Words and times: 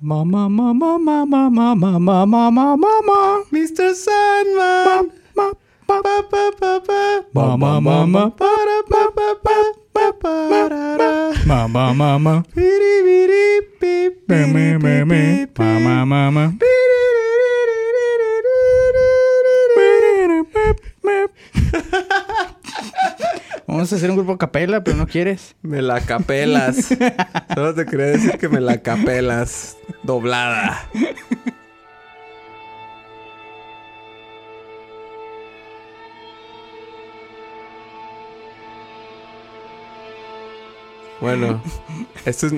Mamá, 0.00 0.46
mamá, 0.50 0.98
mamá, 0.98 1.24
mamá, 1.24 1.70
mamá, 1.74 2.26
mamá, 2.26 2.76
mamá. 2.76 3.42
Mr. 3.50 3.94
Sandman. 3.94 5.10
Ma, 5.34 5.52
Pa, 5.86 6.02
pa, 6.02 6.52
pa, 6.52 6.80
pa. 6.80 7.24
Mamá, 7.32 7.80
mamá. 7.80 8.30
Para, 8.32 8.82
pa, 8.90 9.10
pa, 9.10 9.34
pa, 9.36 9.72
pa, 9.94 10.12
parara. 10.20 11.32
Mamá, 11.46 11.94
mamá. 11.94 12.42
Piri, 12.54 12.94
piri, 13.06 13.62
pi, 13.80 14.10
Me, 14.28 14.46
me, 14.46 14.52
piri, 14.52 14.78
me, 14.84 15.04
me. 15.04 15.46
pi, 15.46 15.46
pi, 15.46 15.62
Mamá, 15.62 16.04
mamá. 16.04 16.52
Vamos 23.76 23.92
a 23.92 23.96
hacer 23.96 24.08
un 24.08 24.16
grupo 24.16 24.32
a 24.32 24.38
capela, 24.38 24.82
pero 24.82 24.96
no 24.96 25.06
quieres. 25.06 25.54
Me 25.60 25.82
la 25.82 26.00
capelas. 26.00 26.88
Solo 27.54 27.74
te 27.74 27.84
quería 27.84 28.06
decir 28.06 28.38
que 28.38 28.48
me 28.48 28.58
la 28.58 28.78
capelas. 28.78 29.76
Doblada. 30.02 30.88
Bueno, 41.20 41.62
esto 42.24 42.46
es 42.46 42.54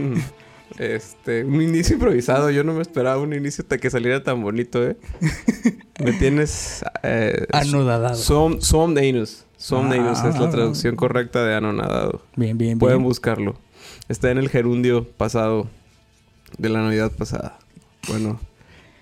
este, 0.79 1.45
un 1.45 1.61
inicio 1.63 1.95
improvisado. 1.95 2.51
Yo 2.51 2.65
no 2.65 2.73
me 2.75 2.83
esperaba 2.83 3.21
un 3.21 3.33
inicio 3.35 3.63
hasta 3.63 3.79
que 3.79 3.91
saliera 3.91 4.23
tan 4.23 4.43
bonito, 4.43 4.85
¿eh? 4.87 4.97
Me 6.05 6.13
tienes... 6.13 6.85
Eh, 7.03 7.47
Anodadado. 7.53 8.15
Som, 8.17 8.61
somnanus. 8.61 9.45
Somnanus 9.57 10.19
es 10.25 10.39
la 10.39 10.47
Ah. 10.47 10.51
traducción 10.51 10.95
correcta 10.95 11.45
de 11.45 11.55
anonadado. 11.57 12.23
Bien, 12.37 12.57
bien, 12.57 12.79
Pueden 12.79 12.99
bien. 12.99 13.09
buscarlo. 13.09 13.57
Está 14.09 14.31
en 14.31 14.39
el 14.39 14.49
gerundio 14.49 15.05
pasado 15.09 15.69
de 16.57 16.69
la 16.69 16.83
Navidad 16.83 17.11
pasada. 17.11 17.59
Bueno, 18.09 18.39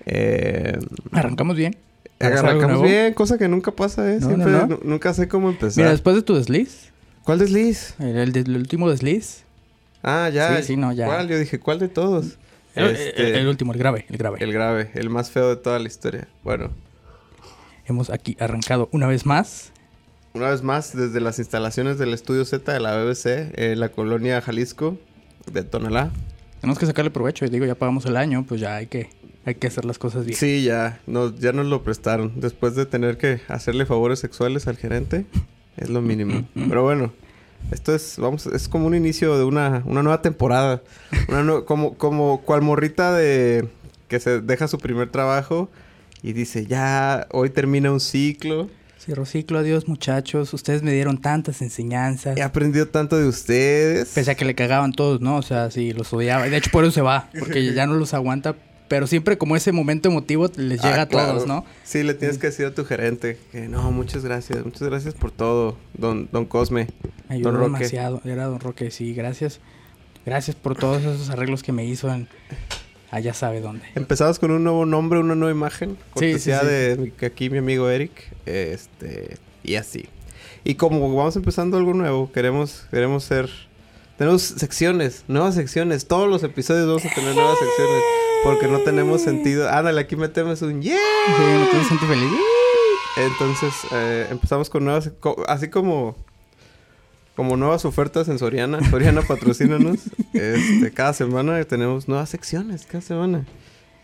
eh, 0.06 0.78
Arrancamos 1.12 1.56
bien. 1.56 1.76
¿Hacer 2.18 2.32
algo 2.38 2.48
arrancamos 2.48 2.82
bien, 2.82 3.12
cosa 3.12 3.36
que 3.36 3.46
nunca 3.48 3.73
pasa, 3.73 4.10
¿eh? 4.10 4.18
No, 4.20 4.29
Siempre, 4.29 4.51
no, 4.52 4.58
no. 4.60 4.66
nu- 4.68 4.80
nunca 4.84 5.12
sé 5.12 5.29
cómo 5.29 5.51
empezar. 5.51 5.76
Mira, 5.82 5.90
después 5.90 6.16
de 6.16 6.23
tu 6.23 6.34
desliz, 6.34 6.90
¿Cuál 7.24 7.38
desliz? 7.40 7.95
el, 7.98 8.16
el, 8.16 8.32
del- 8.32 8.46
el 8.52 8.56
último 8.56 8.88
desliz, 8.88 9.45
Ah, 10.02 10.28
ya. 10.32 10.56
Sí, 10.58 10.62
sí, 10.62 10.76
no, 10.76 10.92
ya. 10.92 11.06
¿Cuál? 11.06 11.28
Yo 11.28 11.38
dije, 11.38 11.58
¿cuál 11.58 11.78
de 11.78 11.88
todos? 11.88 12.38
el, 12.74 12.94
Este, 12.96 13.28
el- 13.30 13.34
el 13.36 13.48
último, 13.48 13.72
el 13.72 13.78
grave, 13.78 14.04
el 14.08 14.16
grave. 14.18 14.38
el 14.40 14.52
grave, 14.52 14.90
el 14.94 15.08
más 15.10 15.30
feo 15.30 15.48
de 15.48 15.56
toda 15.56 15.78
la 15.78 15.86
historia. 15.88 16.28
Bueno, 16.44 16.70
Hemos 17.86 18.10
aquí 18.10 18.36
arrancado 18.40 18.88
una 18.92 19.06
vez 19.06 19.24
más. 19.26 19.72
una 20.34 20.50
vez 20.50 20.62
más, 20.62 20.94
desde 20.96 21.20
las 21.20 21.38
instalaciones 21.38 21.98
del 21.98 22.12
Estudio 22.12 22.44
Z 22.44 22.70
de 22.72 22.80
la 22.80 22.96
BBC, 22.96 23.52
en 23.54 23.78
la 23.80 23.88
colonia 23.90 24.40
Jalisco, 24.42 24.98
de 25.50 25.62
Tonalá. 25.62 26.10
Tenemos 26.60 26.78
que 26.78 26.86
sacarle 26.86 27.10
provecho. 27.10 27.44
Y 27.46 27.48
digo, 27.48 27.64
ya 27.64 27.74
pagamos 27.76 28.04
el 28.06 28.16
año, 28.16 28.44
pues 28.46 28.60
ya 28.60 28.74
hay 28.76 28.88
que, 28.88 29.08
hay 29.44 29.54
que 29.54 29.68
hacer 29.68 29.84
las 29.84 29.98
cosas 29.98 30.26
bien. 30.26 30.36
Sí, 30.36 30.64
ya, 30.64 31.00
no, 31.06 31.34
ya 31.34 31.52
nos 31.52 31.66
lo 31.66 31.82
prestaron. 31.84 32.32
Después 32.40 32.74
de 32.74 32.84
tener 32.86 33.16
que 33.18 33.40
hacerle 33.48 33.86
favores 33.86 34.18
sexuales 34.18 34.66
al 34.66 34.76
gerente, 34.76 35.24
es 35.76 35.88
lo 35.88 36.02
mínimo. 36.02 36.46
Pero 36.68 36.82
bueno, 36.82 37.12
esto 37.70 37.95
es, 37.95 38.16
vamos, 38.18 38.46
es 38.46 38.68
como 38.68 38.86
un 38.86 38.95
inicio 38.95 39.36
de 39.38 39.45
una, 39.45 39.82
una 39.86 40.02
nueva 40.02 40.22
temporada. 40.22 40.82
Una 41.28 41.60
como, 41.66 41.95
como 41.95 42.42
cual 42.42 42.62
morrita 42.62 43.12
de 43.12 43.68
que 44.08 44.20
se 44.20 44.40
deja 44.40 44.68
su 44.68 44.78
primer 44.78 45.10
trabajo 45.10 45.68
y 46.23 46.32
dice, 46.32 46.66
ya, 46.66 47.26
hoy 47.32 47.50
termina 47.50 47.90
un 47.90 48.00
ciclo. 48.00 48.68
Cierro 48.98 49.24
ciclo, 49.24 49.58
adiós 49.58 49.86
muchachos. 49.86 50.52
Ustedes 50.52 50.82
me 50.82 50.92
dieron 50.92 51.18
tantas 51.18 51.62
enseñanzas. 51.62 52.36
He 52.36 52.42
aprendido 52.42 52.88
tanto 52.88 53.16
de 53.16 53.28
ustedes. 53.28 54.08
Pese 54.14 54.32
a 54.32 54.34
que 54.34 54.45
le 54.45 54.56
cagaban 54.56 54.92
todos, 54.92 55.20
¿no? 55.20 55.36
O 55.36 55.42
sea, 55.42 55.70
sí, 55.70 55.92
los 55.92 56.12
odiaba. 56.12 56.48
De 56.48 56.56
hecho, 56.56 56.70
por 56.73 56.84
eso 56.84 56.92
se 56.92 57.02
va. 57.02 57.28
Porque 57.38 57.73
ya 57.73 57.86
no 57.86 57.95
los 57.95 58.14
aguanta. 58.14 58.56
Pero 58.88 59.06
siempre 59.09 59.37
como 59.37 59.56
ese 59.56 59.73
momento 59.73 60.09
emotivo 60.09 60.46
les 60.56 60.80
llega 60.82 60.96
Ah, 61.01 61.02
a 61.02 61.09
todos, 61.09 61.45
claro. 61.45 61.46
¿no? 61.46 61.65
Sí, 61.84 62.02
le 62.04 62.15
tienes 62.15 62.38
que 62.38 62.46
decir 62.48 62.66
a 62.66 62.74
tu 62.74 62.84
gerente 62.84 63.37
que 63.51 63.66
no, 63.68 63.90
muchas 63.90 64.25
gracias, 64.25 64.65
muchas 64.65 64.82
gracias 64.88 65.15
por 65.15 65.32
todo, 65.32 65.76
don, 65.94 66.28
don 66.30 66.44
Cosme. 66.47 66.86
Me 67.28 67.34
ayudó 67.36 67.50
Don 67.50 67.60
Roque. 67.60 67.72
demasiado. 67.78 68.20
Era 68.24 68.44
Don 68.47 68.60
Roque, 68.60 68.91
sí, 68.92 69.12
gracias. 69.14 69.58
Gracias 70.24 70.54
por 70.56 70.76
todos 70.76 71.02
esos 71.02 71.30
arreglos 71.30 71.62
que 71.62 71.72
me 71.72 71.84
hizo 71.84 72.12
en... 72.12 72.28
Allá 73.12 73.32
sabe 73.34 73.60
dónde. 73.60 73.84
Empezamos 73.94 74.38
con 74.41 74.50
un 74.50 74.64
nuevo 74.64 74.84
nombre, 74.84 75.20
una 75.20 75.34
nueva 75.36 75.53
imagen. 75.53 75.91
Sí, 75.91 75.97
Cortesía 76.12 76.60
sí, 76.60 76.66
sí. 76.66 77.12
de 77.18 77.26
aquí 77.26 77.48
mi 77.50 77.58
amigo 77.58 77.88
Eric. 77.88 78.10
Este, 78.47 79.36
y 79.62 79.76
así. 79.76 80.06
Y 80.64 80.74
como 80.74 81.00
vamos 81.14 81.36
empezando 81.36 81.76
algo 81.76 81.94
nuevo, 81.94 82.30
queremos, 82.32 82.86
queremos 82.91 83.22
ser. 83.24 83.48
Tenemos 84.18 84.42
secciones, 84.42 85.24
nuevas 85.28 85.54
secciones. 85.54 86.06
Todos 86.08 86.28
los 86.28 86.42
episodios 86.42 86.86
vamos 86.86 87.04
a 87.04 87.14
tener 87.14 87.34
nuevas 87.34 87.56
secciones. 87.58 88.03
Porque 88.44 88.69
no 88.69 88.78
tenemos 88.80 89.22
sentido. 89.22 89.69
Ándale, 89.69 90.00
aquí 90.00 90.16
metemos 90.16 90.62
un 90.62 90.80
yeah. 90.82 90.97
Siento 91.86 92.06
feliz. 92.06 92.30
Entonces, 93.16 93.72
eh, 93.92 94.26
empezamos 94.30 94.70
con 94.70 94.84
nuevas. 94.84 95.10
co- 95.20 95.42
así 95.48 95.69
como. 95.69 96.16
Como 97.34 97.56
nuevas 97.58 97.84
ofertas 97.84 98.28
en 98.28 98.38
Soriana. 98.38 98.78
Soriana, 98.88 99.20
patrocínanos. 99.22 99.98
este, 100.32 100.91
cada 100.94 101.12
semana 101.12 101.62
tenemos 101.64 102.08
nuevas 102.08 102.30
secciones. 102.30 102.86
Cada 102.86 103.02
semana. 103.02 103.44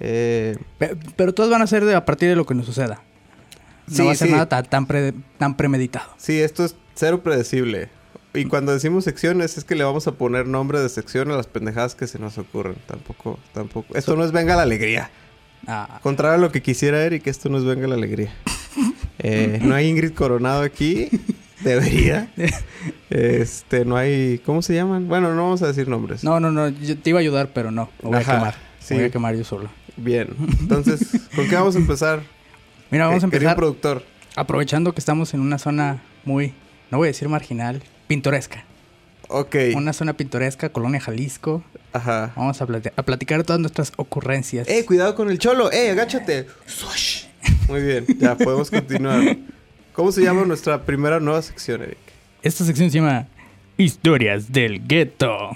Eh, 0.00 0.56
Pe- 0.78 0.96
Pero 1.16 1.32
todos 1.32 1.48
van 1.50 1.62
a 1.62 1.66
ser 1.66 1.84
de, 1.84 1.94
a 1.94 2.04
partir 2.04 2.28
de 2.28 2.36
lo 2.36 2.44
que 2.44 2.54
nos 2.54 2.66
suceda. 2.66 3.02
No 3.86 3.94
Sí, 3.96 4.04
va 4.04 4.12
a 4.12 4.14
ser 4.16 4.28
sí. 4.28 4.32
nada 4.34 4.48
ta- 4.48 4.62
tan, 4.62 4.86
pre- 4.86 5.14
tan 5.38 5.56
premeditado. 5.56 6.10
Sí, 6.18 6.40
esto 6.40 6.64
es 6.64 6.74
cero 6.94 7.22
predecible. 7.22 7.88
Y 8.34 8.46
cuando 8.46 8.72
decimos 8.72 9.04
secciones 9.04 9.58
es 9.58 9.64
que 9.64 9.74
le 9.74 9.84
vamos 9.84 10.06
a 10.06 10.12
poner 10.12 10.46
nombre 10.46 10.80
de 10.80 10.88
sección 10.88 11.30
a 11.30 11.36
las 11.36 11.46
pendejadas 11.46 11.94
que 11.94 12.06
se 12.06 12.18
nos 12.18 12.38
ocurren. 12.38 12.76
Tampoco, 12.86 13.38
tampoco. 13.52 13.94
Esto 13.94 14.16
no 14.16 14.24
es 14.24 14.32
venga 14.32 14.56
la 14.56 14.62
alegría. 14.62 15.10
Ah, 15.66 16.00
Contrario 16.02 16.34
a 16.36 16.38
lo 16.38 16.50
que 16.50 16.62
quisiera 16.62 17.04
Eric, 17.04 17.26
esto 17.26 17.48
no 17.48 17.58
es 17.58 17.64
venga 17.64 17.86
la 17.86 17.94
alegría. 17.94 18.32
Eh, 19.24 19.60
no 19.62 19.74
hay 19.76 19.86
Ingrid 19.88 20.14
Coronado 20.14 20.62
aquí. 20.62 21.08
Debería. 21.60 22.32
Este, 23.10 23.84
no 23.84 23.96
hay. 23.96 24.40
¿Cómo 24.44 24.62
se 24.62 24.74
llaman? 24.74 25.06
Bueno, 25.06 25.32
no 25.34 25.42
vamos 25.44 25.62
a 25.62 25.68
decir 25.68 25.86
nombres. 25.86 26.24
no, 26.24 26.40
no, 26.40 26.50
no. 26.50 26.68
Yo 26.70 26.98
te 26.98 27.10
iba 27.10 27.18
a 27.18 27.22
ayudar, 27.22 27.50
pero 27.54 27.70
no. 27.70 27.88
Lo 28.02 28.08
voy 28.08 28.18
Ajá, 28.18 28.32
a 28.32 28.38
quemar. 28.38 28.54
sí. 28.80 28.94
Voy 28.94 29.04
a 29.04 29.10
quemar 29.10 29.36
yo 29.36 29.44
solo. 29.44 29.68
Bien. 29.96 30.28
Entonces, 30.60 31.06
¿con 31.36 31.46
qué 31.48 31.54
vamos 31.54 31.76
a 31.76 31.78
empezar? 31.78 32.22
Mira, 32.90 33.06
vamos 33.06 33.22
a 33.22 33.26
Eh, 33.26 33.30
querido 33.30 33.50
empezar 33.50 33.56
productor. 33.56 34.02
aprovechando 34.34 34.92
que 34.92 34.98
estamos 35.00 35.34
en 35.34 35.40
una 35.40 35.58
zona 35.58 36.02
muy, 36.24 36.52
no 36.90 36.98
voy 36.98 37.06
a 37.06 37.10
decir 37.10 37.28
marginal, 37.28 37.80
pintoresca. 38.12 38.62
Ok. 39.28 39.56
Una 39.74 39.94
zona 39.94 40.12
pintoresca, 40.12 40.68
Colonia 40.68 41.00
Jalisco. 41.00 41.62
Ajá. 41.94 42.32
Vamos 42.36 42.60
a, 42.60 42.66
plati- 42.66 42.92
a 42.94 43.02
platicar 43.02 43.42
todas 43.42 43.58
nuestras 43.58 43.90
ocurrencias. 43.96 44.68
¡Eh, 44.68 44.84
cuidado 44.84 45.14
con 45.14 45.30
el 45.30 45.38
cholo! 45.38 45.72
¡Eh, 45.72 45.90
agáchate! 45.90 46.46
¡Swash! 46.66 47.24
Muy 47.68 47.80
bien, 47.80 48.04
ya 48.18 48.36
podemos 48.36 48.70
continuar. 48.70 49.38
¿Cómo 49.94 50.12
se 50.12 50.20
llama 50.22 50.44
nuestra 50.44 50.82
primera 50.82 51.20
nueva 51.20 51.40
sección, 51.40 51.82
Eric? 51.82 51.96
Esta 52.42 52.64
sección 52.66 52.90
se 52.90 52.98
llama 52.98 53.28
Historias 53.78 54.52
del 54.52 54.86
Gueto. 54.86 55.50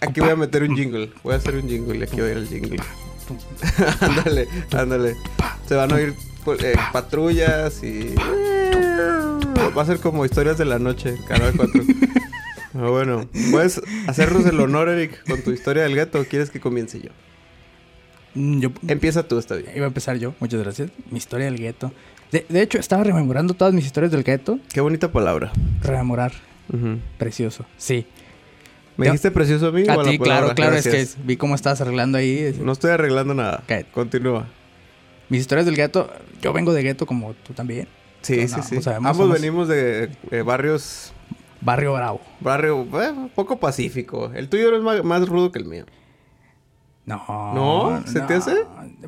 Aquí 0.00 0.20
voy 0.20 0.30
a 0.30 0.36
meter 0.36 0.62
un 0.62 0.76
jingle. 0.76 1.10
Voy 1.24 1.34
a 1.34 1.38
hacer 1.38 1.56
un 1.56 1.68
jingle 1.68 1.98
y 1.98 2.02
aquí 2.04 2.20
voy 2.20 2.28
a 2.28 2.32
ir 2.32 2.38
el 2.38 2.46
jingle. 2.46 2.76
ándale, 4.00 4.46
ándale. 4.72 5.16
Se 5.66 5.74
van 5.74 5.90
a 5.92 5.96
oír 5.96 6.14
eh, 6.62 6.74
patrullas 6.92 7.82
y... 7.82 8.14
Va 9.76 9.82
a 9.82 9.86
ser 9.86 9.98
como 10.00 10.24
historias 10.24 10.58
de 10.58 10.64
la 10.64 10.78
noche, 10.78 11.14
Canal 11.28 11.52
4. 11.56 11.82
Pero 12.72 12.92
bueno, 12.92 13.28
¿puedes 13.50 13.80
hacernos 14.06 14.44
el 14.46 14.60
honor, 14.60 14.88
Eric, 14.88 15.24
con 15.28 15.42
tu 15.42 15.50
historia 15.52 15.82
del 15.84 15.94
gueto 15.94 16.20
o 16.20 16.24
quieres 16.24 16.50
que 16.50 16.60
comience 16.60 17.00
yo? 17.00 17.10
Mm, 18.34 18.60
Yo 18.60 18.70
Empieza 18.88 19.26
tú, 19.26 19.38
está 19.38 19.56
bien. 19.56 19.70
iba 19.74 19.86
a 19.86 19.88
empezar 19.88 20.16
yo, 20.18 20.34
muchas 20.40 20.60
gracias. 20.60 20.90
Mi 21.10 21.18
historia 21.18 21.46
del 21.46 21.58
gueto. 21.58 21.92
De, 22.30 22.46
de 22.48 22.62
hecho, 22.62 22.78
estaba 22.78 23.02
rememorando 23.04 23.54
todas 23.54 23.74
mis 23.74 23.84
historias 23.86 24.12
del 24.12 24.22
gueto. 24.22 24.58
Qué 24.72 24.80
bonita 24.80 25.10
palabra. 25.10 25.52
Rememorar, 25.82 26.32
precioso. 27.18 27.64
Sí. 27.76 28.06
¿Me 28.96 29.06
dijiste 29.06 29.30
precioso 29.30 29.68
a 29.68 29.72
mí 29.72 29.82
A 29.88 30.02
ti, 30.02 30.18
claro, 30.18 30.54
claro, 30.54 30.76
es 30.76 30.86
que 30.86 31.06
vi 31.24 31.36
cómo 31.36 31.54
estabas 31.54 31.80
arreglando 31.80 32.18
ahí. 32.18 32.38
es- 32.38 32.58
No 32.58 32.72
estoy 32.72 32.90
arreglando 32.90 33.34
nada. 33.34 33.62
Ok. 33.64 33.86
Continúa. 33.92 34.46
Mis 35.28 35.40
historias 35.40 35.64
del 35.66 35.74
gueto, 35.76 36.12
yo 36.42 36.52
vengo 36.52 36.72
de 36.72 36.82
gueto 36.82 37.06
como 37.06 37.32
tú 37.34 37.52
también. 37.54 37.88
Sí, 38.22 38.36
No, 38.42 38.48
sí, 38.48 38.54
no, 38.56 38.62
sí. 38.62 38.82
sea, 38.82 38.96
Ambos 38.96 39.16
somos- 39.16 39.32
venimos 39.40 39.68
de 39.68 40.10
eh, 40.30 40.42
barrios... 40.42 41.12
Barrio 41.62 41.92
Bravo. 41.94 42.20
Barrio 42.40 42.86
eh, 43.02 43.30
poco 43.34 43.60
pacífico. 43.60 44.30
El 44.34 44.48
tuyo 44.48 44.74
es 44.76 44.82
más, 44.82 45.04
más 45.04 45.28
rudo 45.28 45.52
que 45.52 45.58
el 45.58 45.66
mío. 45.66 45.84
No. 47.06 47.22
¿No? 47.54 48.02
¿Se 48.06 48.20
te 48.20 48.34
hace? 48.34 48.54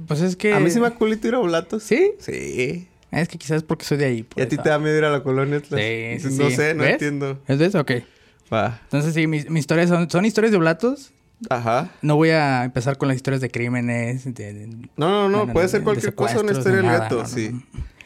Pues 0.07 0.21
es 0.21 0.37
que. 0.37 0.53
A 0.53 0.61
mí 0.61 0.71
sí 0.71 0.81
me 0.81 0.89
da 0.91 0.95
culito 0.95 1.29
ir 1.29 1.35
a 1.35 1.39
Oblatos. 1.41 1.83
¿Sí? 1.83 2.13
Sí. 2.19 2.89
Es 3.11 3.29
que 3.29 3.39
quizás 3.39 3.63
porque 3.63 3.85
soy 3.85 3.99
de 3.99 4.05
ahí. 4.07 4.27
¿Y 4.37 4.41
a 4.43 4.49
ti 4.49 4.57
te 4.57 4.69
da 4.69 4.79
miedo 4.79 4.97
ir 4.97 5.05
a 5.05 5.11
la 5.11 5.23
colonia 5.23 5.59
Atlas? 5.59 5.81
Sí, 5.81 6.17
sí, 6.31 6.37
No 6.39 6.51
sí. 6.51 6.57
sé, 6.57 6.75
no 6.75 6.83
¿Ves? 6.83 6.93
entiendo. 6.95 7.39
¿Es 7.47 7.59
de 7.59 7.67
eso? 7.67 7.81
Ok. 7.81 7.93
Va. 8.53 8.81
Entonces, 8.85 9.15
sí, 9.15 9.27
mis, 9.27 9.49
mis 9.49 9.61
historias 9.61 9.89
son, 9.89 10.11
son 10.11 10.25
historias 10.25 10.51
de 10.53 10.59
oblatos. 10.59 11.13
Ajá. 11.51 11.91
No 12.03 12.17
voy 12.17 12.31
a 12.31 12.65
empezar 12.65 12.97
con 12.99 13.09
las 13.09 13.17
historias 13.17 13.41
de 13.41 13.51
crímenes. 13.51 14.25
de- 14.25 14.53
de- 14.53 14.67
No, 14.67 15.09
no, 15.09 15.29
no. 15.29 15.29
No, 15.29 15.47
no, 15.47 15.53
puede 15.53 15.67
no, 15.67 15.71
ser 15.71 15.83
cualquier 15.83 16.15
cosa 16.15 16.41
una 16.41 16.53
historia 16.53 16.83
de 16.83 16.89
del 16.89 16.99
no, 17.09 17.09
no, 17.23 17.27
sí. 17.27 17.51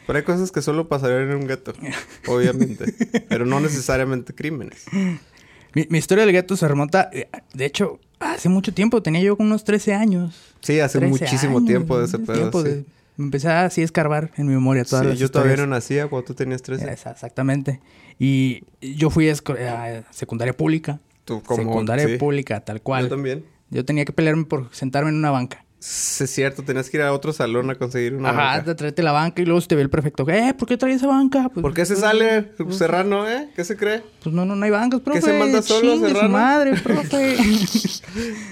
Pero 0.07 0.17
hay 0.19 0.23
cosas 0.25 0.51
que 0.51 0.61
solo 0.61 0.87
pasarían 0.87 1.29
en 1.29 1.35
un 1.35 1.47
gueto. 1.47 1.73
obviamente. 2.27 2.93
Pero 3.29 3.45
no 3.45 3.59
necesariamente 3.59 4.33
crímenes. 4.33 4.85
Mi, 5.75 5.85
mi 5.89 5.97
historia 5.99 6.25
del 6.25 6.33
gueto 6.33 6.55
se 6.57 6.67
remonta. 6.67 7.09
eh, 7.13 7.29
De 7.53 7.65
hecho, 7.65 7.99
Hace 8.19 8.49
mucho 8.49 8.73
tiempo, 8.73 9.03
tenía 9.03 9.21
yo 9.21 9.35
unos 9.37 9.63
13 9.63 9.93
años. 9.93 10.55
Sí, 10.61 10.79
hace 10.79 10.97
13 10.97 11.09
muchísimo 11.11 11.57
años, 11.59 11.67
tiempo 11.67 11.99
de 11.99 12.05
ese 12.05 12.17
pedo. 12.17 12.51
sí. 12.51 12.63
de- 12.67 12.85
me 13.17 13.25
empecé 13.25 13.49
así 13.49 13.81
a 13.81 13.85
escarbar 13.85 14.31
en 14.37 14.47
mi 14.47 14.53
memoria 14.53 14.83
todas 14.85 15.03
Sí, 15.03 15.09
las 15.09 15.19
yo 15.19 15.29
todavía 15.31 15.55
no 15.57 15.63
historias. 15.63 15.69
nacía 15.83 16.07
cuando 16.07 16.25
tú 16.27 16.33
tenías 16.35 16.61
13. 16.63 16.91
Esa, 16.91 17.11
Exactamente. 17.11 17.79
Y 18.19 18.63
yo 18.81 19.09
fui 19.11 19.27
a, 19.29 19.35
secundaria 20.11 20.53
pública. 20.55 20.99
Tú 21.25 21.41
como... 21.43 21.61
secundaria 21.63 22.07
sí. 22.07 22.17
pública, 22.17 22.59
tal 22.61 22.77
Yo 22.77 22.83
cual. 22.83 23.09
también. 23.09 23.43
Yo 23.69 23.83
tenía 23.85 24.05
que 24.05 24.13
pelearme 24.13 24.45
por 24.45 24.69
sentarme 24.71 25.09
en 25.09 25.15
una 25.17 25.29
banca. 25.31 25.65
Sí, 25.79 26.23
es 26.23 26.31
cierto, 26.31 26.63
tenías 26.63 26.89
que 26.89 26.97
ir 26.97 27.03
a 27.03 27.13
otro 27.13 27.31
salón 27.33 27.69
a 27.69 27.75
conseguir 27.75 28.15
una 28.15 28.31
Ajá, 28.31 28.41
banca. 28.57 28.63
te 28.65 28.75
traete 28.75 29.03
la 29.03 29.11
banca 29.11 29.41
y 29.43 29.45
luego 29.45 29.61
se 29.61 29.67
te 29.67 29.75
ve 29.75 29.83
el 29.83 29.91
prefecto. 29.91 30.27
Eh, 30.27 30.55
¿por 30.57 30.67
qué 30.67 30.75
traes 30.75 30.97
esa 30.97 31.07
banca? 31.07 31.49
Pues, 31.53 31.61
¿Por 31.61 31.73
qué 31.75 31.85
se 31.85 31.95
sale 31.95 32.51
Serrano, 32.71 33.29
eh? 33.29 33.49
¿Qué 33.55 33.63
se 33.63 33.77
cree? 33.77 34.01
Pues 34.23 34.33
no, 34.33 34.43
no, 34.43 34.55
no 34.55 34.65
hay 34.65 34.71
bancas, 34.71 35.01
profe. 35.01 35.21
se 35.21 35.33
manda 35.37 35.61
solo, 35.61 35.93
Chingue 35.93 36.07
su 36.09 36.15
Serrano? 36.15 36.29
madre, 36.33 36.73
profe. 36.83 37.37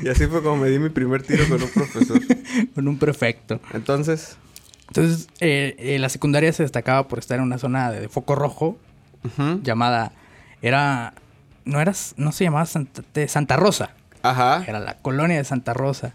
Y 0.03 0.07
así 0.07 0.27
fue 0.27 0.43
como 0.43 0.57
me 0.57 0.69
di 0.69 0.77
mi 0.79 0.89
primer 0.89 1.23
tiro 1.23 1.47
con 1.49 1.61
un 1.63 1.69
profesor. 1.69 2.19
Con 2.75 2.87
un 2.87 2.97
prefecto. 2.99 3.59
Entonces, 3.73 4.37
Entonces, 4.87 5.27
eh, 5.39 5.75
eh, 5.79 5.99
la 5.99 6.09
secundaria 6.09 6.53
se 6.53 6.63
destacaba 6.63 7.07
por 7.07 7.19
estar 7.19 7.37
en 7.39 7.43
una 7.43 7.57
zona 7.57 7.91
de, 7.91 8.01
de 8.01 8.09
foco 8.09 8.35
rojo 8.35 8.77
ujú. 9.23 9.61
llamada... 9.63 10.11
Era... 10.61 11.13
No 11.65 11.81
era... 11.81 11.91
No 12.17 12.31
se 12.31 12.43
llamaba 12.45 12.65
Santa, 12.65 13.01
de 13.13 13.27
Santa 13.27 13.55
Rosa. 13.57 13.91
ajá. 14.21 14.63
Era 14.67 14.79
la 14.79 14.97
colonia 14.99 15.37
de 15.37 15.43
Santa 15.43 15.73
Rosa. 15.73 16.13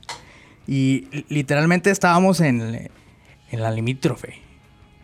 Y 0.71 1.09
li- 1.11 1.27
literalmente 1.29 1.91
estábamos 1.91 2.41
en, 2.41 2.89
en 3.51 3.61
la 3.61 3.71
limítrofe. 3.73 4.35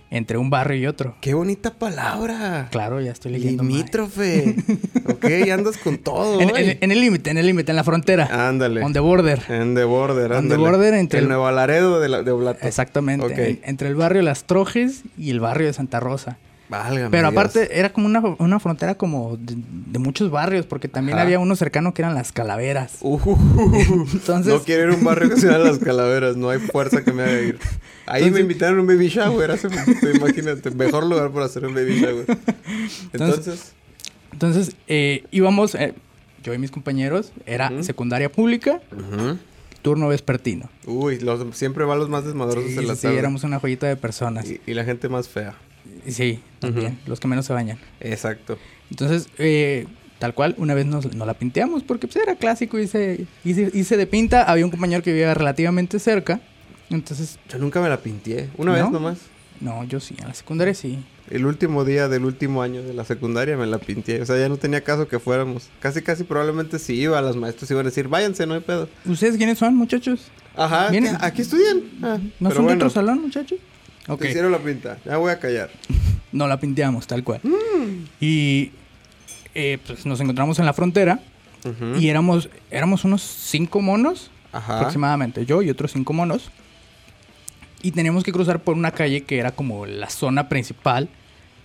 Entre 0.09 0.39
un 0.39 0.51
barrio 0.51 0.77
y 0.79 0.87
otro. 0.87 1.17
Qué 1.21 1.35
bonita 1.35 1.75
palabra. 1.75 2.69
Claro, 2.71 3.01
ya 3.01 3.11
estoy 3.11 3.33
leyendo. 3.33 3.65
Limítrofe. 3.65 4.55
ok, 5.09 5.25
andas 5.53 5.77
con 5.79 5.99
todo. 5.99 6.41
En, 6.41 6.51
en- 6.57 6.79
en 6.81 6.93
el 6.93 7.01
límite, 7.01 7.31
en 7.31 7.39
el 7.39 7.47
límite, 7.47 7.73
en 7.73 7.77
la 7.77 7.83
frontera. 7.83 8.49
Ándale. 8.49 8.85
On 8.85 8.93
the 8.93 9.01
border. 9.01 9.43
En 9.49 9.75
The 9.75 9.83
Border, 9.83 10.27
On 10.27 10.31
the 10.31 10.37
ándale. 10.55 10.61
border 10.63 10.95
entre 10.95 11.19
el 11.19 11.25
el- 11.25 11.29
Nuevo 11.29 11.51
Laredo 11.51 11.99
de, 11.99 12.09
la, 12.09 12.23
de 12.23 12.31
Oblato. 12.31 12.65
Exactamente. 12.65 13.51
En- 13.51 13.61
entre 13.65 13.89
el 13.89 13.97
barrio 13.97 14.23
Las 14.23 14.45
Trojes 14.45 15.03
y 15.19 15.31
el 15.31 15.41
barrio 15.41 15.67
de 15.67 15.73
Santa 15.73 15.99
Rosa. 15.99 16.39
Válgame 16.69 17.11
Pero 17.11 17.31
Dios. 17.31 17.33
aparte 17.33 17.79
era 17.79 17.93
como 17.93 18.07
una, 18.07 18.21
una 18.39 18.59
frontera 18.59 18.97
como 18.97 19.37
de, 19.37 19.55
de 19.57 19.99
muchos 20.01 20.31
barrios, 20.31 20.67
porque 20.67 20.89
también 20.89 21.17
Ajá. 21.19 21.25
había 21.25 21.39
uno 21.39 21.55
cercano 21.55 21.95
que 21.95 22.03
eran 22.03 22.15
las 22.15 22.33
calaveras. 22.33 22.97
Uh, 23.03 23.19
Entonces- 24.13 24.53
no 24.53 24.61
quiero 24.63 24.85
ir 24.89 24.95
a 24.95 24.99
un 24.99 25.05
barrio 25.05 25.31
que 25.31 25.37
se 25.37 25.47
llama 25.47 25.59
Las 25.59 25.79
Calaveras. 25.79 26.37
No 26.37 26.51
hay 26.51 26.59
fuerza 26.59 27.05
que 27.05 27.13
me 27.13 27.23
haga 27.23 27.41
ir. 27.41 27.59
Ahí 28.07 28.31
me 28.31 28.41
invitaron 28.41 28.79
a 28.79 28.81
un 28.83 28.87
baby 28.89 29.09
shower. 29.09 29.51
Hace, 29.53 29.69
imagínate, 30.15 30.71
mejor 30.73 31.07
lugar 31.07 31.31
para 31.31 31.47
hacer 31.47 31.65
un 31.67 31.75
baby 31.75 32.01
shower. 32.01 32.27
Entonces, 33.13 33.73
Entonces 34.33 34.77
eh, 34.89 35.25
íbamos, 35.31 35.75
eh, 35.75 35.95
yo 36.43 36.53
y 36.55 36.59
mis 36.59 36.71
compañeros, 36.71 37.33
era 37.47 37.71
secundaria 37.83 38.31
pública, 38.31 38.81
turno 39.83 40.09
vespertino. 40.09 40.69
uy, 40.87 41.19
los, 41.21 41.57
siempre 41.57 41.85
van 41.85 41.99
los 41.99 42.09
más 42.09 42.25
desmadrosos 42.25 42.71
Sí, 42.73 42.79
en 42.79 42.89
la 42.89 42.97
sí, 42.97 43.03
tarde. 43.03 43.19
éramos 43.19 43.45
una 43.45 43.61
joyita 43.61 43.87
de 43.87 43.97
personas. 43.97 44.47
y, 44.51 44.61
y 44.67 44.75
la 44.75 44.85
gente 44.85 45.09
más 45.09 45.29
fea. 45.29 45.55
Sí, 46.09 46.41
también, 46.61 46.99
los 47.07 47.19
que 47.21 47.29
menos 47.29 47.47
se 47.47 47.53
bañan. 47.53 47.79
Exacto. 48.01 48.59
Entonces, 48.91 49.29
eh, 49.39 49.87
tal 50.19 50.35
cual, 50.35 50.55
una 50.59 50.75
vez 50.75 50.87
nos, 50.87 51.13
nos 51.15 51.27
la 51.27 51.35
pinteamos 51.35 51.83
porque 51.83 52.07
pues, 52.07 52.17
era 52.23 52.37
clásico, 52.37 52.79
hice, 52.79 53.27
hice, 53.45 53.71
hice 53.75 53.97
de 53.97 54.07
pinta. 54.07 54.43
Había 54.45 54.65
un 54.65 54.71
compañero 54.71 55.03
que 55.03 55.13
vivía 55.13 55.35
relativamente 55.35 55.99
cerca. 55.99 56.41
Entonces, 56.91 57.39
Yo 57.49 57.59
nunca 57.59 57.81
me 57.81 57.89
la 57.89 57.97
pinté. 57.99 58.49
Una 58.57 58.77
¿No? 58.77 58.83
vez 58.85 58.93
nomás. 58.93 59.19
no, 59.61 59.83
yo 59.85 59.99
sí, 59.99 60.15
en 60.21 60.29
la 60.29 60.35
secundaria 60.35 60.73
sí. 60.75 60.99
El 61.29 61.45
último 61.45 61.85
día 61.85 62.07
del 62.09 62.25
último 62.25 62.63
año 62.63 62.85
de 62.85 62.95
la 62.95 63.05
secundaria 63.05 63.57
me 63.57 63.67
la 63.67 63.79
pinté. 63.79 64.23
O 64.23 64.27
sea, 64.27 64.39
ya 64.39 64.49
no 64.49 64.59
tenía 64.59 64.83
caso 64.83 65.09
que 65.09 65.19
fuéramos. 65.19 65.69
Casi, 65.81 66.01
casi 66.03 66.23
probablemente 66.23 66.79
si 66.79 66.95
iba, 66.95 67.21
las 67.21 67.35
maestras 67.35 67.69
iban 67.73 67.85
a 67.85 67.89
decir, 67.89 68.07
váyanse, 68.07 68.47
no 68.47 68.55
hay 68.55 68.61
pedo. 68.61 68.89
¿Ustedes 69.05 69.37
quiénes 69.37 69.59
son, 69.59 69.75
muchachos? 69.75 70.29
Ajá, 70.55 70.89
Vienen- 70.91 71.19
aquí 71.21 71.43
estudian. 71.43 71.83
Ah, 72.01 72.19
¿No 72.39 72.53
son 72.53 72.69
de 72.69 72.75
otro 72.75 72.91
salón, 72.91 73.21
muchachos? 73.23 73.59
Ok, 74.09 74.21
Te 74.21 74.29
hicieron 74.29 74.53
la 74.53 74.59
pinta. 74.59 74.99
Ya 75.05 75.17
voy 75.17 75.33
a 75.33 75.39
callar. 75.39 75.71
no 76.33 76.47
la 76.47 76.59
pinteamos, 76.61 77.07
tal 77.07 77.25
cual. 77.25 77.41
Mm. 77.43 78.05
Y 78.21 78.73
eh, 79.55 79.79
pues 79.87 80.07
nos 80.07 80.21
encontramos 80.21 80.59
en 80.59 80.67
la 80.67 80.73
frontera 80.73 81.21
y 81.99 82.09
éramos, 82.09 82.49
éramos 82.71 83.05
unos 83.05 83.23
cinco 83.23 83.81
monos 83.81 84.31
Ajá. 84.53 84.77
aproximadamente, 84.77 85.45
yo 85.47 85.63
y 85.63 85.71
otros 85.71 85.93
cinco 85.93 86.13
monos. 86.13 86.51
Y 87.83 87.91
teníamos 87.91 88.23
que 88.23 88.33
cruzar 88.33 88.61
por 88.61 88.77
una 88.77 88.93
calle 88.93 89.23
que 89.25 89.39
era 89.39 89.51
como 89.51 89.85
la 89.87 90.09
zona 90.09 90.49
principal 90.49 91.09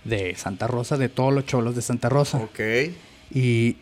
de 0.04 0.34
Santa 0.34 0.66
Rosa, 0.66 0.96
de 0.96 1.08
todos 1.08 1.32
los 1.32 1.46
cholos 1.46 1.76
de 1.76 1.82
Santa 1.82 2.08
Rosa. 2.08 2.38
Ok. 2.38 2.60
Y 3.32 3.76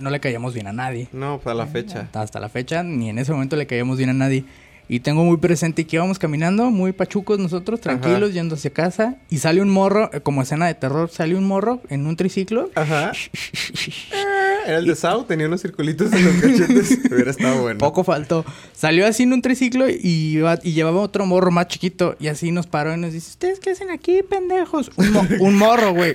no 0.00 0.10
le 0.10 0.20
caíamos 0.20 0.54
bien 0.54 0.66
a 0.66 0.72
nadie. 0.72 1.08
No, 1.12 1.38
para 1.38 1.54
la 1.54 1.66
fecha. 1.66 2.08
Hasta 2.12 2.40
la 2.40 2.48
fecha, 2.48 2.82
ni 2.82 3.08
en 3.08 3.18
ese 3.18 3.32
momento 3.32 3.56
le 3.56 3.66
caíamos 3.66 3.98
bien 3.98 4.10
a 4.10 4.14
nadie. 4.14 4.44
Y 4.92 4.98
tengo 5.00 5.22
muy 5.24 5.36
presente 5.36 5.86
que 5.86 5.94
íbamos 5.96 6.18
caminando, 6.18 6.70
muy 6.72 6.90
pachucos 6.92 7.38
nosotros, 7.38 7.80
tranquilos, 7.80 8.24
Ajá. 8.24 8.32
yendo 8.32 8.56
hacia 8.56 8.70
casa. 8.72 9.14
Y 9.30 9.38
sale 9.38 9.62
un 9.62 9.70
morro, 9.70 10.10
eh, 10.12 10.20
como 10.20 10.42
escena 10.42 10.66
de 10.66 10.74
terror, 10.74 11.08
sale 11.10 11.36
un 11.36 11.44
morro 11.46 11.80
en 11.90 12.06
un 12.08 12.16
triciclo. 12.16 12.70
Ajá. 12.74 13.12
Era 14.66 14.78
el 14.78 14.86
de 14.86 14.96
Sao, 14.96 15.24
tenía 15.24 15.46
unos 15.46 15.62
circulitos 15.62 16.12
en 16.12 16.24
los 16.24 16.34
cachetes. 16.34 16.98
Hubiera 17.10 17.30
estado 17.30 17.62
bueno. 17.62 17.78
Poco 17.78 18.04
faltó. 18.04 18.44
Salió 18.72 19.06
así 19.06 19.22
en 19.22 19.32
un 19.32 19.42
triciclo 19.42 19.88
y, 19.88 19.98
iba- 20.36 20.58
y 20.62 20.72
llevaba 20.72 21.00
otro 21.00 21.24
morro 21.24 21.50
más 21.50 21.68
chiquito. 21.68 22.16
Y 22.20 22.28
así 22.28 22.50
nos 22.52 22.66
paró 22.66 22.92
y 22.94 22.98
nos 22.98 23.12
dice: 23.12 23.30
¿Ustedes 23.30 23.60
qué 23.60 23.70
hacen 23.70 23.90
aquí, 23.90 24.22
pendejos? 24.28 24.90
Un, 24.96 25.12
mo- 25.12 25.26
un 25.40 25.54
morro, 25.56 25.92
güey. 25.94 26.14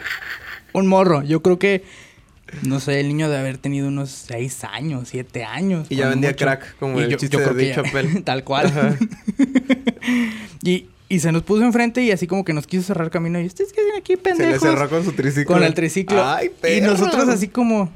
Un 0.74 0.88
morro. 0.88 1.24
Yo 1.24 1.42
creo 1.42 1.58
que, 1.60 1.84
no 2.62 2.80
sé, 2.80 3.00
el 3.00 3.08
niño 3.08 3.30
de 3.30 3.38
haber 3.38 3.58
tenido 3.58 3.88
unos 3.88 4.10
6 4.10 4.64
años, 4.66 5.10
7 5.10 5.44
años. 5.44 5.88
Y 5.90 5.96
ya 5.96 6.10
vendía 6.10 6.30
mucho. 6.32 6.46
crack, 6.46 6.78
como 6.78 7.00
Y 7.00 7.04
el 7.04 7.18
chiste 7.18 7.38
de 7.38 7.44
creo 7.44 7.56
que 7.56 7.74
Dave. 7.84 8.22
Tal 8.26 8.44
cual. 8.44 8.98
Y, 10.64 10.88
y 11.10 11.20
se 11.20 11.32
nos 11.32 11.44
puso 11.44 11.64
enfrente 11.64 12.02
y 12.02 12.12
así 12.12 12.28
como 12.28 12.44
que 12.44 12.54
nos 12.54 12.66
quiso 12.68 12.84
cerrar 12.84 13.10
camino. 13.12 13.40
Y 13.40 13.46
ustedes 13.46 13.72
qué 13.74 13.82
hacen 13.82 13.96
aquí, 13.98 14.14
Se 14.14 14.18
le 14.18 14.24
pendejos. 14.36 14.62
cerró 14.62 14.90
con 14.90 15.04
su 15.04 15.12
triciclo. 15.14 15.54
Con 15.54 15.64
el 15.64 15.74
triciclo. 15.74 16.24
Ay, 16.24 16.48
y 16.48 16.50
perro. 16.50 16.94
nosotros 16.94 17.28
así 17.30 17.48
como, 17.48 17.92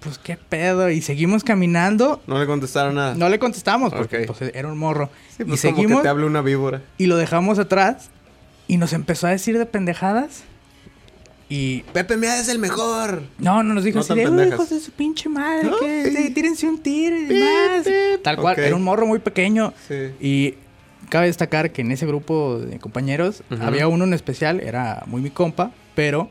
pues 0.00 0.18
qué 0.18 0.36
pedo. 0.36 0.90
Y 0.90 1.00
seguimos 1.00 1.44
caminando. 1.44 2.22
No 2.26 2.38
le 2.38 2.46
contestaron 2.46 2.94
nada. 2.96 3.14
No 3.14 3.28
le 3.28 3.38
contestamos 3.38 3.92
porque 3.92 4.20
pues, 4.20 4.50
era 4.54 4.68
un 4.68 4.76
morro. 4.78 5.10
Sí, 5.36 5.42
y 5.42 5.44
pues 5.46 5.62
como 5.62 5.74
que 5.74 5.80
seguimos 5.82 6.02
te 6.02 6.08
habla 6.08 6.26
una 6.26 6.42
víbora. 6.42 6.82
y 6.98 7.06
lo 7.06 7.16
dejamos 7.16 7.58
atrás. 7.58 8.10
Y 8.66 8.76
nos 8.76 8.92
empezó 8.92 9.26
a 9.26 9.30
decir 9.30 9.56
de 9.56 9.64
pendejadas. 9.64 10.42
Y 11.50 11.80
Pepe 11.94 12.16
Mea 12.18 12.38
es 12.40 12.48
el 12.48 12.58
mejor. 12.58 13.22
no, 13.38 13.62
no 13.62 13.74
nos 13.74 13.84
dijo 13.84 13.96
No 13.96 14.00
así 14.02 14.14
de 14.14 14.48
hijos 14.48 14.68
de 14.70 14.80
su 14.80 14.90
pinche 14.92 15.28
madre, 15.30 15.70
No, 15.70 15.78
que 15.78 16.04
sí. 16.10 16.16
sí, 16.24 16.30
tírense 16.30 16.66
un 16.66 16.78
tiro 16.78 17.16
y 17.16 17.24
demás. 17.24 17.84
pip. 17.84 18.22
Tal 18.22 18.36
cual, 18.36 18.58
era 18.58 18.76
un 18.76 18.82
morro 18.82 19.06
muy 19.06 19.18
pequeño. 19.18 19.72
Sí. 19.88 20.10
Y 20.20 20.54
cabe 21.08 21.26
destacar 21.28 21.72
que 21.72 21.80
en 21.80 21.90
ese 21.92 22.04
grupo 22.06 22.58
de 22.58 22.78
compañeros 22.78 23.42
había 23.60 23.88
uno 23.88 24.04
en 24.04 24.12
especial, 24.12 24.60
era 24.60 25.04
muy 25.06 25.22
mi 25.22 25.30
compa, 25.30 25.72
pero 25.94 26.28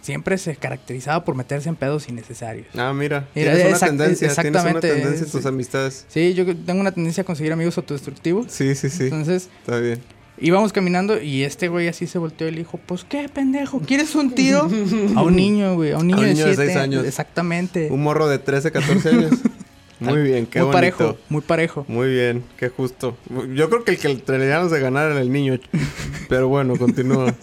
siempre 0.00 0.38
se 0.38 0.56
caracterizaba 0.56 1.24
por 1.24 1.34
meterse 1.36 1.68
en 1.68 1.76
pedos 1.76 2.08
innecesarios. 2.08 2.66
Ah, 2.76 2.92
mira. 2.92 3.28
Era- 3.34 3.54
Tienes 3.54 3.68
una 3.78 3.86
tendencia. 3.88 4.28
Tienes 4.28 4.38
una 4.38 4.48
exactamente, 4.48 4.88
tendencia 4.92 5.24
en 5.26 5.30
tus 5.30 5.42
sí. 5.42 5.48
amistades. 5.48 6.04
Sí, 6.08 6.34
yo 6.34 6.44
tengo 6.56 6.80
una 6.80 6.92
tendencia 6.92 7.22
a 7.22 7.24
conseguir 7.24 7.52
amigos 7.52 7.76
autodestructivos. 7.78 8.46
Sí, 8.50 8.74
sí, 8.74 8.88
sí. 8.90 9.04
Entonces, 9.04 9.48
Está 9.60 9.78
bien. 9.78 10.00
Íbamos 10.38 10.72
caminando 10.72 11.20
y 11.20 11.44
este 11.44 11.68
güey 11.68 11.88
así 11.88 12.06
se 12.06 12.18
volteó 12.18 12.48
y 12.48 12.52
le 12.52 12.58
dijo, 12.58 12.78
pues 12.84 13.04
qué 13.04 13.28
pendejo, 13.28 13.80
¿quieres 13.80 14.14
un 14.14 14.32
tiro? 14.32 14.68
a 15.14 15.22
un 15.22 15.36
niño, 15.36 15.74
güey, 15.74 15.92
a 15.92 15.98
un 15.98 16.06
niño, 16.06 16.18
un 16.18 16.24
de 16.24 16.32
niño 16.34 16.46
de 16.46 16.54
siete 16.54 16.72
seis 16.72 16.76
años. 16.76 17.04
Exactamente. 17.06 17.88
Un 17.90 18.02
morro 18.02 18.28
de 18.28 18.38
13, 18.38 18.72
14 18.72 19.08
años. 19.08 19.32
Muy 19.98 20.22
bien, 20.22 20.46
qué 20.46 20.58
muy 20.58 20.66
bonito. 20.66 20.72
parejo, 20.72 21.18
muy 21.30 21.40
parejo. 21.40 21.84
Muy 21.88 22.08
bien, 22.10 22.44
qué 22.58 22.68
justo. 22.68 23.16
Yo 23.54 23.70
creo 23.70 23.82
que 23.82 23.92
el 23.92 23.98
que 23.98 24.08
le 24.08 24.16
traíamos 24.16 24.70
de 24.70 24.78
ganar 24.78 25.10
era 25.10 25.20
el 25.22 25.32
niño. 25.32 25.58
Pero 26.28 26.48
bueno, 26.48 26.76
continúa. 26.76 27.34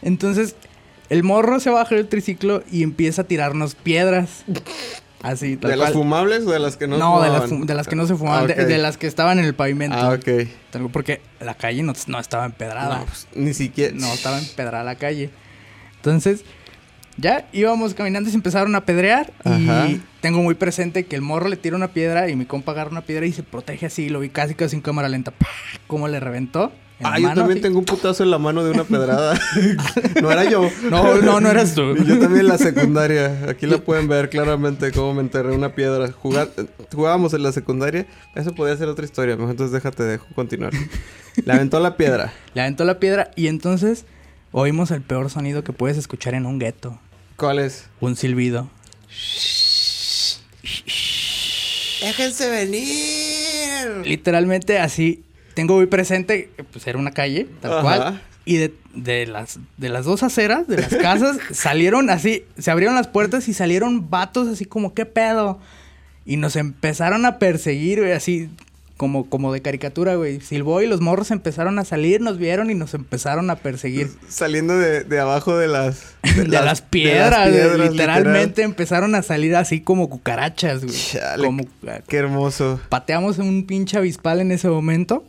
Entonces, 0.00 0.54
el 1.08 1.24
morro 1.24 1.58
se 1.58 1.70
baja 1.70 1.96
del 1.96 2.06
triciclo 2.06 2.62
y 2.70 2.84
empieza 2.84 3.22
a 3.22 3.24
tirarnos 3.24 3.74
piedras. 3.74 4.44
Así, 5.24 5.56
tal 5.56 5.70
¿De 5.70 5.76
las 5.76 5.90
cual. 5.92 6.02
fumables 6.02 6.46
o 6.46 6.50
de 6.50 6.58
las 6.58 6.76
que 6.76 6.86
no 6.86 6.98
No, 6.98 7.20
de 7.22 7.30
las, 7.30 7.50
de 7.66 7.74
las 7.74 7.88
que 7.88 7.96
no 7.96 8.06
se 8.06 8.14
fumaban, 8.14 8.44
Ah, 8.50 8.54
de- 8.54 8.78
las 8.78 8.96
que 8.98 9.06
estaban 9.06 9.38
en 9.38 9.44
el 9.44 9.54
pavimento. 9.54 9.96
Ah, 9.96 10.10
ok. 10.10 10.48
Tal- 10.70 10.90
Porque 10.90 11.20
la 11.40 11.54
calle 11.54 11.82
no, 11.82 11.92
no 12.06 12.20
estaba 12.20 12.44
empedrada. 12.44 12.98
No, 12.98 13.04
pues, 13.06 13.26
ni 13.34 13.54
siquiera. 13.54 13.94
No, 13.96 14.12
estaba 14.12 14.38
empedrada 14.38 14.84
la 14.84 14.96
calle. 14.96 15.30
Entonces, 15.96 16.44
ya 17.16 17.46
íbamos 17.52 17.94
caminando 17.94 18.28
y 18.28 18.32
se 18.32 18.36
empezaron 18.36 18.74
a 18.74 18.84
pedrear. 18.84 19.32
Ajá. 19.44 19.86
Y 19.88 20.02
tengo 20.20 20.42
muy 20.42 20.54
presente 20.54 21.04
que 21.06 21.16
el 21.16 21.22
morro 21.22 21.48
le 21.48 21.56
tira 21.56 21.76
una 21.76 21.88
piedra 21.88 22.28
y 22.28 22.36
mi 22.36 22.44
compa 22.44 22.72
agarra 22.72 22.90
una 22.90 23.02
piedra 23.02 23.24
y 23.24 23.32
se 23.32 23.42
protege 23.42 23.86
así. 23.86 24.08
Lo 24.08 24.20
vi 24.20 24.28
casi 24.28 24.54
casi 24.54 24.76
en 24.76 24.82
cámara 24.82 25.08
lenta. 25.08 25.30
¡Pah! 25.30 25.46
¿Cómo 25.86 26.08
le 26.08 26.20
reventó? 26.20 26.72
En 27.00 27.06
Ah, 27.06 27.18
yo 27.18 27.28
mano, 27.28 27.40
también 27.40 27.60
tengo 27.60 27.78
un 27.80 27.84
putazo 27.84 28.22
en 28.22 28.30
la 28.30 28.38
mano 28.38 28.62
de 28.64 28.70
una 28.70 28.84
pedrada. 28.84 29.38
no 30.22 30.30
era 30.30 30.44
yo. 30.44 30.70
No, 30.90 31.20
no, 31.20 31.40
no 31.40 31.50
eras 31.50 31.74
tú. 31.74 31.96
Yo 31.96 32.18
también 32.18 32.40
en 32.40 32.48
la 32.48 32.58
secundaria. 32.58 33.46
Aquí 33.48 33.66
la 33.66 33.78
pueden 33.78 34.06
ver 34.06 34.30
claramente 34.30 34.92
cómo 34.92 35.14
me 35.14 35.20
enterré 35.20 35.52
una 35.52 35.74
piedra. 35.74 36.12
Jugábamos 36.12 37.34
en 37.34 37.42
la 37.42 37.50
secundaria. 37.52 38.06
Eso 38.36 38.54
podía 38.54 38.76
ser 38.76 38.88
otra 38.88 39.04
historia. 39.04 39.34
Mejor 39.36 39.50
entonces 39.50 39.72
déjate, 39.72 40.04
dejo 40.04 40.26
continuar. 40.34 40.72
Le 41.44 41.52
aventó 41.52 41.80
la 41.80 41.96
piedra. 41.96 42.32
Le 42.54 42.60
aventó 42.60 42.84
la 42.84 43.00
piedra 43.00 43.30
y 43.34 43.48
entonces 43.48 44.04
oímos 44.52 44.92
el 44.92 45.02
peor 45.02 45.30
sonido 45.30 45.64
que 45.64 45.72
puedes 45.72 45.98
escuchar 45.98 46.34
en 46.34 46.46
un 46.46 46.60
gueto. 46.60 47.00
¿Cuál 47.36 47.58
es? 47.58 47.86
Un 48.00 48.14
silbido. 48.14 48.70
¡Déjense 52.00 52.50
venir! 52.50 54.06
Literalmente 54.06 54.78
así. 54.78 55.24
Tengo 55.54 55.76
muy 55.76 55.86
presente, 55.86 56.50
pues 56.72 56.86
era 56.86 56.98
una 56.98 57.12
calle, 57.12 57.46
tal 57.60 57.72
Ajá. 57.72 57.82
cual. 57.82 58.22
Y 58.46 58.56
de, 58.56 58.74
de 58.94 59.26
las, 59.26 59.58
de 59.78 59.88
las 59.88 60.04
dos 60.04 60.22
aceras, 60.22 60.68
de 60.68 60.76
las 60.76 60.94
casas, 60.94 61.38
salieron 61.52 62.10
así, 62.10 62.44
se 62.58 62.70
abrieron 62.70 62.94
las 62.94 63.08
puertas 63.08 63.48
y 63.48 63.54
salieron 63.54 64.10
vatos 64.10 64.48
así 64.48 64.66
como, 64.66 64.92
¿qué 64.92 65.06
pedo? 65.06 65.58
Y 66.26 66.36
nos 66.36 66.56
empezaron 66.56 67.24
a 67.24 67.38
perseguir, 67.38 68.00
güey, 68.00 68.12
así 68.12 68.50
como, 68.96 69.28
como 69.28 69.52
de 69.52 69.60
caricatura, 69.62 70.14
güey. 70.16 70.40
Silbó 70.40 70.80
y 70.82 70.86
los 70.86 71.00
morros 71.00 71.30
empezaron 71.30 71.78
a 71.78 71.84
salir, 71.84 72.20
nos 72.20 72.38
vieron 72.38 72.70
y 72.70 72.74
nos 72.74 72.92
empezaron 72.94 73.48
a 73.50 73.56
perseguir. 73.56 74.10
Saliendo 74.28 74.76
de, 74.78 75.04
de 75.04 75.20
abajo 75.20 75.56
de 75.56 75.68
las... 75.68 76.14
De, 76.36 76.46
las, 76.48 76.80
de 76.80 76.86
piedras, 76.90 77.50
güey. 77.50 77.90
literalmente 77.90 78.62
empezaron 78.62 79.14
a 79.14 79.22
salir 79.22 79.54
así 79.56 79.80
como 79.80 80.08
cucarachas, 80.10 80.84
güey. 80.84 80.94
Chale, 80.96 81.44
Como, 81.44 81.64
Qué 82.08 82.16
hermoso. 82.16 82.80
pateamos 82.88 83.38
un 83.38 83.64
pinche 83.66 83.96
avispal 83.98 84.40
en 84.40 84.50
ese 84.50 84.68
momento. 84.68 85.24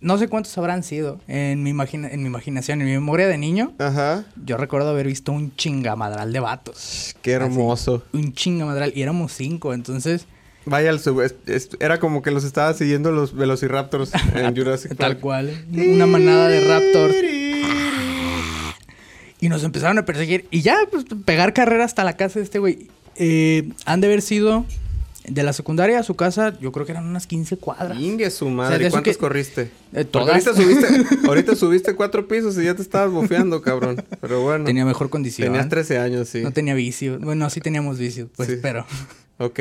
No 0.00 0.18
sé 0.18 0.28
cuántos 0.28 0.56
habrán 0.58 0.82
sido. 0.82 1.20
En 1.26 1.62
mi, 1.62 1.70
imagina- 1.70 2.08
en 2.08 2.20
mi 2.22 2.26
imaginación, 2.28 2.80
en 2.80 2.86
mi 2.86 2.92
memoria 2.92 3.26
de 3.28 3.38
niño, 3.38 3.72
Ajá. 3.78 4.24
yo 4.44 4.56
recuerdo 4.58 4.90
haber 4.90 5.06
visto 5.06 5.32
un 5.32 5.54
chingamadral 5.56 6.32
de 6.32 6.40
vatos. 6.40 7.16
Qué 7.22 7.32
hermoso. 7.32 8.04
Así, 8.12 8.16
un 8.24 8.32
chingamadral. 8.34 8.92
Y 8.94 9.02
éramos 9.02 9.32
cinco, 9.32 9.72
entonces, 9.74 10.26
Vaya, 10.68 10.90
el 10.90 10.98
sub- 10.98 11.20
es- 11.22 11.36
es- 11.46 11.70
era 11.78 12.00
como 12.00 12.22
que 12.22 12.32
los 12.32 12.42
estaba 12.42 12.74
siguiendo 12.74 13.12
los 13.12 13.32
Velociraptors 13.34 14.10
en 14.34 14.54
Jurassic 14.56 14.88
Park. 14.96 14.98
tal 14.98 15.18
cual. 15.18 15.64
Una 15.72 16.06
manada 16.06 16.48
de 16.48 16.60
raptors. 16.66 17.14
Y 19.40 19.48
nos 19.48 19.62
empezaron 19.64 19.98
a 19.98 20.04
perseguir. 20.04 20.46
Y 20.50 20.62
ya, 20.62 20.76
pues, 20.90 21.04
pegar 21.24 21.52
carrera 21.52 21.84
hasta 21.84 22.02
la 22.04 22.16
casa 22.16 22.38
de 22.40 22.44
este 22.44 22.58
güey. 22.58 22.88
Eh, 23.16 23.70
han 23.84 24.00
de 24.00 24.08
haber 24.08 24.22
sido 24.22 24.66
de 25.28 25.42
la 25.42 25.52
secundaria 25.52 25.98
a 25.98 26.02
su 26.02 26.14
casa, 26.14 26.58
yo 26.60 26.72
creo 26.72 26.86
que 26.86 26.92
eran 26.92 27.06
unas 27.06 27.26
15 27.26 27.56
cuadras. 27.58 27.98
Ingue 28.00 28.30
su 28.30 28.46
O 28.46 28.48
sea, 28.48 28.56
madre. 28.56 28.90
¿Cuántos 28.90 29.14
que- 29.14 29.18
corriste? 29.20 29.70
Eh, 29.92 30.04
todas. 30.04 30.28
Ahorita 30.46 30.54
subiste, 30.54 30.86
ahorita 31.28 31.56
subiste 31.56 31.94
cuatro 31.94 32.26
pisos 32.28 32.56
y 32.58 32.64
ya 32.64 32.74
te 32.74 32.82
estabas 32.82 33.10
bofeando, 33.12 33.62
cabrón. 33.62 34.04
Pero 34.20 34.42
bueno. 34.42 34.64
Tenía 34.64 34.84
mejor 34.84 35.10
condición. 35.10 35.48
Tenías 35.48 35.68
13 35.68 35.98
años, 35.98 36.28
sí. 36.28 36.42
No 36.42 36.52
tenía 36.52 36.74
vicio. 36.74 37.18
Bueno, 37.18 37.48
sí 37.50 37.60
teníamos 37.60 37.98
vicio, 37.98 38.28
pues, 38.36 38.48
Sí. 38.48 38.56
pero... 38.62 38.86
Ok. 39.38 39.60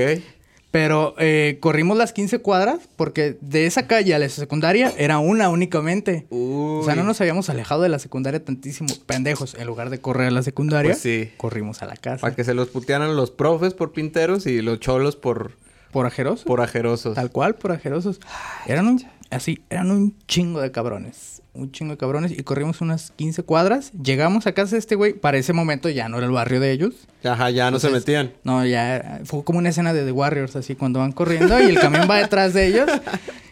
Pero 0.75 1.15
eh, 1.19 1.57
corrimos 1.61 1.95
las 1.97 2.11
15 2.11 2.39
cuadras 2.39 2.89
porque 2.97 3.37
de 3.39 3.65
esa 3.65 3.87
calle 3.87 4.13
a 4.13 4.19
la 4.19 4.27
secundaria 4.27 4.91
era 4.97 5.19
una 5.19 5.47
únicamente. 5.47 6.27
O 6.29 6.81
sea, 6.83 6.95
no 6.95 7.03
Uy. 7.03 7.07
nos 7.07 7.21
habíamos 7.21 7.49
alejado 7.49 7.81
de 7.81 7.87
la 7.87 7.97
secundaria 7.97 8.43
tantísimo. 8.43 8.89
Pendejos, 9.05 9.55
en 9.57 9.67
lugar 9.67 9.89
de 9.89 9.99
correr 10.01 10.27
a 10.27 10.31
la 10.31 10.43
secundaria, 10.43 10.91
Pues 10.91 11.01
sí. 11.01 11.31
corrimos 11.37 11.81
a 11.81 11.85
la 11.85 11.95
casa. 11.95 12.19
Para 12.19 12.35
que 12.35 12.43
se 12.43 12.53
los 12.53 12.67
putearan 12.67 13.15
los 13.15 13.31
profes 13.31 13.73
por 13.73 13.93
pinteros 13.93 14.47
y 14.47 14.61
los 14.61 14.81
cholos 14.81 15.15
por, 15.15 15.53
Por 15.93 16.07
ajerosos. 16.07 16.43
por 16.43 16.59
ajerosos. 16.59 17.15
Tal 17.15 17.31
cual, 17.31 17.55
por 17.55 17.71
ajerosos. 17.71 18.19
Eran 18.67 18.87
un, 18.89 19.01
así, 19.29 19.63
eran 19.69 19.91
un 19.91 20.13
chingo 20.27 20.59
de 20.59 20.73
cabrones. 20.73 21.34
Un 21.55 21.71
chingo 21.71 21.91
de 21.91 21.97
cabrones. 21.97 22.31
Y 22.31 22.43
corrimos 22.43 22.81
unas 22.81 23.11
15 23.15 23.43
cuadras. 23.43 23.91
Llegamos 23.93 24.45
a 24.47 24.51
casa 24.53 24.75
de 24.75 24.79
este 24.79 24.95
güey. 24.95 25.13
Para 25.13 25.37
ese 25.37 25.53
momento 25.53 25.89
ya 25.89 26.09
no 26.09 26.17
era 26.17 26.25
el 26.27 26.31
barrio 26.33 26.59
de 26.59 26.71
ellos. 26.71 26.93
Ajá, 27.23 27.49
ya 27.49 27.71
no 27.71 27.79
se 27.79 27.89
metían. 27.89 28.33
No, 28.43 28.65
ya 28.65 29.21
fue 29.25 29.43
como 29.43 29.59
una 29.59 29.69
escena 29.69 29.93
de 29.93 30.03
The 30.05 30.11
Warriors, 30.11 30.55
así 30.55 30.75
cuando 30.75 30.99
van 30.99 31.11
corriendo 31.13 31.59
y 31.59 31.63
el 31.65 31.79
camión 31.79 32.07
va 32.09 32.17
detrás 32.17 32.53
de 32.53 32.67
ellos. 32.67 32.89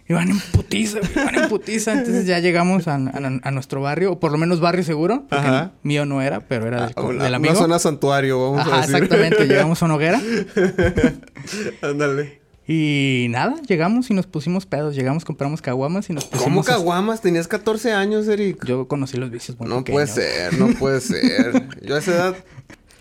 Y 0.05 0.11
van 0.11 0.29
en 0.29 0.37
putiza, 0.51 0.99
güey, 0.99 1.13
van 1.25 1.35
en 1.43 1.47
putiza. 1.47 1.93
Entonces 1.93 2.25
ya 2.25 2.39
llegamos 2.39 2.89
a, 2.89 2.95
a- 2.95 3.39
a 3.41 3.51
nuestro 3.51 3.79
barrio, 3.81 4.11
o 4.11 4.19
por 4.19 4.33
lo 4.33 4.37
menos 4.37 4.59
barrio 4.59 4.83
seguro. 4.83 5.23
Porque 5.29 5.47
Ajá. 5.47 5.71
mío 5.81 6.05
no 6.05 6.21
era, 6.21 6.41
pero 6.41 6.67
era 6.67 6.81
del, 6.87 6.93
Ah, 6.97 7.01
una, 7.03 7.23
del 7.23 7.29
una 7.31 7.35
amigo. 7.37 7.55
zona 7.55 7.79
santuario, 7.79 8.51
vamos 8.51 8.67
Ajá, 8.67 8.75
a 8.79 8.81
decir. 8.81 8.95
exactamente. 8.95 9.47
Llegamos 9.47 9.81
a 9.81 9.85
una 9.85 9.95
hoguera. 9.95 10.21
Ándale. 11.81 12.41
Y 12.67 13.27
nada, 13.29 13.55
llegamos 13.67 14.09
y 14.09 14.13
nos 14.13 14.25
pusimos 14.25 14.65
pedos. 14.65 14.95
Llegamos, 14.95 15.25
compramos 15.25 15.61
caguamas 15.61 16.09
y 16.09 16.13
nos 16.13 16.25
pusimos... 16.25 16.43
¿Cómo 16.43 16.63
caguamas? 16.63 17.21
Tenías 17.21 17.47
14 17.47 17.91
años, 17.91 18.27
Eric. 18.27 18.65
Yo 18.65 18.87
conocí 18.87 19.17
los 19.17 19.29
vicios 19.31 19.59
muy 19.59 19.67
no 19.67 19.83
puede 19.83 20.07
ser, 20.07 20.57
no 20.57 20.69
puede 20.69 21.01
ser. 21.01 21.67
Yo 21.81 21.95
a 21.95 21.99
esa 21.99 22.11
edad, 22.11 22.35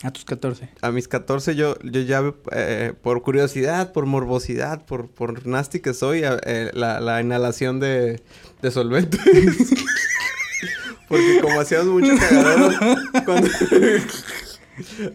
A 0.02 0.10
tus 0.10 0.24
14. 0.24 0.68
a 0.80 0.90
mis 0.90 1.06
14, 1.06 1.54
yo, 1.54 1.76
yo 1.84 2.00
ya, 2.00 2.34
eh, 2.50 2.92
por 3.02 3.22
curiosidad, 3.22 3.92
por 3.92 4.06
morbosidad, 4.06 4.84
por, 4.84 5.08
por 5.08 5.46
nasty 5.46 5.78
que 5.78 5.94
soy, 5.94 6.22
eh, 6.24 6.70
la, 6.74 7.00
la 7.00 7.20
inhalación 7.20 7.78
de, 7.78 8.20
de 8.62 8.70
solventes. 8.72 9.20
Porque 11.08 11.40
como 11.40 11.60
hacíamos 11.60 11.86
mucho 11.88 12.16
cagadero, 12.16 12.70
cuando... 13.24 13.48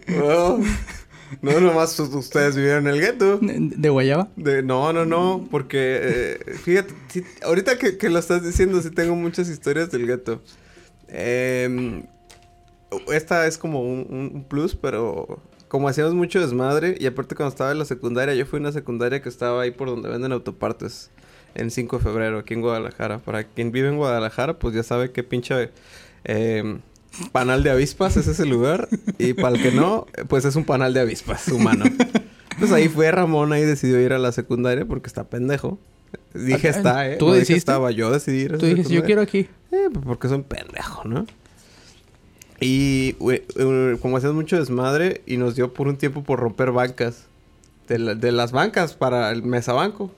no, 0.06 0.60
no, 1.42 1.60
nomás 1.60 1.98
ustedes 2.00 2.56
vivieron 2.56 2.86
en 2.86 2.94
el 2.94 3.00
gueto. 3.00 3.38
De, 3.42 3.88
guayaba. 3.90 4.28
De, 4.36 4.62
no, 4.62 4.92
no, 4.92 5.04
no, 5.04 5.46
porque 5.50 6.00
eh, 6.02 6.38
fíjate, 6.64 6.94
ahorita 7.42 7.78
que, 7.78 7.96
que 7.98 8.08
lo 8.10 8.18
estás 8.18 8.42
diciendo, 8.42 8.80
sí 8.82 8.90
tengo 8.90 9.14
muchas 9.14 9.48
historias 9.48 9.90
del 9.90 10.06
gueto. 10.06 10.40
Em, 11.08 12.04
esta 13.12 13.46
es 13.46 13.58
como 13.58 13.82
un, 13.82 14.06
un- 14.08 14.30
un 14.34 14.44
plus, 14.44 14.74
pero 14.74 15.40
como 15.68 15.88
hacíamos 15.88 16.14
mucho 16.14 16.40
desmadre, 16.40 16.96
y 16.98 17.06
aparte 17.06 17.34
cuando 17.34 17.50
estaba 17.50 17.72
en 17.72 17.78
la 17.78 17.84
secundaria, 17.84 18.34
yo 18.34 18.46
fui 18.46 18.58
a 18.58 18.60
una 18.60 18.72
secundaria 18.72 19.20
que 19.22 19.28
estaba 19.28 19.62
ahí 19.62 19.70
por 19.70 19.88
donde 19.88 20.08
venden 20.08 20.32
autopartes, 20.32 21.10
en 21.54 21.70
5 21.70 21.98
de 21.98 22.04
febrero, 22.04 22.38
aquí 22.38 22.54
en 22.54 22.60
Guadalajara. 22.60 23.18
Para 23.18 23.44
quien 23.44 23.72
vive 23.72 23.88
en 23.88 23.96
Guadalajara, 23.96 24.58
pues 24.58 24.74
ya 24.74 24.82
sabe 24.82 25.10
qué 25.12 25.22
pinche 25.24 25.70
em, 26.24 26.80
panal 27.32 27.62
de 27.62 27.70
avispas 27.70 28.16
es 28.16 28.26
ese 28.26 28.46
lugar, 28.46 28.88
y 29.18 29.32
para 29.34 29.56
el 29.56 29.62
que 29.62 29.72
no, 29.72 30.06
pues 30.28 30.44
es 30.44 30.56
un 30.56 30.64
panal 30.64 30.94
de 30.94 31.00
avispas 31.00 31.48
humano. 31.48 31.84
Pues 32.58 32.72
ahí 32.72 32.88
fue 32.88 33.10
Ramón, 33.10 33.52
ahí 33.52 33.62
decidió 33.64 34.00
ir 34.00 34.12
a 34.12 34.18
la 34.18 34.32
secundaria 34.32 34.84
porque 34.84 35.06
está 35.06 35.24
pendejo. 35.24 35.78
Dije 36.34 36.68
Ah, 36.68 36.70
está, 36.70 37.08
¿eh? 37.10 37.16
¿tú 37.16 37.26
No 37.26 37.32
dije 37.32 37.40
decidiste? 37.40 37.58
estaba, 37.58 37.90
yo 37.90 38.10
decidí 38.10 38.38
ir 38.42 38.54
a 38.54 38.58
Tú 38.58 38.66
dijiste, 38.66 38.92
yo 38.94 39.04
quiero 39.04 39.20
aquí. 39.22 39.48
Eh, 39.72 39.88
pues 39.92 40.04
porque 40.04 40.28
soy 40.28 40.38
un 40.38 40.44
pendejo, 40.44 41.04
¿no? 41.06 41.26
Y 42.60 43.14
eh, 43.30 43.96
como 44.02 44.16
hacíamos 44.16 44.34
mucho 44.36 44.56
desmadre 44.58 45.22
y 45.26 45.36
nos 45.36 45.54
dio 45.54 45.72
por 45.72 45.86
un 45.86 45.96
tiempo 45.96 46.24
por 46.24 46.40
romper 46.40 46.72
bancas. 46.72 47.24
De, 47.88 47.98
la- 47.98 48.14
de 48.14 48.32
las 48.32 48.52
bancas 48.52 48.94
para 48.94 49.30
el 49.30 49.42
mesabanco. 49.42 50.10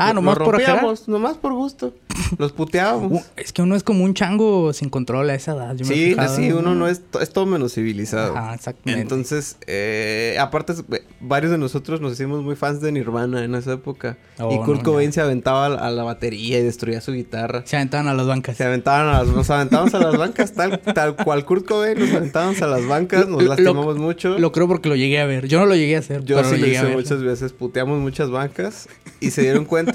Ah, 0.00 0.08
Lo- 0.10 0.14
nomás 0.14 0.38
lo 0.38 0.44
por 0.44 0.54
rompíamos, 0.54 1.08
nomás 1.08 1.36
por 1.38 1.52
gusto. 1.54 1.92
Los 2.38 2.52
puteábamos. 2.52 3.22
Es 3.36 3.52
que 3.52 3.62
uno 3.62 3.74
es 3.74 3.82
como 3.82 4.04
un 4.04 4.14
chango 4.14 4.72
sin 4.72 4.90
control 4.90 5.28
a 5.30 5.34
esa 5.34 5.52
edad. 5.54 5.74
yo 5.74 5.84
me 5.86 5.92
sí, 5.94 6.10
fijado, 6.10 6.36
sí, 6.36 6.52
uno 6.52 6.74
no 6.76 6.86
es, 6.86 7.02
es 7.20 7.30
todo 7.30 7.46
menos 7.46 7.74
civilizado. 7.74 8.36
Ajá, 8.36 8.54
exactamente. 8.54 9.02
Entonces, 9.02 9.56
eh, 9.66 10.36
aparte, 10.40 10.74
eh, 10.92 11.02
varios 11.20 11.50
de 11.50 11.58
nosotros 11.58 12.00
nos 12.00 12.12
hicimos 12.12 12.42
muy 12.44 12.54
fans 12.54 12.80
de 12.80 12.92
Nirvana 12.92 13.44
en 13.44 13.54
esa 13.56 13.72
época. 13.72 14.16
Oh, 14.38 14.52
y 14.52 14.58
Kurt 14.64 14.78
no, 14.78 14.84
Cobain 14.84 15.12
se 15.12 15.20
aventaba 15.20 15.66
a 15.66 15.90
la, 15.90 16.02
batería 16.04 16.60
y 16.60 16.62
destruía 16.62 17.00
su 17.00 17.12
guitarra. 17.12 17.62
Se 17.66 17.74
aventaban 17.76 18.06
a 18.06 18.14
las 18.14 18.26
bancas. 18.28 18.56
Se 18.56 18.64
aventaban 18.64 19.08
a 19.08 19.18
las, 19.24 19.28
nos 19.28 19.50
aventábamos 19.50 19.94
a 19.94 19.98
las 19.98 20.16
bancas, 20.16 20.52
tal, 20.52 20.78
tal 20.80 21.16
cual 21.16 21.44
Kurt 21.44 21.66
Cobain, 21.66 21.98
nos 21.98 22.12
aventábamos 22.12 22.62
a 22.62 22.68
las 22.68 22.86
bancas, 22.86 23.28
nos 23.28 23.42
Lo- 23.42 23.48
lastimamos 23.48 23.98
mucho. 23.98 24.38
Lo 24.38 24.52
creo 24.52 24.68
porque 24.68 24.88
lo 24.88 24.94
llegué 24.94 25.18
a 25.20 25.26
ver. 25.26 25.48
Yo 25.48 25.58
no 25.58 25.66
lo 25.66 25.74
llegué 25.74 25.96
a 25.96 26.00
hacer, 26.00 26.22
Yo 26.24 26.36
pero 26.36 26.48
sí 26.50 26.56
lo 26.56 26.66
lo 26.66 26.72
hice 26.72 26.86
muchas 26.88 27.22
veces, 27.22 27.52
puteamos 27.52 27.98
muchas 28.00 28.30
bancas 28.30 28.88
y 29.20 29.30
se 29.32 29.42
dieron 29.42 29.64
cuenta. 29.64 29.87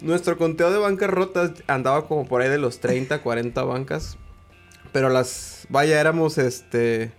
Nuestro 0.00 0.38
conteo 0.38 0.70
de 0.70 0.78
bancas 0.78 1.10
rotas 1.10 1.52
andaba 1.66 2.06
como 2.06 2.26
por 2.26 2.42
ahí 2.42 2.48
de 2.48 2.58
los 2.58 2.80
30, 2.80 3.20
40 3.20 3.62
bancas. 3.64 4.16
Pero 4.92 5.08
las, 5.08 5.66
vaya, 5.68 6.00
éramos 6.00 6.38
este. 6.38 7.12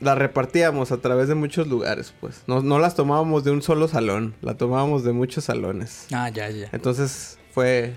Las 0.00 0.18
repartíamos 0.18 0.90
a 0.90 0.96
través 0.96 1.28
de 1.28 1.34
muchos 1.34 1.68
lugares, 1.68 2.12
pues. 2.20 2.42
No, 2.46 2.60
no 2.60 2.78
las 2.78 2.96
tomábamos 2.96 3.44
de 3.44 3.52
un 3.52 3.62
solo 3.62 3.86
salón, 3.86 4.34
la 4.40 4.56
tomábamos 4.56 5.04
de 5.04 5.12
muchos 5.12 5.44
salones. 5.44 6.06
Ah, 6.12 6.28
ya, 6.30 6.50
ya. 6.50 6.68
Entonces 6.72 7.38
fue. 7.52 7.94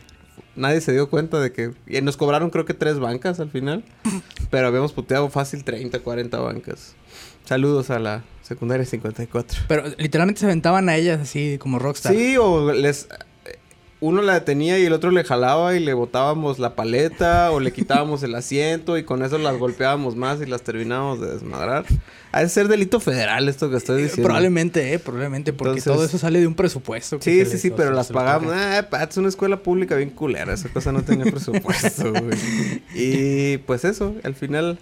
Nadie 0.55 0.81
se 0.81 0.91
dio 0.91 1.10
cuenta 1.10 1.39
de 1.39 1.51
que. 1.51 1.74
Y 1.88 2.00
nos 2.01 2.17
cobraron 2.17 2.50
creo 2.50 2.65
que 2.65 2.74
tres 2.74 3.00
bancas 3.00 3.39
al 3.39 3.50
final. 3.50 3.84
pero 4.51 4.67
habíamos 4.67 4.93
puteado 4.93 5.29
fácil 5.29 5.63
30, 5.63 6.00
40 6.00 6.38
bancas. 6.39 6.95
Saludos 7.46 7.90
a 7.92 8.00
la 8.00 8.24
secundaria 8.42 8.86
54. 8.86 9.64
Pero 9.68 9.84
literalmente 9.98 10.40
se 10.40 10.46
aventaban 10.48 10.90
a 10.90 10.96
ellas 10.96 11.20
así 11.22 11.58
como 11.60 11.80
rockstar. 11.80 12.14
Sí, 12.14 12.38
o 12.38 12.72
les. 12.74 13.08
Uno 14.02 14.22
la 14.22 14.34
detenía 14.34 14.78
y 14.78 14.86
el 14.86 14.94
otro 14.94 15.10
le 15.10 15.24
jalaba 15.24 15.74
y 15.75 15.80
le 15.80 15.94
botábamos 15.94 16.60
la 16.60 16.75
paleta 16.75 17.50
o 17.52 17.60
le 17.60 17.72
quitábamos 17.72 18.22
el 18.24 18.36
asiento 18.36 18.98
y 18.98 19.04
con 19.04 19.24
eso 19.24 19.38
las 19.38 19.58
golpeábamos 19.58 20.16
más 20.16 20.42
y 20.42 20.46
las 20.46 20.62
terminábamos 20.64 21.22
de 21.22 21.32
desmadrar. 21.32 21.86
Ha 22.34 22.42
de 22.42 22.50
ser 22.50 22.68
delito 22.68 23.00
federal 23.00 23.48
esto 23.48 23.70
que 23.72 23.78
estoy 23.78 24.02
Eh, 24.02 24.04
diciendo. 24.04 24.24
Probablemente, 24.28 24.94
eh, 24.94 25.00
probablemente, 25.00 25.54
porque 25.54 25.78
Entonces- 25.80 25.94
todo 25.94 26.04
eso 26.06 26.18
sale 26.20 26.40
de 26.42 26.46
un 26.46 26.56
presupuesto. 26.56 27.18
Sí, 27.22 27.32
sí, 27.46 27.52
les- 27.52 27.62
sí, 27.62 27.72
pero 27.72 27.92
las 27.94 28.12
pagamos. 28.12 28.52
paga. 28.52 28.88
Ah, 28.92 29.04
es 29.10 29.18
una 29.18 29.30
escuela 29.30 29.64
pública 29.64 29.96
bien 29.96 30.10
culera. 30.10 30.54
Esa 30.54 30.70
cosa 30.70 30.92
no 30.92 31.02
tenía 31.04 31.25
presupuesto, 31.32 32.12
güey. 32.12 32.38
Y 32.94 33.58
pues 33.60 33.86
eso, 33.86 34.14
al 34.24 34.36
final, 34.36 34.78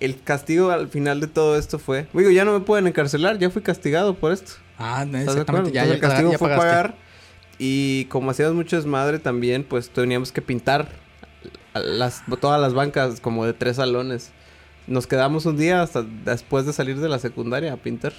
el 0.00 0.20
castigo 0.22 0.70
al 0.70 0.88
final 0.88 1.20
de 1.20 1.26
todo 1.26 1.58
esto 1.58 1.78
fue. 1.78 2.06
Digo, 2.12 2.30
ya 2.30 2.44
no 2.44 2.52
me 2.52 2.60
pueden 2.64 2.86
encarcelar, 2.86 3.38
ya 3.38 3.50
fui 3.50 3.62
castigado 3.62 4.14
por 4.14 4.32
esto. 4.32 4.52
Ah, 4.78 5.04
no, 5.08 5.18
exactamente. 5.18 5.72
Ya, 5.72 5.82
Entonces, 5.82 5.88
ya, 5.88 5.94
el 5.94 6.00
castigo 6.00 6.32
ya 6.32 6.38
fue 6.38 6.48
pagaste. 6.48 6.68
pagar. 6.68 6.94
Y 7.58 8.06
como 8.06 8.30
hacíamos 8.30 8.54
mucho 8.54 8.76
desmadre 8.76 9.18
también, 9.20 9.62
pues 9.64 9.88
teníamos 9.90 10.32
que 10.32 10.42
pintar 10.42 10.88
las, 11.74 12.22
todas 12.40 12.60
las 12.60 12.74
bancas 12.74 13.20
como 13.20 13.46
de 13.46 13.52
tres 13.52 13.76
salones. 13.76 14.30
Nos 14.86 15.06
quedamos 15.06 15.46
un 15.46 15.56
día 15.56 15.80
hasta 15.82 16.02
después 16.24 16.66
de 16.66 16.72
salir 16.72 16.98
de 17.00 17.08
la 17.08 17.18
secundaria 17.18 17.72
a 17.72 17.76
pintar. 17.76 18.12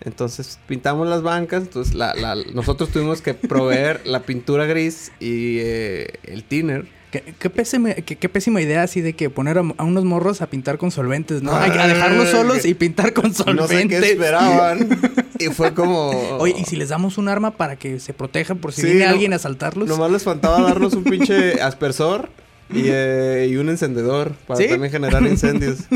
Entonces 0.00 0.60
pintamos 0.68 1.08
las 1.08 1.22
bancas, 1.22 1.62
entonces 1.64 1.94
la, 1.94 2.14
la- 2.14 2.36
nosotros 2.54 2.90
tuvimos 2.90 3.20
que 3.20 3.34
proveer 3.34 4.06
la 4.06 4.20
pintura 4.22 4.64
gris 4.66 5.10
y 5.18 5.58
eh, 5.60 6.14
el 6.24 6.44
thinner. 6.44 6.86
Qué, 7.10 7.34
qué 7.38 7.48
pésima, 7.48 7.94
qué- 7.94 8.16
qué 8.16 8.28
pésima 8.28 8.60
idea 8.60 8.82
así 8.82 9.00
de 9.00 9.14
que 9.14 9.30
poner 9.30 9.56
a, 9.56 9.62
a 9.78 9.84
unos 9.84 10.04
morros 10.04 10.42
a 10.42 10.46
pintar 10.50 10.76
con 10.76 10.90
solventes, 10.90 11.42
¿no? 11.42 11.56
Ay, 11.56 11.70
a, 11.78 11.86
dejarlos 11.88 12.28
solos 12.28 12.66
y 12.66 12.74
pintar 12.74 13.14
con 13.14 13.28
No 13.28 13.34
sé 13.34 13.44
solventes. 13.44 14.00
qué 14.02 14.10
esperaban. 14.12 14.86
y 15.38 15.46
fue 15.46 15.72
como... 15.72 16.10
Oye, 16.38 16.54
¿y 16.58 16.64
si 16.64 16.76
les 16.76 16.90
damos 16.90 17.16
un 17.16 17.28
arma 17.28 17.52
para 17.56 17.76
que 17.76 17.98
se 17.98 18.12
protejan 18.12 18.58
por 18.58 18.72
si 18.74 18.82
Sí, 18.82 18.86
viene 18.88 19.04
no- 19.06 19.10
alguien 19.12 19.32
a 19.32 19.36
asaltarlos? 19.36 19.88
Nomás 19.88 20.10
les 20.10 20.22
faltaba 20.22 20.60
darnos 20.60 20.92
un 20.92 21.04
pinche 21.04 21.54
aspersor 21.62 22.28
y, 22.70 22.82
eh, 22.88 23.48
y 23.50 23.56
un 23.56 23.70
encendedor 23.70 24.34
para 24.46 24.60
¿Sí? 24.60 24.68
también 24.68 24.92
generar 24.92 25.22
incendios. 25.22 25.78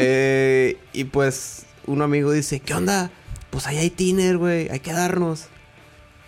Eh, 0.00 0.76
y 0.92 1.04
pues 1.04 1.64
un 1.86 2.02
amigo 2.02 2.30
dice, 2.30 2.60
¿qué 2.60 2.74
onda? 2.74 3.10
Pues 3.50 3.66
ahí 3.66 3.78
hay 3.78 3.90
tiner, 3.90 4.36
güey, 4.36 4.68
hay 4.68 4.78
que 4.80 4.92
darnos. 4.92 5.46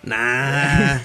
Nah. 0.03 0.97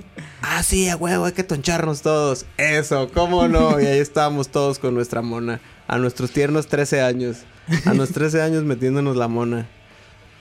ah, 0.42 0.62
sí, 0.62 0.88
a 0.88 0.96
huevo, 0.96 1.24
hay 1.24 1.32
que 1.32 1.44
toncharnos 1.44 2.02
todos. 2.02 2.46
Eso, 2.56 3.10
¿cómo 3.12 3.48
no? 3.48 3.80
Y 3.80 3.86
ahí 3.86 3.98
estábamos 3.98 4.48
todos 4.48 4.78
con 4.78 4.94
nuestra 4.94 5.22
mona. 5.22 5.60
A 5.88 5.98
nuestros 5.98 6.30
tiernos 6.30 6.66
13 6.68 7.02
años. 7.02 7.38
A 7.86 7.94
los 7.94 8.10
13 8.12 8.42
años 8.42 8.64
metiéndonos 8.64 9.16
la 9.16 9.28
mona. 9.28 9.68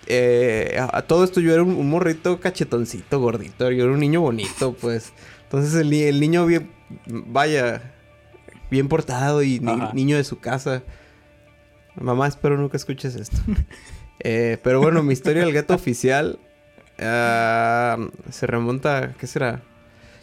Eh, 0.08 0.78
a, 0.80 0.98
a 0.98 1.02
todo 1.04 1.24
esto 1.24 1.40
yo 1.40 1.54
era 1.54 1.64
un, 1.64 1.74
un 1.76 1.90
morrito 1.90 2.40
cachetoncito, 2.40 3.20
gordito. 3.20 3.70
Yo 3.72 3.84
era 3.84 3.94
un 3.94 4.00
niño 4.00 4.22
bonito, 4.22 4.74
pues. 4.74 5.14
Entonces 5.44 5.74
el, 5.76 5.90
ni- 5.90 6.04
el 6.04 6.20
niño 6.20 6.46
bien, 6.46 6.72
vaya, 7.06 7.94
bien 8.70 8.88
portado 8.88 9.44
y 9.44 9.60
ni- 9.60 9.80
niño 9.94 10.18
de 10.18 10.24
su 10.24 10.40
casa. 10.40 10.84
Mamá, 11.96 12.28
espero 12.28 12.58
nunca 12.58 12.78
escuches 12.78 13.16
esto. 13.16 13.38
Eh, 14.24 14.60
pero 14.64 14.80
bueno, 14.80 15.02
mi 15.02 15.14
historia 15.14 15.42
del 15.44 15.52
gueto 15.52 15.74
oficial 15.74 16.38
ah, 17.02 17.98
se 18.30 18.48
remonta, 18.48 19.14
¿qué 19.20 19.28
será? 19.28 19.62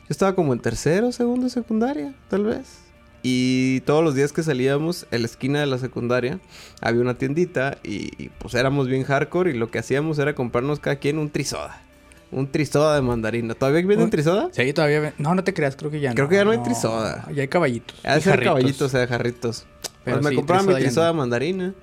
Yo 0.01 0.07
estaba 0.11 0.35
como 0.35 0.53
en 0.53 0.61
tercero, 0.61 1.13
segundo, 1.13 1.49
secundaria, 1.49 2.15
tal 2.29 2.45
vez. 2.45 2.79
Y 3.23 3.81
todos 3.81 4.03
los 4.03 4.15
días 4.15 4.33
que 4.33 4.43
salíamos 4.43 5.07
en 5.11 5.23
la 5.23 5.27
esquina 5.27 5.61
de 5.61 5.67
la 5.67 5.79
secundaria 5.79 6.39
había 6.81 7.01
una 7.03 7.15
tiendita 7.19 7.77
y, 7.83 8.13
y, 8.23 8.31
pues 8.39 8.55
éramos 8.55 8.87
bien 8.87 9.03
hardcore 9.03 9.51
y 9.51 9.55
lo 9.55 9.71
que 9.71 9.81
hacíamos 9.81 10.19
era 10.19 10.35
comprarnos 10.35 10.79
cada 10.81 10.97
quien 10.97 11.19
un 11.19 11.29
trisoda. 11.31 11.83
Un 12.31 12.47
trisoda 12.51 12.95
de 12.95 13.03
mandarina. 13.03 13.55
¿Todavía 13.55 13.85
venden 13.87 14.11
trisoda? 14.11 14.49
Sí, 14.53 14.73
todavía... 14.73 15.01
ve- 15.01 15.13
No, 15.19 15.35
no 15.35 15.43
te 15.45 15.53
creas, 15.53 15.77
creo 15.77 15.91
que 15.91 15.99
ya 16.01 16.11
no. 16.11 16.15
Creo 16.15 16.29
que 16.29 16.37
ya 16.37 16.45
no 16.45 16.53
hay 16.53 16.59
trisoda. 16.63 17.27
Ya 17.35 17.43
hay 17.43 17.49
caballitos. 17.49 17.99
Ha 18.05 18.13
de 18.15 18.19
y 18.19 18.23
ser 18.23 18.33
jarritos. 18.35 18.49
caballitos, 18.55 18.83
o 18.83 18.89
sea, 18.89 19.07
jarritos. 19.07 19.67
Pero 20.05 20.21
Pues 20.21 20.25
me 20.35 20.41
mi 20.41 20.47
trisoda 20.47 20.73
ya 20.75 20.79
trisoda 20.79 21.07
no. 21.07 21.13
de 21.13 21.19
mandarina. 21.19 21.75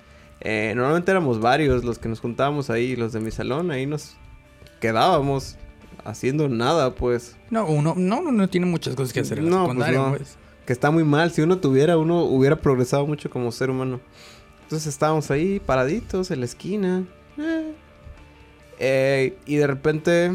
Eh, 0.42 0.74
normalmente 0.76 1.12
éramos 1.12 1.40
varios 1.42 1.84
los 1.84 1.98
que 2.00 2.08
nos 2.10 2.20
juntábamos 2.22 2.70
ahí, 2.70 2.96
los 2.96 3.12
de 3.12 3.20
mi 3.20 3.32
salón. 3.32 3.72
Ahí 3.72 3.86
nos 3.88 4.16
quedábamos 4.80 5.58
haciendo 6.04 6.48
nada, 6.50 6.96
pues. 6.96 7.36
No, 7.50 7.66
uno 7.68 7.94
no, 7.98 8.22
no, 8.22 8.32
no 8.32 8.50
tiene 8.50 8.66
muchas 8.68 8.96
cosas 8.96 9.14
que 9.14 9.22
hacer 9.22 9.40
en 9.40 9.46
la 9.46 9.52
No, 9.52 9.74
pues 9.74 9.92
no. 9.92 10.10
pues. 10.16 10.38
Que 10.66 10.74
está 10.74 10.92
muy 10.92 11.04
mal. 11.04 11.32
Si 11.32 11.42
uno 11.42 11.58
tuviera, 11.60 11.98
uno 11.98 12.24
hubiera 12.24 12.56
progresado 12.56 13.06
mucho 13.06 13.30
como 13.30 13.52
ser 13.52 13.70
humano. 13.70 14.00
Entonces 14.64 14.88
estábamos 14.88 15.30
ahí 15.32 15.60
paraditos 15.60 16.32
en 16.32 16.40
la 16.40 16.46
esquina. 16.46 17.04
eh. 17.38 17.74
Eh, 18.78 19.38
y 19.46 19.56
de 19.56 19.68
repente, 19.68 20.32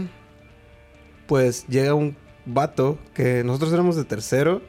pues 1.27 1.67
llega 1.67 1.95
un 1.95 2.17
vato 2.47 2.99
que 3.15 3.45
nosotros 3.45 3.73
éramos 3.73 3.97
de 3.97 4.05
tercero. 4.05 4.63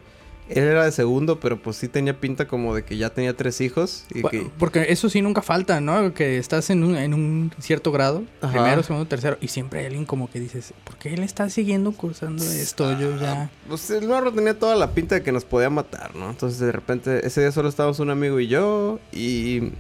Él 0.56 0.66
era 0.66 0.86
de 0.86 0.92
segundo, 0.92 1.40
pero 1.40 1.62
pues 1.62 1.78
sí 1.78 1.88
tenía 1.88 2.20
pinta 2.20 2.48
como 2.48 2.76
de 2.76 2.84
que 2.84 2.98
ya 2.98 3.10
tenía 3.10 3.36
tres 3.36 3.62
hijos. 3.62 4.06
Y 4.14 4.24
que, 4.24 4.50
Porque 4.58 4.88
eso 4.90 5.10
sí 5.10 5.22
nunca 5.22 5.42
falta, 5.42 5.82
¿no? 5.82 6.14
Que 6.14 6.38
estás 6.38 6.70
en 6.70 6.84
un, 6.84 6.96
en 6.96 7.14
un 7.14 7.52
cierto 7.60 7.92
grado, 7.92 8.24
Ajá. 8.42 8.52
primero, 8.52 8.84
segundo, 8.84 9.08
tercero, 9.08 9.38
y 9.42 9.48
siempre 9.48 9.82
hay 9.82 9.86
alguien 9.88 10.06
como 10.06 10.30
que 10.30 10.40
dices, 10.40 10.74
¿por 10.84 10.98
qué 10.98 11.14
él 11.14 11.24
está 11.24 11.50
siguiendo 11.50 11.92
cursando 11.92 12.44
esto? 12.44 12.98
Yo 13.00 13.18
ya... 13.18 13.50
Pues 13.68 13.90
el 13.92 14.08
morro 14.08 14.32
tenía 14.32 14.58
toda 14.58 14.76
la 14.76 14.92
pinta 14.92 15.16
de 15.16 15.24
que 15.24 15.32
nos 15.32 15.46
podía 15.46 15.70
matar, 15.70 16.16
¿no? 16.16 16.30
Entonces 16.30 16.60
de 16.60 16.72
repente, 16.72 17.26
ese 17.26 17.42
día 17.42 17.52
solo 17.52 17.70
estábamos 17.70 18.00
un 18.00 18.10
amigo 18.10 18.40
y 18.40 18.48
yo. 18.48 19.00
Y 19.12 19.72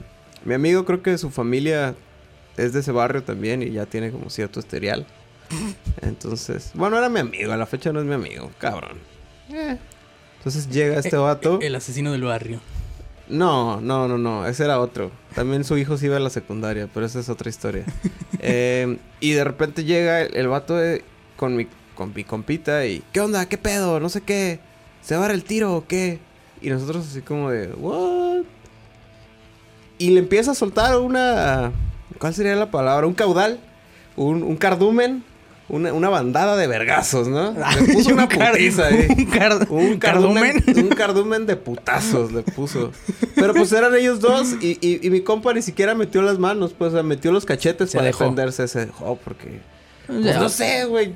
mi 0.45 0.53
amigo 0.53 0.85
creo 0.85 1.01
que 1.01 1.17
su 1.17 1.29
familia 1.29 1.95
es 2.57 2.73
de 2.73 2.79
ese 2.79 2.91
barrio 2.91 3.23
también 3.23 3.63
y 3.63 3.71
ya 3.71 3.85
tiene 3.85 4.11
como 4.11 4.29
cierto 4.29 4.59
historial. 4.59 5.05
Entonces, 6.01 6.71
bueno, 6.73 6.97
era 6.97 7.09
mi 7.09 7.19
amigo, 7.19 7.51
a 7.51 7.57
la 7.57 7.65
fecha 7.65 7.91
no 7.91 7.99
es 7.99 8.05
mi 8.05 8.13
amigo, 8.13 8.51
cabrón. 8.57 8.97
Eh. 9.49 9.77
Entonces 10.41 10.69
llega 10.69 10.97
este 10.97 11.15
vato. 11.17 11.59
El 11.61 11.75
asesino 11.75 12.11
del 12.11 12.23
barrio. 12.23 12.59
No, 13.29 13.79
no, 13.79 14.07
no, 14.07 14.17
no, 14.17 14.45
ese 14.47 14.63
era 14.65 14.79
otro. 14.81 15.11
También 15.35 15.63
su 15.63 15.77
hijo 15.77 15.97
se 15.97 16.07
iba 16.07 16.17
a 16.17 16.19
la 16.19 16.29
secundaria, 16.31 16.89
pero 16.93 17.05
esa 17.05 17.19
es 17.19 17.29
otra 17.29 17.49
historia. 17.49 17.85
Eh, 18.43 18.97
y 19.19 19.33
de 19.33 19.43
repente 19.43 19.83
llega 19.83 20.21
el, 20.21 20.35
el 20.35 20.47
vato 20.47 20.75
de- 20.75 21.03
con, 21.35 21.55
mi, 21.55 21.67
con 21.93 22.11
mi 22.15 22.23
compita 22.23 22.87
y... 22.87 23.03
¿Qué 23.13 23.19
onda? 23.19 23.45
¿Qué 23.45 23.59
pedo? 23.59 23.99
No 23.99 24.09
sé 24.09 24.21
qué. 24.21 24.59
¿Se 25.03 25.13
va 25.13 25.19
a 25.19 25.27
dar 25.27 25.35
el 25.35 25.43
tiro 25.43 25.75
o 25.75 25.85
qué? 25.85 26.17
Y 26.59 26.71
nosotros 26.71 27.05
así 27.07 27.21
como 27.21 27.51
de... 27.51 27.67
¿What? 27.73 28.45
Y 29.99 30.09
le 30.09 30.19
empieza 30.21 30.51
a 30.51 30.55
soltar 30.55 30.97
una... 30.97 31.71
¿Cuál 32.17 32.33
sería 32.33 32.55
la 32.55 32.71
palabra? 32.71 33.05
Un 33.05 33.13
caudal. 33.13 33.59
Un, 34.15 34.41
un 34.41 34.57
cardumen. 34.57 35.23
Una, 35.69 35.93
una 35.93 36.09
bandada 36.09 36.57
de 36.57 36.67
vergazos, 36.67 37.29
¿no? 37.29 37.53
Le 37.53 37.93
puso 37.93 38.09
una 38.13 38.27
putiza 38.27 38.87
ahí. 38.87 39.07
Un, 39.09 39.25
car- 39.27 39.67
Un 39.69 39.97
cardumen. 39.99 40.53
cardumen, 40.61 40.85
un 40.85 40.89
cardumen 40.89 41.45
de 41.45 41.55
putazos 41.55 42.31
le 42.33 42.41
puso. 42.41 42.91
Pero 43.35 43.53
pues 43.53 43.71
eran 43.71 43.95
ellos 43.95 44.19
dos 44.19 44.55
y, 44.61 44.77
y- 44.81 44.99
y 45.01 45.09
mi 45.09 45.21
compa 45.21 45.53
ni 45.53 45.61
siquiera 45.61 45.95
metió 45.95 46.21
las 46.23 46.39
manos, 46.39 46.73
pues 46.77 46.89
o 46.89 46.95
sea, 46.95 47.03
metió 47.03 47.31
los 47.31 47.45
cachetes 47.45 47.91
Se 47.91 47.97
para 47.97 48.07
dejó. 48.07 48.25
defenderse. 48.25 48.67
Se 48.67 48.85
dejó 48.87 49.17
porque... 49.23 49.61
Pues 50.21 50.35
no 50.37 50.49
sé, 50.49 50.85
güey. 50.85 51.15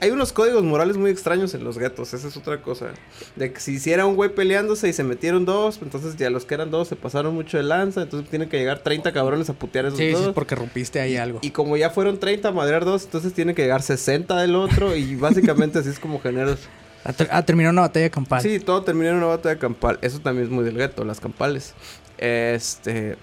Hay 0.00 0.10
unos 0.10 0.32
códigos 0.32 0.62
morales 0.64 0.96
muy 0.96 1.10
extraños 1.10 1.54
en 1.54 1.62
los 1.64 1.78
guetos. 1.78 2.12
Esa 2.12 2.26
es 2.28 2.36
otra 2.36 2.60
cosa. 2.60 2.88
De 3.36 3.52
que 3.52 3.60
si 3.60 3.72
hiciera 3.74 4.04
un 4.06 4.16
güey 4.16 4.34
peleándose 4.34 4.88
y 4.88 4.92
se 4.92 5.04
metieron 5.04 5.44
dos, 5.44 5.78
entonces 5.82 6.16
ya 6.16 6.28
los 6.30 6.44
que 6.44 6.54
eran 6.54 6.70
dos 6.70 6.88
se 6.88 6.96
pasaron 6.96 7.34
mucho 7.34 7.56
de 7.56 7.62
lanza. 7.62 8.02
Entonces 8.02 8.28
tienen 8.28 8.48
que 8.48 8.58
llegar 8.58 8.80
30 8.80 9.12
cabrones 9.12 9.48
a 9.48 9.52
putear 9.52 9.86
esos 9.86 9.98
Sí, 9.98 10.06
sí, 10.08 10.12
dos. 10.12 10.26
es 10.28 10.32
porque 10.34 10.54
rompiste 10.54 11.00
ahí 11.00 11.16
algo. 11.16 11.38
Y 11.42 11.50
como 11.50 11.76
ya 11.76 11.90
fueron 11.90 12.18
30 12.18 12.48
a 12.48 12.52
madrear 12.52 12.84
dos, 12.84 13.04
entonces 13.04 13.32
tiene 13.32 13.54
que 13.54 13.62
llegar 13.62 13.82
60 13.82 14.40
del 14.40 14.54
otro. 14.56 14.96
Y 14.96 15.14
básicamente 15.16 15.78
así 15.78 15.90
es 15.90 15.98
como 16.00 16.20
generas 16.20 16.58
A, 17.04 17.12
ter- 17.14 17.28
a 17.30 17.44
terminar 17.44 17.72
una 17.72 17.82
batalla 17.82 18.10
campal. 18.10 18.42
Sí, 18.42 18.58
todo 18.60 18.82
terminó 18.82 19.10
en 19.10 19.16
una 19.16 19.26
batalla 19.26 19.58
campal. 19.58 19.98
Eso 20.02 20.18
también 20.20 20.46
es 20.48 20.52
muy 20.52 20.64
del 20.64 20.76
gueto, 20.76 21.04
las 21.04 21.20
campales. 21.20 21.74
Este. 22.18 23.16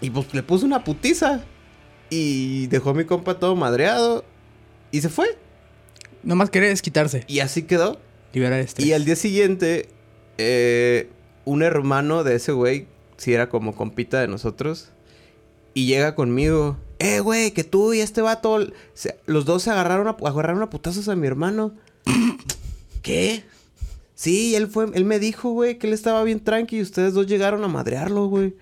Y 0.00 0.10
pues 0.10 0.32
le 0.34 0.42
puso 0.42 0.66
una 0.66 0.82
putiza. 0.84 1.40
Y 2.12 2.66
dejó 2.66 2.90
a 2.90 2.94
mi 2.94 3.04
compa 3.04 3.38
todo 3.38 3.54
madreado. 3.54 4.24
Y 4.90 5.00
se 5.00 5.08
fue. 5.08 5.36
Nomás 6.22 6.50
querés 6.50 6.82
quitarse. 6.82 7.24
Y 7.28 7.40
así 7.40 7.62
quedó. 7.62 7.98
Liberar 8.32 8.60
estrés. 8.60 8.86
Y 8.86 8.92
al 8.92 9.04
día 9.04 9.16
siguiente, 9.16 9.88
eh, 10.38 11.08
un 11.44 11.62
hermano 11.62 12.24
de 12.24 12.36
ese 12.36 12.52
güey, 12.52 12.86
si 13.16 13.32
era 13.32 13.48
como 13.48 13.74
compita 13.74 14.20
de 14.20 14.28
nosotros, 14.28 14.90
y 15.74 15.86
llega 15.86 16.14
conmigo. 16.14 16.76
Eh, 16.98 17.20
güey, 17.20 17.52
que 17.52 17.64
tú 17.64 17.94
y 17.94 18.00
este 18.00 18.20
vato, 18.20 18.58
se- 18.94 19.18
los 19.26 19.44
dos 19.46 19.62
se 19.62 19.70
agarraron 19.70 20.06
a, 20.08 20.16
agarraron 20.28 20.62
a 20.62 20.70
putazos 20.70 21.08
a 21.08 21.16
mi 21.16 21.26
hermano. 21.26 21.74
¿Qué? 23.02 23.44
Sí, 24.14 24.54
él 24.54 24.66
fue, 24.68 24.86
él 24.92 25.06
me 25.06 25.18
dijo, 25.18 25.50
güey, 25.52 25.78
que 25.78 25.86
él 25.86 25.94
estaba 25.94 26.22
bien 26.24 26.40
tranqui 26.40 26.76
y 26.78 26.82
ustedes 26.82 27.14
dos 27.14 27.26
llegaron 27.26 27.64
a 27.64 27.68
madrearlo, 27.68 28.26
güey. 28.26 28.54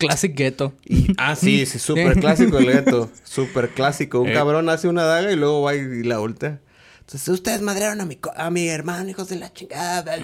Classic 0.00 0.34
ghetto. 0.34 0.72
Ah, 1.18 1.36
sí, 1.36 1.64
sí, 1.66 1.78
súper 1.78 2.18
clásico 2.18 2.58
el 2.58 2.72
gato. 2.72 3.10
Súper 3.22 3.68
clásico. 3.70 4.20
Un 4.20 4.30
Eh. 4.30 4.32
cabrón 4.34 4.68
hace 4.68 4.88
una 4.88 5.04
daga 5.04 5.30
y 5.30 5.36
luego 5.36 5.62
va 5.62 5.76
y, 5.76 5.78
y 5.80 6.02
la 6.02 6.18
voltea. 6.18 6.60
Entonces, 7.00 7.28
ustedes 7.28 7.60
madrearon 7.60 8.00
a 8.00 8.06
mi, 8.06 8.16
co- 8.16 8.32
a 8.36 8.50
mi 8.50 8.68
hermano, 8.68 9.08
hijos 9.10 9.28
de 9.28 9.36
la 9.36 9.52
chingada. 9.52 10.14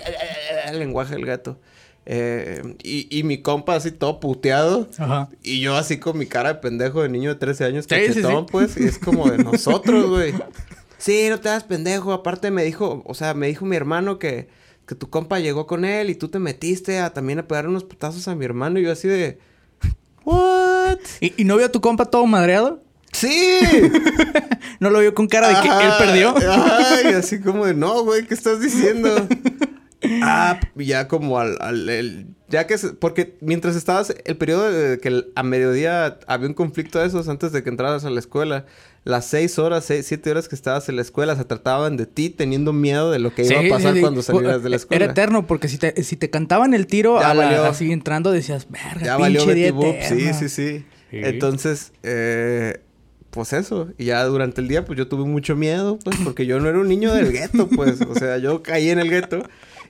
El 0.69 0.79
lenguaje 0.79 1.15
del 1.15 1.27
gato. 1.27 1.61
Eh, 2.09 2.63
y, 2.85 3.09
y 3.19 3.25
mi 3.25 3.43
compa 3.43 3.75
así 3.75 3.91
todo 3.91 4.21
puteado. 4.21 4.89
Ajá. 4.99 5.29
Y 5.43 5.61
yo 5.61 5.77
así 5.77 5.99
con 5.99 6.17
mi 6.17 6.27
cara 6.27 6.55
de 6.55 6.61
pendejo 6.61 7.03
de 7.03 7.09
niño 7.09 7.31
de 7.31 7.35
13 7.41 7.65
años, 7.65 7.87
Sí, 7.89 7.95
sí, 7.97 8.07
cachetón, 8.07 8.45
sí. 8.47 8.49
pues. 8.53 8.77
Y 8.77 8.85
es 8.85 8.99
como 8.99 9.29
de 9.31 9.39
nosotros, 9.39 10.07
güey. 10.09 10.33
Sí, 10.99 11.27
no 11.29 11.39
te 11.39 11.51
das 11.51 11.65
pendejo. 11.65 12.13
Aparte 12.15 12.51
me 12.51 12.65
dijo, 12.65 13.03
o 13.05 13.15
sea, 13.15 13.35
me 13.35 13.49
dijo 13.49 13.67
mi 13.67 13.77
hermano 13.77 14.19
que, 14.19 14.49
que 14.87 14.95
tu 14.95 15.11
compa 15.11 15.39
llegó 15.41 15.67
con 15.67 15.85
él 15.85 16.09
y 16.09 16.15
tú 16.15 16.29
te 16.29 16.39
metiste 16.39 17.01
a 17.01 17.13
también 17.13 17.39
a 17.39 17.47
pegar 17.47 17.69
unos 17.69 17.85
putazos 17.85 18.27
a 18.29 18.35
mi 18.35 18.45
hermano. 18.47 18.79
Y 18.81 18.85
yo 18.85 18.93
así 18.93 19.07
de... 19.07 19.39
¿What? 20.27 20.99
¿Y, 21.21 21.41
y 21.41 21.45
no 21.45 21.57
vio 21.57 21.67
a 21.67 21.73
tu 21.73 21.81
compa 21.81 22.05
todo 22.07 22.27
madreado? 22.27 22.83
¡Sí! 23.13 23.61
¿No 24.81 24.91
lo 24.91 24.99
vio 24.99 25.15
con 25.15 25.27
cara 25.29 25.49
de 25.49 25.55
que 25.63 25.69
él 25.69 25.93
perdió? 25.99 26.35
Ay, 26.37 27.15
así 27.15 27.41
como 27.41 27.65
de, 27.65 27.73
no, 27.75 28.03
güey, 28.05 28.27
¿qué 28.27 28.35
estás 28.35 28.61
diciendo? 28.61 29.09
ah, 30.23 30.61
ya 30.75 31.09
como 31.09 31.39
al... 31.39 31.57
al- 31.61 31.89
el- 31.89 32.27
ya 32.49 32.67
que... 32.67 32.77
se- 32.79 32.91
porque 32.93 33.39
mientras 33.41 33.75
estabas... 33.77 34.15
El 34.25 34.37
periodo 34.37 34.71
de 34.71 34.99
que 34.99 35.25
a 35.35 35.43
mediodía 35.43 36.19
había 36.27 36.49
un 36.49 36.55
conflicto 36.55 36.99
de 36.99 37.07
esos 37.07 37.29
antes 37.29 37.53
de 37.53 37.63
que 37.63 37.71
entraras 37.71 38.05
a 38.05 38.11
la 38.11 38.21
escuela. 38.21 38.67
Las 39.07 39.25
seis 39.27 39.59
horas, 39.59 39.85
seis, 39.85 40.05
siete 40.05 40.31
horas 40.33 40.49
que 40.49 40.55
estabas 40.57 40.89
en 40.89 40.97
la 40.97 41.03
escuela 41.03 41.37
se 41.37 41.45
trataban 41.45 41.97
de 41.97 42.07
ti 42.07 42.29
teniendo 42.29 42.73
miedo 42.73 43.11
de 43.13 43.21
lo 43.21 43.33
que 43.35 43.45
iba 43.45 43.61
Sí, 43.61 43.67
a 43.69 43.71
pasar 43.71 43.93
sí, 43.93 43.99
sí. 43.99 44.01
cuando 44.03 44.21
salieras 44.21 44.63
de 44.65 44.69
la 44.69 44.77
escuela. 44.77 45.05
Era 45.05 45.13
eterno, 45.13 45.47
porque 45.47 45.69
si 45.69 45.79
te, 45.79 46.03
si 46.03 46.17
te 46.17 46.29
cantaban 46.29 46.75
el 46.75 46.89
tiro 46.89 47.21
Ya 47.21 47.31
a 47.31 47.35
la- 47.35 47.45
valió. 47.45 47.65
así 47.67 47.93
entrando, 47.93 48.33
decías, 48.33 48.67
verga, 48.69 49.07
Ya 49.07 49.17
pinche 49.17 49.39
valió 49.39 49.45
día 49.55 49.67
Betty 49.67 49.71
Boop. 49.71 49.95
Sí, 50.03 50.15
eterno". 50.15 50.39
sí, 50.41 50.49
sí. 50.49 50.85
Sí. 51.13 51.21
Entonces, 51.23 51.93
eh, 52.03 52.81
pues 53.31 53.53
eso. 53.53 53.89
Y 53.97 54.07
ya 54.07 54.25
durante 54.25 54.61
el 54.61 54.67
día, 54.67 54.85
pues 54.85 54.99
yo 54.99 55.07
tuve 55.07 55.25
mucho 55.25 55.55
miedo, 55.55 55.99
pues, 56.03 56.17
porque 56.25 56.45
yo 56.47 56.59
no 56.59 56.69
era 56.69 56.79
un 56.81 56.89
niño 56.89 57.15
del 57.15 57.31
gueto, 57.31 57.69
pues. 57.69 58.01
O 58.01 58.15
sea, 58.17 58.39
yo 58.39 58.61
caí 58.65 58.89
en 58.91 58.99
el 58.99 59.09
gueto 59.09 59.43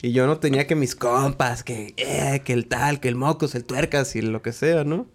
y 0.03 0.13
yo 0.13 0.27
no 0.27 0.39
tenía 0.41 0.67
que 0.67 0.75
mis 0.75 0.95
compas, 0.95 1.63
que, 1.65 1.95
eh, 1.97 2.43
que 2.45 2.53
el 2.53 2.67
tal, 2.67 3.01
que 3.01 3.09
el 3.09 3.15
mocos, 3.15 3.55
el 3.55 3.65
tuercas 3.65 4.15
y 4.15 4.21
lo 4.21 4.43
que 4.43 4.53
sea, 4.53 4.85
¿no? 4.85 5.07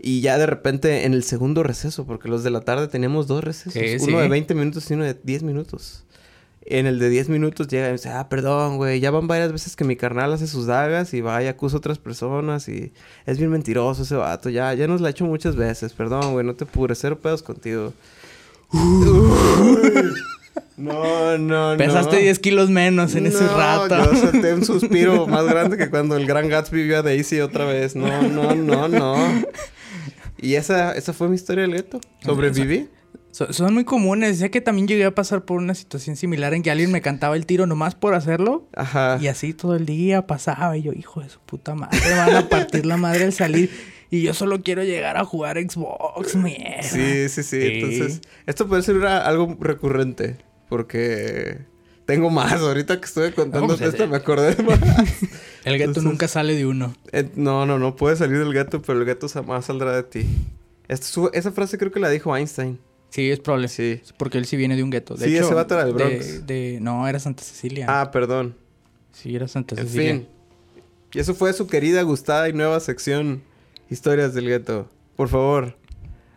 Y 0.00 0.20
ya 0.20 0.38
de 0.38 0.46
repente 0.46 1.04
en 1.06 1.12
el 1.14 1.24
segundo 1.24 1.62
receso, 1.62 2.06
porque 2.06 2.28
los 2.28 2.44
de 2.44 2.50
la 2.50 2.60
tarde 2.60 2.86
teníamos 2.88 3.26
dos 3.26 3.42
recesos, 3.42 3.72
Sí, 3.72 3.96
uno 4.00 4.16
sí. 4.18 4.22
de 4.22 4.28
20 4.28 4.54
minutos 4.54 4.90
y 4.90 4.94
uno 4.94 5.04
de 5.04 5.14
10 5.22 5.42
minutos. 5.42 6.04
En 6.70 6.86
el 6.86 6.98
de 6.98 7.08
10 7.08 7.30
minutos 7.30 7.66
llega 7.66 7.88
y 7.88 7.92
dice, 7.92 8.10
ah, 8.10 8.28
perdón, 8.28 8.76
güey, 8.76 9.00
ya 9.00 9.10
van 9.10 9.26
varias 9.26 9.50
veces 9.52 9.74
que 9.74 9.84
mi 9.84 9.96
carnal 9.96 10.32
hace 10.34 10.46
sus 10.46 10.66
dagas 10.66 11.14
y 11.14 11.20
va 11.22 11.42
y 11.42 11.46
acusa 11.46 11.76
a 11.76 11.78
otras 11.78 11.98
personas 11.98 12.68
y 12.68 12.92
es 13.24 13.38
bien 13.38 13.50
mentiroso 13.50 14.02
ese 14.02 14.16
vato, 14.16 14.50
ya, 14.50 14.74
ya 14.74 14.86
nos 14.86 15.00
la 15.00 15.08
ha 15.08 15.10
hecho 15.10 15.24
muchas 15.24 15.56
veces, 15.56 15.94
perdón, 15.94 16.32
güey, 16.32 16.44
no 16.44 16.54
te 16.54 16.66
pures, 16.66 16.98
cero 17.00 17.18
pedos 17.20 17.42
contigo. 17.42 17.94
No, 20.76 21.36
no, 21.38 21.72
no. 21.72 21.76
Pesaste 21.76 22.18
10 22.18 22.38
kilos 22.38 22.70
menos 22.70 23.14
en 23.16 23.26
ese 23.26 23.46
rato. 23.48 23.96
Yo 23.96 24.14
solté 24.20 24.54
un 24.54 24.64
suspiro 24.64 25.26
más 25.26 25.44
grande 25.46 25.76
que 25.76 25.90
cuando 25.90 26.16
el 26.16 26.26
gran 26.26 26.48
Gatsby 26.48 26.84
vio 26.84 26.98
a 26.98 27.02
Daisy 27.02 27.40
otra 27.40 27.64
vez. 27.64 27.96
No, 27.96 28.22
no, 28.22 28.54
no, 28.54 28.86
no. 28.88 29.16
Y 30.40 30.54
esa, 30.54 30.92
esa 30.92 31.12
fue 31.12 31.28
mi 31.28 31.34
historia 31.36 31.62
del 31.62 31.72
gueto. 31.72 32.00
Sobreviví. 32.24 32.88
So- 33.30 33.52
son 33.52 33.74
muy 33.74 33.84
comunes. 33.84 34.38
Sé 34.38 34.50
que 34.50 34.60
también 34.60 34.88
llegué 34.88 35.04
a 35.04 35.14
pasar 35.14 35.44
por 35.44 35.58
una 35.58 35.74
situación 35.74 36.16
similar 36.16 36.54
en 36.54 36.62
que 36.62 36.70
alguien 36.70 36.90
me 36.92 37.00
cantaba 37.00 37.36
el 37.36 37.44
tiro 37.46 37.66
nomás 37.66 37.94
por 37.94 38.14
hacerlo. 38.14 38.68
Ajá. 38.74 39.18
Y 39.20 39.28
así 39.28 39.52
todo 39.54 39.74
el 39.76 39.86
día 39.86 40.26
pasaba. 40.26 40.76
Y 40.76 40.82
yo, 40.82 40.92
hijo 40.92 41.20
de 41.20 41.28
su 41.28 41.40
puta 41.40 41.74
madre, 41.74 41.98
van 42.16 42.34
a 42.36 42.48
partir 42.48 42.86
la 42.86 42.96
madre 42.96 43.24
al 43.24 43.32
salir. 43.32 43.70
Y 44.10 44.22
yo 44.22 44.32
solo 44.32 44.62
quiero 44.62 44.82
llegar 44.84 45.18
a 45.18 45.24
jugar 45.24 45.58
Xbox, 45.58 46.34
mierda. 46.34 46.82
Sí, 46.82 47.28
sí, 47.28 47.42
sí, 47.42 47.58
Entonces, 47.60 48.20
esto 48.46 48.66
puede 48.66 48.82
ser 48.82 48.96
una- 48.96 49.18
algo 49.18 49.56
recurrente. 49.60 50.36
Porque 50.70 51.58
tengo 52.08 52.30
más. 52.30 52.54
Ahorita 52.54 52.98
que 52.98 53.04
estuve 53.04 53.32
contando 53.34 53.66
pues, 53.76 53.82
esto, 53.82 54.08
me 54.08 54.16
acordé 54.16 54.54
de 54.54 54.62
más. 54.62 54.78
El 55.64 55.74
gato 55.78 55.90
Entonces- 55.90 56.02
nunca 56.04 56.26
sale 56.26 56.54
de 56.56 56.64
uno. 56.64 56.94
Eh, 57.12 57.28
no, 57.36 57.66
no, 57.66 57.78
no 57.78 57.94
puede 57.96 58.16
salir 58.16 58.38
del 58.38 58.54
gato, 58.54 58.80
pero 58.80 58.98
el 58.98 59.04
gato 59.04 59.28
jamás 59.28 59.66
saldrá 59.66 59.94
de 59.94 60.02
ti. 60.04 60.24
Esto- 60.88 61.30
esa 61.34 61.52
frase 61.52 61.76
creo 61.76 61.92
que 61.92 62.00
la 62.00 62.08
dijo 62.08 62.34
Einstein. 62.34 62.78
Sí, 63.10 63.30
es 63.30 63.40
probable. 63.40 63.68
Sí. 63.68 64.00
Porque 64.16 64.38
él 64.38 64.46
sí 64.46 64.56
viene 64.56 64.74
de 64.76 64.82
un 64.82 64.88
gueto. 64.90 65.14
De 65.16 65.26
Sí, 65.26 65.36
hecho, 65.36 65.44
ese 65.46 65.54
vato 65.54 65.74
era 65.74 65.84
del 65.84 65.96
de- 65.96 66.04
Bronx. 66.04 66.46
de- 66.46 66.78
no, 66.80 67.06
era 67.06 67.18
Santa 67.20 67.42
Cecilia. 67.42 67.84
Ah, 67.88 68.10
perdón. 68.10 68.56
Sí, 69.12 69.36
era 69.36 69.46
Santa 69.46 69.74
En 69.78 69.86
Cecilia. 69.86 70.12
fin. 70.14 70.28
Y 71.12 71.18
eso 71.18 71.34
fue 71.34 71.52
su 71.52 71.66
querida, 71.66 72.00
gustada 72.02 72.48
y 72.48 72.54
nueva 72.54 72.80
sección 72.80 73.42
Historias 73.90 74.32
del 74.34 74.46
Gueto. 74.48 74.88
Por 75.16 75.28
favor, 75.28 75.76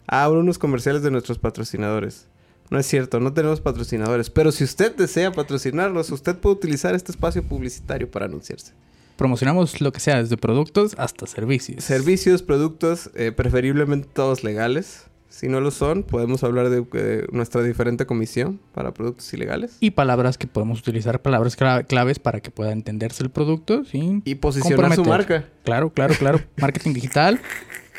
abra 0.08 0.40
unos 0.40 0.58
comerciales 0.58 1.02
de 1.04 1.12
nuestros 1.12 1.40
patrocinadores. 1.40 2.28
No 2.72 2.80
es 2.80 2.88
cierto, 2.88 3.20
no 3.20 3.34
tenemos 3.34 3.62
patrocinadores. 3.62 4.30
Pero 4.32 4.52
si 4.52 4.64
usted 4.64 4.96
desea 4.96 5.32
patrocinarnos, 5.32 6.10
usted 6.10 6.38
puede 6.38 6.56
utilizar 6.56 6.96
este 6.96 7.12
espacio 7.12 7.44
publicitario 7.44 8.10
para 8.10 8.26
anunciarse. 8.26 8.74
Promocionamos 9.18 9.82
lo 9.82 9.92
que 9.92 10.00
sea, 10.00 10.18
desde 10.24 10.38
productos 10.38 10.96
hasta 10.98 11.28
servicios. 11.28 11.84
Servicios, 11.84 12.42
productos, 12.42 13.12
eh, 13.14 13.32
preferiblemente 13.32 14.08
todos 14.12 14.44
legales. 14.44 15.04
Si 15.30 15.48
no 15.48 15.62
lo 15.62 15.72
son, 15.72 16.04
podemos 16.04 16.44
hablar 16.44 16.70
de 16.70 16.86
eh, 16.94 17.26
nuestra 17.32 17.62
diferente 17.64 18.06
comisión 18.06 18.60
para 18.74 18.94
productos 18.94 19.34
ilegales. 19.34 19.78
Y 19.80 19.92
palabras 19.92 20.38
que 20.38 20.48
podemos 20.48 20.80
utilizar, 20.80 21.22
palabras 21.22 21.58
cla- 21.58 21.86
claves 21.88 22.20
para 22.20 22.42
que 22.42 22.52
pueda 22.52 22.72
entenderse 22.74 23.24
el 23.24 23.30
producto 23.30 23.86
sin 23.86 24.22
Y 24.26 24.36
posicionar 24.36 24.94
su 24.96 25.06
marca. 25.06 25.46
Claro, 25.64 25.90
claro, 25.94 26.16
claro. 26.18 26.42
marketing 26.58 26.94
digital. 26.94 27.40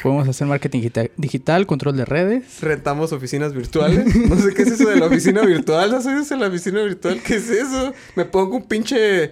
Podemos 0.03 0.29
hacer 0.29 0.47
marketing 0.47 0.81
digita- 0.81 1.11
digital, 1.17 1.67
control 1.67 1.97
de 1.97 2.05
redes. 2.05 2.61
Rentamos 2.61 3.13
oficinas 3.13 3.55
virtuales. 3.55 4.07
No 4.29 4.37
sé 4.37 4.53
qué 4.55 4.63
es 4.63 4.73
eso 4.73 4.89
de 4.89 4.97
la 4.97 5.07
oficina 5.07 5.43
virtual. 5.43 5.91
¿No 5.91 6.01
sabes 6.01 6.29
de 6.29 6.37
la 6.37 6.49
oficina 6.49 6.83
virtual? 6.83 7.21
¿Qué 7.25 7.37
es 7.37 7.49
eso? 7.51 7.93
Me 8.17 8.25
pongo 8.25 8.57
un 8.57 8.65
pinche... 8.67 9.31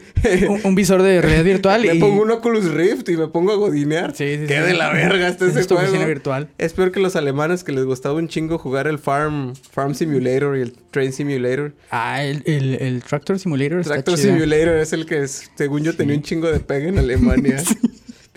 Un, 0.48 0.60
un 0.64 0.74
visor 0.74 1.02
de 1.02 1.20
realidad 1.20 1.44
virtual 1.44 1.82
me 1.86 1.94
y... 1.94 1.98
pongo 2.00 2.22
un 2.22 2.30
Oculus 2.30 2.70
Rift 2.72 3.08
y 3.08 3.16
me 3.16 3.26
pongo 3.28 3.52
a 3.52 3.56
godinear. 3.56 4.14
Sí, 4.14 4.36
sí, 4.38 4.44
Qué 4.46 4.56
sí. 4.60 4.62
de 4.66 4.74
la 4.74 4.92
verga 4.92 5.28
está 5.28 5.46
ese 5.46 5.60
es 5.60 5.66
tu 5.66 5.74
oficina 5.76 6.04
virtual. 6.06 6.48
Es 6.58 6.72
peor 6.72 6.92
que 6.92 7.00
los 7.00 7.16
alemanes 7.16 7.64
que 7.64 7.72
les 7.72 7.84
gustaba 7.84 8.14
un 8.16 8.28
chingo 8.28 8.58
jugar 8.58 8.86
el 8.86 8.98
Farm, 8.98 9.54
Farm 9.72 9.94
Simulator 9.94 10.56
y 10.56 10.62
el 10.62 10.72
Train 10.90 11.12
Simulator. 11.12 11.72
Ah, 11.90 12.22
el, 12.22 12.42
el, 12.46 12.74
el 12.74 13.02
Tractor 13.02 13.38
Simulator 13.38 13.82
Tractor. 13.82 14.16
Simulator 14.18 14.76
es 14.76 14.92
el 14.92 15.06
que, 15.06 15.22
es- 15.22 15.50
según 15.56 15.82
yo, 15.82 15.94
tenía 15.96 16.14
un 16.16 16.22
chingo 16.22 16.50
de 16.50 16.60
pega 16.60 16.88
en 16.88 16.98
Alemania. 16.98 17.62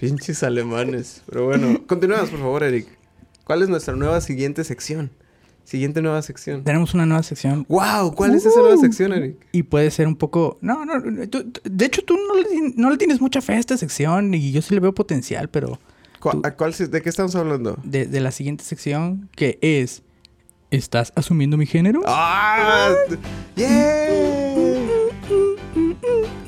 Pinches 0.09 0.43
alemanes. 0.43 1.21
Pero 1.29 1.45
bueno, 1.45 1.81
continuamos, 1.87 2.29
por 2.29 2.39
favor, 2.39 2.63
Eric. 2.63 2.87
¿Cuál 3.43 3.61
es 3.63 3.69
nuestra 3.69 3.95
nueva 3.95 4.21
siguiente 4.21 4.63
sección? 4.63 5.11
Siguiente 5.63 6.01
nueva 6.01 6.21
sección. 6.21 6.63
Tenemos 6.63 6.93
una 6.93 7.05
nueva 7.05 7.23
sección. 7.23 7.65
¡Wow! 7.69 8.13
¿Cuál 8.15 8.35
es 8.35 8.45
esa 8.45 8.59
nueva 8.59 8.75
sección, 8.77 9.13
Eric? 9.13 9.37
Y 9.53 9.63
puede 9.63 9.89
ser 9.91 10.07
un 10.07 10.15
poco... 10.17 10.57
No, 10.61 10.83
no, 10.85 11.01
tú- 11.29 11.51
de 11.63 11.85
hecho 11.85 12.01
tú 12.03 12.15
no 12.17 12.35
le, 12.35 12.73
no 12.75 12.89
le 12.89 12.97
tienes 12.97 13.21
mucha 13.21 13.41
fe 13.41 13.53
a 13.53 13.59
esta 13.59 13.77
sección 13.77 14.33
y 14.33 14.51
yo 14.51 14.61
sí 14.61 14.73
le 14.73 14.81
veo 14.81 14.93
potencial, 14.93 15.49
pero 15.49 15.79
¿Cu- 16.19 16.31
Tú- 16.31 16.41
a 16.43 16.51
cuál 16.51 16.73
se- 16.73 16.87
¿De 16.87 17.01
qué 17.01 17.07
estamos 17.09 17.33
hablando? 17.35 17.77
de, 17.83 18.05
de 18.07 18.19
la 18.19 18.31
siguiente 18.31 18.63
sección 18.65 19.29
que 19.35 19.57
es... 19.61 20.03
¿Estás 20.69 21.13
asumiendo 21.15 21.55
mi 21.55 21.65
género? 21.65 22.01
¡Ah! 22.07 22.93
¡Yeah! 23.55 24.07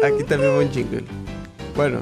Aquí 0.04 0.24
también 0.28 0.52
va 0.52 0.60
un 0.60 0.70
jingle. 0.72 1.04
Bueno, 1.76 2.02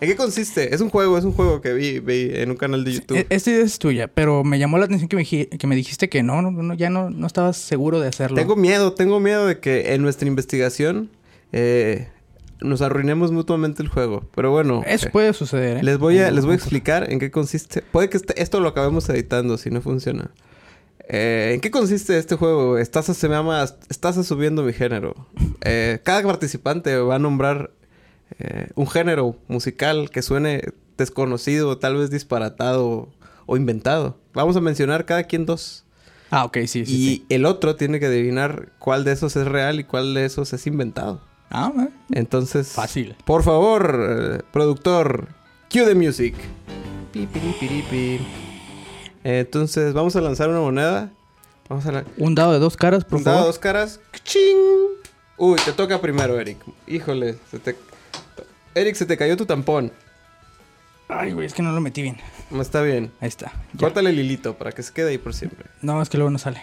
¿en 0.00 0.08
qué 0.08 0.16
consiste? 0.16 0.74
Es 0.74 0.80
un 0.80 0.90
juego, 0.90 1.18
es 1.18 1.24
un 1.24 1.32
juego 1.32 1.60
que 1.60 1.72
vi, 1.74 1.98
vi 2.00 2.30
en 2.34 2.50
un 2.50 2.56
canal 2.56 2.84
de 2.84 2.92
YouTube. 2.92 3.16
E- 3.18 3.26
Esta 3.30 3.50
idea 3.50 3.64
es 3.64 3.78
tuya, 3.78 4.08
pero 4.08 4.44
me 4.44 4.58
llamó 4.58 4.78
la 4.78 4.84
atención 4.86 5.08
que 5.08 5.16
me, 5.16 5.24
dij- 5.24 5.48
que 5.58 5.66
me 5.66 5.76
dijiste 5.76 6.08
que 6.08 6.22
no, 6.22 6.42
no, 6.42 6.50
no, 6.50 6.74
ya 6.74 6.90
no, 6.90 7.10
no 7.10 7.26
estabas 7.26 7.56
seguro 7.56 8.00
de 8.00 8.08
hacerlo. 8.08 8.36
Tengo 8.36 8.56
miedo, 8.56 8.92
tengo 8.94 9.20
miedo 9.20 9.46
de 9.46 9.58
que 9.60 9.94
en 9.94 10.02
nuestra 10.02 10.28
investigación 10.28 11.10
eh, 11.52 12.08
nos 12.60 12.82
arruinemos 12.82 13.32
mutuamente 13.32 13.82
el 13.82 13.88
juego. 13.88 14.28
Pero 14.34 14.50
bueno, 14.50 14.82
Eso 14.86 15.06
eh, 15.06 15.10
puede 15.10 15.32
suceder, 15.32 15.78
¿eh? 15.78 15.82
les, 15.82 15.98
voy 15.98 16.18
a, 16.18 16.30
les 16.30 16.44
voy 16.44 16.52
a 16.52 16.56
explicar 16.56 17.10
en 17.12 17.18
qué 17.18 17.30
consiste. 17.30 17.82
Puede 17.92 18.08
que 18.08 18.16
este- 18.18 18.40
esto 18.42 18.60
lo 18.60 18.68
acabemos 18.68 19.08
editando 19.08 19.58
si 19.58 19.70
no 19.70 19.80
funciona. 19.80 20.30
Eh, 21.10 21.52
¿En 21.54 21.60
qué 21.62 21.70
consiste 21.70 22.18
este 22.18 22.36
juego? 22.36 22.76
Estás, 22.76 23.06
se 23.06 23.28
llama 23.28 23.64
Estás 23.88 24.26
subiendo 24.26 24.62
mi 24.62 24.74
género. 24.74 25.14
Eh, 25.62 26.00
cada 26.04 26.22
participante 26.22 26.94
va 26.98 27.14
a 27.14 27.18
nombrar 27.18 27.70
eh, 28.38 28.68
un 28.74 28.88
género 28.88 29.36
musical 29.48 30.10
que 30.10 30.22
suene 30.22 30.62
desconocido, 30.96 31.78
tal 31.78 31.96
vez 31.96 32.10
disparatado 32.10 33.08
o 33.46 33.56
inventado. 33.56 34.18
Vamos 34.34 34.56
a 34.56 34.60
mencionar 34.60 35.04
cada 35.04 35.24
quien 35.24 35.46
dos. 35.46 35.84
Ah, 36.30 36.44
ok, 36.44 36.58
sí, 36.66 36.84
sí, 36.84 36.94
y 36.94 37.08
sí. 37.16 37.26
el 37.30 37.46
otro 37.46 37.76
tiene 37.76 38.00
que 38.00 38.06
adivinar 38.06 38.72
cuál 38.78 39.04
de 39.04 39.12
esos 39.12 39.34
es 39.36 39.46
real 39.46 39.80
y 39.80 39.84
cuál 39.84 40.12
de 40.14 40.24
esos 40.26 40.52
es 40.52 40.66
inventado. 40.66 41.22
Ah, 41.50 41.72
eh, 41.78 41.88
Entonces, 42.12 42.68
fácil. 42.68 43.16
por 43.24 43.42
favor, 43.42 43.98
eh, 44.38 44.42
productor, 44.52 45.28
cue 45.72 45.84
the 45.86 45.94
music. 45.94 46.34
Pi, 47.12 47.26
pi. 47.26 48.20
Entonces, 49.24 49.94
vamos 49.94 50.14
a 50.16 50.20
lanzar 50.20 50.50
una 50.50 50.60
moneda. 50.60 51.10
Vamos 51.68 51.86
a 51.86 51.92
la... 51.92 52.04
Un 52.18 52.34
dado 52.34 52.52
de 52.52 52.58
dos 52.58 52.76
caras, 52.76 53.04
por 53.04 53.18
Un 53.18 53.24
dado, 53.24 53.38
favor. 53.38 53.48
dos 53.52 53.58
caras. 53.58 54.00
¡Ching! 54.24 54.56
Uy, 55.36 55.58
te 55.64 55.72
toca 55.72 56.00
primero, 56.00 56.38
Eric. 56.38 56.58
Híjole, 56.86 57.36
se 57.50 57.58
te... 57.58 57.76
Eric, 58.78 58.94
se 58.94 59.06
te 59.06 59.16
cayó 59.16 59.36
tu 59.36 59.46
tampón. 59.46 59.92
Ay, 61.08 61.32
güey, 61.32 61.46
es 61.46 61.54
que 61.54 61.62
no 61.62 61.72
lo 61.72 61.80
metí 61.80 62.02
bien. 62.02 62.18
No 62.50 62.60
está 62.62 62.82
bien. 62.82 63.10
Ahí 63.20 63.28
está. 63.28 63.52
ya. 63.72 63.78
Córtale 63.80 64.10
el 64.10 64.18
hilito 64.18 64.56
para 64.58 64.72
que 64.72 64.82
se 64.82 64.92
quede 64.92 65.10
ahí 65.10 65.18
por 65.18 65.34
siempre. 65.34 65.66
No, 65.82 66.00
es 66.02 66.08
que 66.08 66.18
luego 66.18 66.30
no 66.30 66.38
sale. 66.38 66.62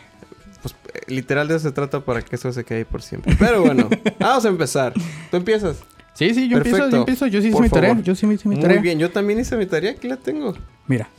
Pues 0.62 0.75
eh, 0.93 1.01
literal 1.08 1.47
de 1.47 1.56
eso 1.56 1.67
se 1.67 1.71
trata 1.73 2.01
para 2.06 2.21
que 2.21 2.36
eso 2.36 2.51
se 2.54 2.63
quede 2.63 2.80
ahí 2.80 2.86
por 2.86 3.01
siempre. 3.01 3.36
Pero 3.39 3.62
bueno, 3.62 3.89
vamos 4.19 4.45
a 4.45 4.49
empezar. 4.49 4.93
Tú 5.32 5.38
empiezas. 5.38 5.78
Sí, 6.13 6.34
sí, 6.34 6.47
yo 6.47 6.58
empiezo, 6.58 6.89
yo 6.89 6.97
empiezo. 6.97 7.28
Yo 7.28 7.41
sí 7.41 7.47
hice 7.47 7.54
Por 7.56 7.63
mi 7.63 7.69
tarea. 7.69 7.89
favor. 7.89 8.04
Yo 8.04 8.15
sí 8.15 8.25
hice 8.28 8.47
mi 8.47 8.56
Muy 8.56 8.62
tarea. 8.63 8.82
bien, 8.82 8.99
yo 8.99 9.12
también 9.12 9.39
hice 9.39 9.58
mi 9.58 9.65
tarea, 9.65 9.91
aquí 9.91 10.08
la 10.08 10.17
tengo. 10.17 10.54
Mira, 10.88 11.10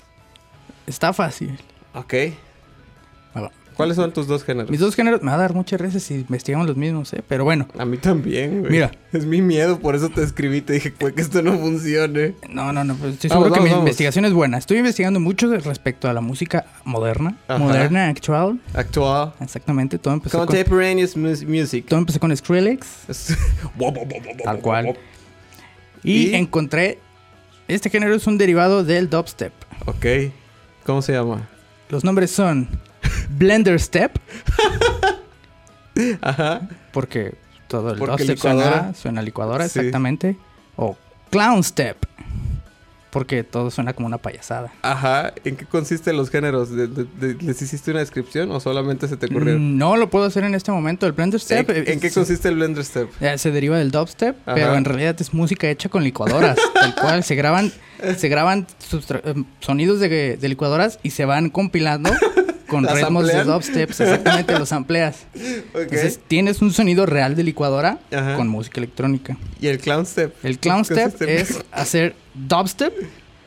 está 0.87 1.13
fácil. 1.13 1.59
Ok. 1.95 2.15
Va. 3.37 3.51
¿Cuáles 3.77 3.97
son 3.97 4.12
tus 4.12 4.27
dos 4.27 4.43
géneros? 4.43 4.71
Mis 4.71 4.81
dos 4.81 4.95
géneros 4.95 5.21
me 5.23 5.29
va 5.31 5.35
a 5.35 5.41
dar 5.41 5.55
muchas 5.55 5.81
veces 5.81 6.03
si 6.03 6.15
investigamos 6.15 6.67
los 6.67 6.77
mismos, 6.77 7.12
¿eh? 7.12 7.23
Pero 7.29 7.45
bueno, 7.45 7.69
A 7.79 7.85
mí 7.85 7.99
también, 7.99 8.61
güey. 8.61 8.73
Mira. 8.73 8.91
Es 9.12 9.27
mi 9.27 9.43
miedo, 9.43 9.79
por 9.79 9.95
eso 9.95 10.09
te 10.09 10.23
escribí. 10.23 10.62
Te 10.62 10.73
dije, 10.75 10.95
güey, 10.99 11.15
que 11.15 11.21
esto 11.21 11.43
no 11.43 11.59
funcione. 11.59 12.35
no, 12.49 12.73
no, 12.73 12.85
no. 12.85 12.95
pues 12.95 13.15
estoy 13.15 13.29
Vamos, 13.29 13.45
seguro 13.45 13.55
que 13.55 13.61
mi 13.65 13.71
vamos. 13.71 13.83
investigación 13.85 14.25
es 14.25 14.33
buena. 14.33 14.57
Estoy 14.59 14.79
investigando 14.79 15.21
mucho 15.21 15.55
respecto 15.59 16.09
a 16.09 16.12
la 16.12 16.21
música 16.23 16.65
moderna. 16.85 17.37
Ajá. 17.49 17.59
Moderna, 17.59 18.09
actual. 18.09 18.59
Actual. 18.75 19.35
Exactamente. 19.41 19.99
Todo 19.99 20.15
empezó 20.15 20.39
con, 20.39 20.47
Contemporaneous 20.47 21.17
mus- 21.17 21.45
music. 21.47 21.87
todo 21.87 21.99
empezó 22.01 22.19
con 22.19 22.35
Skrillex. 22.37 22.87
Tal 24.45 24.61
cual. 24.61 24.97
Y, 26.03 26.29
¿Y? 26.31 26.35
encontré... 26.35 26.99
Este 27.69 27.91
género 27.91 28.15
es 28.15 28.27
un 28.29 28.39
derivado 28.39 28.85
del 28.85 29.11
dubstep. 29.11 29.53
ok. 29.87 30.07
¿Cómo 30.85 31.03
se 31.03 31.12
llama? 31.12 31.49
Los 31.89 32.05
nombres 32.05 32.31
son 32.31 32.69
Blender 33.37 33.79
Step, 33.81 34.18
Ajá. 36.20 36.68
porque 36.92 37.35
todo 37.68 37.92
el 37.92 37.99
Porque 37.99 38.12
dubstep 38.25 38.37
licuadora. 38.37 38.70
suena, 38.79 38.94
suena 38.94 39.22
licuadora, 39.22 39.68
Sí. 39.68 39.79
exactamente. 39.79 40.37
O 40.77 40.96
Clown 41.31 41.64
Step, 41.64 41.96
porque 43.11 43.42
todo 43.44 43.70
suena 43.70 43.94
como 43.94 44.07
una 44.07 44.18
payasada. 44.18 44.70
Ajá. 44.83 45.33
¿En 45.44 45.57
qué 45.57 45.64
consisten 45.64 46.16
los 46.18 46.29
géneros? 46.31 46.70
¿De- 46.70 46.87
de- 46.87 47.05
de- 47.05 47.42
¿Les 47.42 47.61
hiciste 47.62 47.90
una 47.90 48.01
descripción 48.01 48.51
o 48.53 48.61
solamente 48.61 49.09
se 49.09 49.16
te 49.16 49.27
ocurrieron? 49.27 49.75
Mm, 49.75 49.79
No 49.79 49.96
lo 49.96 50.11
puedo 50.11 50.27
hacer 50.27 50.44
en 50.44 50.55
este 50.55 50.70
momento. 50.70 51.07
El 51.07 51.12
Blender 51.12 51.40
Step 51.40 51.70
¿En, 51.70 51.88
en 51.88 52.01
qué 52.01 52.11
se- 52.11 52.14
consiste 52.14 52.49
el 52.49 52.57
Blender 52.57 52.85
Step? 52.85 53.09
eh, 53.20 53.38
se 53.38 53.51
deriva 53.51 53.79
del 53.79 53.90
dubstep, 53.90 54.37
Ajá. 54.46 54.55
pero 54.55 54.75
en 54.77 54.85
realidad 54.85 55.16
es 55.18 55.33
música 55.33 55.68
hecha 55.68 55.88
con 55.88 56.05
licuadoras, 56.05 56.59
tal 56.75 56.94
cual. 56.94 57.25
Se 57.25 57.35
graban, 57.35 57.72
se 58.18 58.29
graban 58.29 58.66
eh, 58.92 59.35
sonidos 59.61 59.99
de, 59.99 60.37
de 60.37 60.49
licuadoras 60.49 60.99
y 61.03 61.11
se 61.11 61.25
van 61.25 61.49
compilando 61.49 62.11
con 62.69 62.85
¿Las 62.85 62.95
ritmos 62.97 63.27
de 63.27 63.45
dubsteps. 63.45 64.01
Exactamente, 64.01 64.59
los 64.59 64.73
amplias. 64.73 65.27
Entonces 65.75 66.21
tienes 66.27 66.61
un 66.63 66.73
sonido 66.73 67.07
real 67.07 67.35
de 67.37 67.43
licuadora 67.45 67.99
Ajá. 68.13 68.37
con 68.37 68.49
música 68.49 68.79
electrónica. 68.81 69.37
¿Y 69.61 69.69
el 69.69 69.79
Clown 69.79 70.05
Step? 70.07 70.35
El 70.43 70.59
clown 70.59 70.85
¿Qué 70.85 70.95
step 70.95 71.23
es 71.23 71.59
hacer 71.73 72.15
dubstep, 72.35 72.93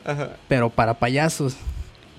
Ajá. 0.04 0.30
pero 0.48 0.70
para 0.70 0.94
payasos. 0.94 1.56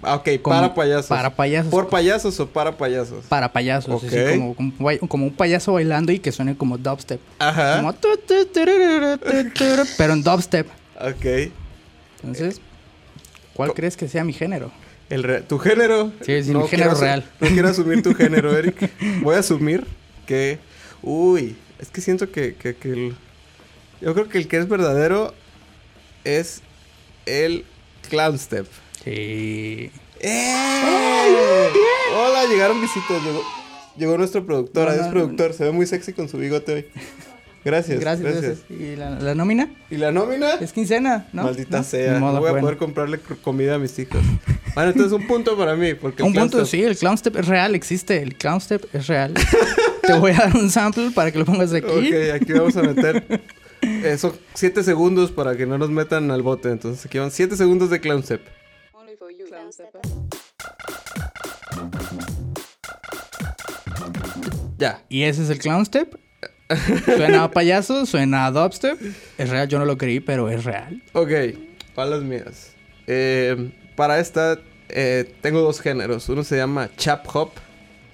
Ah, 0.04 0.16
ok, 0.16 0.30
Como- 0.42 0.56
para 0.56 0.74
payasos. 0.74 1.06
Para 1.08 1.30
payasos. 1.36 1.70
¿Por 1.72 1.88
payasos 1.90 2.40
o 2.40 2.48
para 2.48 2.76
payasos? 2.76 3.24
para 3.26 3.52
payasos. 3.54 4.04
así 4.04 4.18
Ok. 4.18 4.30
como, 4.32 4.56
como, 4.56 4.70
un 4.70 4.72
pay- 4.78 5.00
como 5.08 5.26
un 5.28 5.34
payaso 5.34 5.74
bailando 5.74 6.12
y 6.12 6.18
que 6.20 6.32
suene 6.32 6.58
como 6.58 6.78
dubstep. 6.80 7.20
Ajá. 7.38 7.78
Como 7.78 7.94
pero 9.98 10.14
en 10.14 10.24
dubstep. 10.24 10.68
Ok. 11.00 11.52
Entonces, 12.24 12.62
¿cuál 13.54 13.70
Co- 13.70 13.76
crees 13.76 13.98
que 13.98 14.08
sea 14.08 14.24
mi 14.24 14.34
género? 14.34 14.72
El 15.12 15.24
re- 15.24 15.42
¿Tu 15.42 15.60
género? 15.60 16.12
Sí, 16.26 16.42
sí, 16.42 16.56
mi 16.56 16.68
género 16.68 16.96
real. 16.96 17.24
No 17.42 17.48
quiero 17.50 17.68
asumir 17.68 18.02
tu 18.02 18.16
género, 18.16 18.56
Eric. 18.58 18.90
Voy 19.22 19.36
a 19.36 19.40
asumir 19.40 19.86
que... 20.26 20.58
Uy, 21.04 21.56
es 21.80 21.90
que 21.90 22.00
siento 22.00 22.32
que, 22.32 22.56
que, 22.56 22.76
que 22.76 22.90
el... 22.92 23.16
Yo 24.00 24.14
creo 24.14 24.30
que 24.30 24.38
el 24.38 24.48
que 24.48 24.58
es 24.58 24.70
verdadero 24.70 25.34
es 26.24 26.62
el 27.26 27.66
Clown 28.10 28.40
Step. 28.40 28.66
Sí. 29.04 29.92
¡Eh! 30.22 31.70
Hola, 32.16 32.46
llegaron 32.50 32.80
visitas. 32.80 33.22
Llegó, 33.24 33.42
llegó 33.98 34.18
nuestro 34.18 34.46
productor. 34.46 34.86
No, 34.86 34.92
Adiós, 34.92 35.06
no, 35.08 35.12
productor. 35.12 35.54
Se 35.54 35.66
ve 35.66 35.72
muy 35.72 35.86
sexy 35.88 36.14
con 36.14 36.30
su 36.30 36.38
bigote 36.38 36.74
hoy. 36.74 36.86
Gracias. 37.66 38.00
Gracias, 38.00 38.32
gracias. 38.32 38.60
¿Y 38.70 38.96
la, 38.96 39.20
la 39.20 39.36
nómina? 39.36 39.70
¿Y 39.90 39.98
la 39.98 40.12
nómina? 40.12 40.54
Es 40.56 40.72
quincena, 40.74 41.28
¿no? 41.34 41.44
Maldita 41.44 41.80
¿No? 41.80 41.84
sea. 41.84 42.20
No 42.20 42.28
voy 42.32 42.38
a 42.38 42.40
bueno. 42.40 42.60
poder 42.62 42.78
comprarle 42.78 43.20
comida 43.20 43.76
a 43.76 43.78
mis 43.78 43.98
hijos. 44.00 44.22
Bueno, 44.76 44.92
entonces 44.92 45.12
un 45.14 45.28
punto 45.28 45.58
para 45.58 45.76
mí. 45.76 45.94
Porque 45.94 46.24
Un 46.24 46.34
punto, 46.34 46.66
step- 46.66 46.68
sí, 46.80 46.84
el 46.84 46.98
clown 46.98 47.18
step 47.18 47.36
es 47.38 47.48
real, 47.48 47.76
existe. 47.76 48.22
El 48.22 48.36
clown 48.38 48.62
step 48.62 48.86
es 48.94 49.08
real. 49.08 49.34
Te 50.04 50.14
voy 50.14 50.32
a 50.32 50.36
dar 50.36 50.56
un 50.56 50.70
sample 50.70 51.12
para 51.12 51.32
que 51.32 51.40
lo 51.40 51.46
pongas 51.46 51.74
aquí. 51.74 51.86
Ok, 51.88 52.34
aquí 52.42 52.54
vamos 52.54 52.76
a 52.78 52.82
meter. 52.84 53.42
Eso, 54.04 54.38
7 54.54 54.84
segundos 54.84 55.32
para 55.32 55.56
que 55.58 55.66
no 55.66 55.78
nos 55.78 55.90
metan 55.90 56.30
al 56.32 56.42
bote. 56.42 56.70
Entonces 56.72 57.06
aquí 57.06 57.18
van 57.20 57.32
7 57.32 57.56
segundos 57.58 57.90
de 57.90 58.00
clown 58.00 58.24
step. 58.24 58.42
Only 58.94 59.16
for 59.18 59.30
you, 59.32 59.46
Clown 59.48 59.72
Stepper. 59.74 60.02
Ya. 64.78 65.02
Y 65.10 65.24
ese 65.24 65.44
es 65.44 65.50
el 65.50 65.60
clown 65.60 65.86
step. 65.86 66.16
Suena 67.06 67.44
a 67.44 67.52
payaso, 67.52 68.06
suena 68.06 68.46
a 68.46 68.52
dubstep. 68.52 68.98
Es 69.38 69.50
real, 69.50 69.68
yo 69.68 69.78
no 69.80 69.86
lo 69.86 69.98
creí, 69.98 70.20
pero 70.20 70.50
es 70.50 70.64
real. 70.64 71.02
Ok, 71.14 71.30
para 71.94 72.12
las 72.12 72.24
mías. 72.24 72.72
Eh, 73.08 73.72
para 74.02 74.18
esta 74.20 74.58
eh, 74.90 75.36
tengo 75.44 75.62
dos 75.62 75.80
géneros. 75.80 76.28
Uno 76.28 76.44
se 76.44 76.58
llama 76.58 76.90
chap 76.98 77.24
hop, 77.36 77.52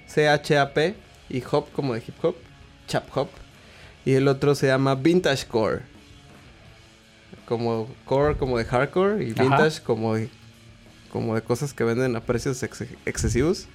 C-H-A-P, 0.06 0.94
y 1.30 1.42
hop 1.50 1.72
como 1.72 1.94
de 1.94 2.00
hip 2.06 2.22
hop, 2.22 2.36
chap 2.86 3.08
hop. 3.16 3.28
Y 4.04 4.12
el 4.12 4.28
otro 4.28 4.54
se 4.54 4.66
llama 4.66 4.94
vintage 4.96 5.46
core. 5.46 5.80
Como 7.46 7.88
core 8.04 8.36
como 8.36 8.58
de 8.58 8.66
hardcore 8.66 9.24
y 9.24 9.30
Ajá. 9.32 9.42
vintage 9.44 9.80
como 9.82 10.14
de, 10.14 10.28
como 11.10 11.34
de 11.34 11.40
cosas 11.40 11.72
que 11.72 11.84
venden 11.84 12.16
a 12.16 12.20
precios 12.20 12.62
ex- 12.62 12.84
excesivos. 13.06 13.66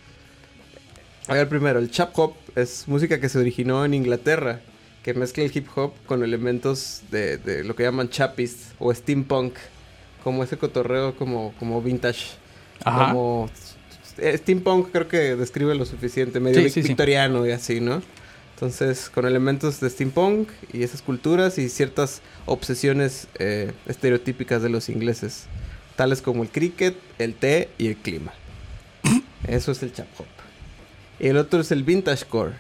A 1.28 1.34
ver, 1.34 1.50
primero, 1.50 1.80
el 1.80 1.90
chap 1.90 2.12
hop 2.20 2.36
es 2.56 2.88
música 2.88 3.20
que 3.20 3.28
se 3.28 3.40
originó 3.40 3.86
en 3.86 3.96
Inglaterra, 3.96 4.62
que 5.02 5.16
mezcla 5.16 5.44
el 5.44 5.52
hip 5.52 5.68
hop 5.76 5.94
con 6.06 6.24
elementos 6.24 7.02
de, 7.10 7.38
de 7.38 7.64
lo 7.64 7.76
que 7.76 7.82
llaman 7.82 8.10
chapist 8.10 8.60
o 8.78 8.94
steampunk, 8.94 9.56
como 10.24 10.44
ese 10.44 10.58
cotorreo 10.58 11.16
como, 11.16 11.54
como 11.60 11.82
vintage. 11.82 12.26
Ajá. 12.84 13.12
Como 13.12 13.50
eh, 14.18 14.38
steampunk 14.38 14.92
creo 14.92 15.08
que 15.08 15.36
describe 15.36 15.76
lo 15.76 15.86
suficiente, 15.86 16.40
medio 16.40 16.62
Sí, 16.62 16.70
sí. 16.70 16.82
victoriano 16.82 17.46
y 17.48 17.52
así, 17.52 17.80
¿no? 17.80 18.02
Entonces, 18.56 19.10
con 19.10 19.26
elementos 19.26 19.80
de 19.80 19.90
steampunk 19.90 20.50
y 20.72 20.84
esas 20.84 21.02
culturas 21.02 21.58
y 21.58 21.68
ciertas 21.70 22.22
obsesiones 22.46 23.28
eh, 23.40 23.72
estereotípicas 23.88 24.62
de 24.62 24.70
los 24.70 24.90
ingleses, 24.90 25.46
tales 25.96 26.22
como 26.22 26.44
el 26.44 26.50
cricket, 26.50 26.96
el 27.20 27.34
té 27.34 27.70
y 27.78 27.88
el 27.88 27.98
clima. 27.98 28.32
Eso 29.48 29.72
es 29.72 29.84
el 29.84 29.92
chap 29.92 30.08
hop. 30.18 30.26
Y 31.20 31.28
el 31.28 31.38
otro 31.38 31.60
es 31.62 31.72
el 31.72 31.84
vintage 31.84 32.26
core. 32.26 32.54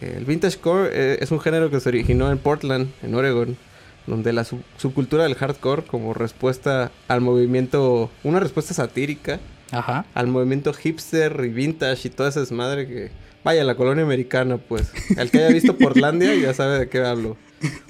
El 0.00 0.24
vintage 0.24 0.58
core 0.58 0.90
eh, 0.92 1.18
es 1.20 1.30
un 1.30 1.40
género 1.40 1.70
que 1.70 1.80
se 1.80 1.88
originó 1.88 2.30
en 2.30 2.38
Portland, 2.38 2.90
en 3.02 3.14
Oregon, 3.14 3.56
donde 4.06 4.32
la 4.32 4.44
sub- 4.44 4.62
subcultura 4.76 5.24
del 5.24 5.34
hardcore, 5.34 5.82
como 5.84 6.14
respuesta 6.14 6.90
al 7.08 7.20
movimiento, 7.20 8.10
una 8.22 8.40
respuesta 8.40 8.74
satírica 8.74 9.40
Ajá. 9.70 10.04
al 10.14 10.26
movimiento 10.28 10.72
hipster 10.72 11.40
y 11.44 11.48
vintage 11.48 12.08
y 12.08 12.10
toda 12.10 12.28
esa 12.28 12.40
desmadre 12.40 12.86
que... 12.86 13.10
Vaya, 13.44 13.62
la 13.64 13.74
colonia 13.74 14.04
americana, 14.04 14.56
pues. 14.56 14.90
El 15.18 15.30
que 15.30 15.36
haya 15.38 15.48
visto 15.48 15.76
Portlandia 15.78 16.34
ya 16.34 16.54
sabe 16.54 16.78
de 16.78 16.88
qué 16.88 17.04
hablo. 17.04 17.36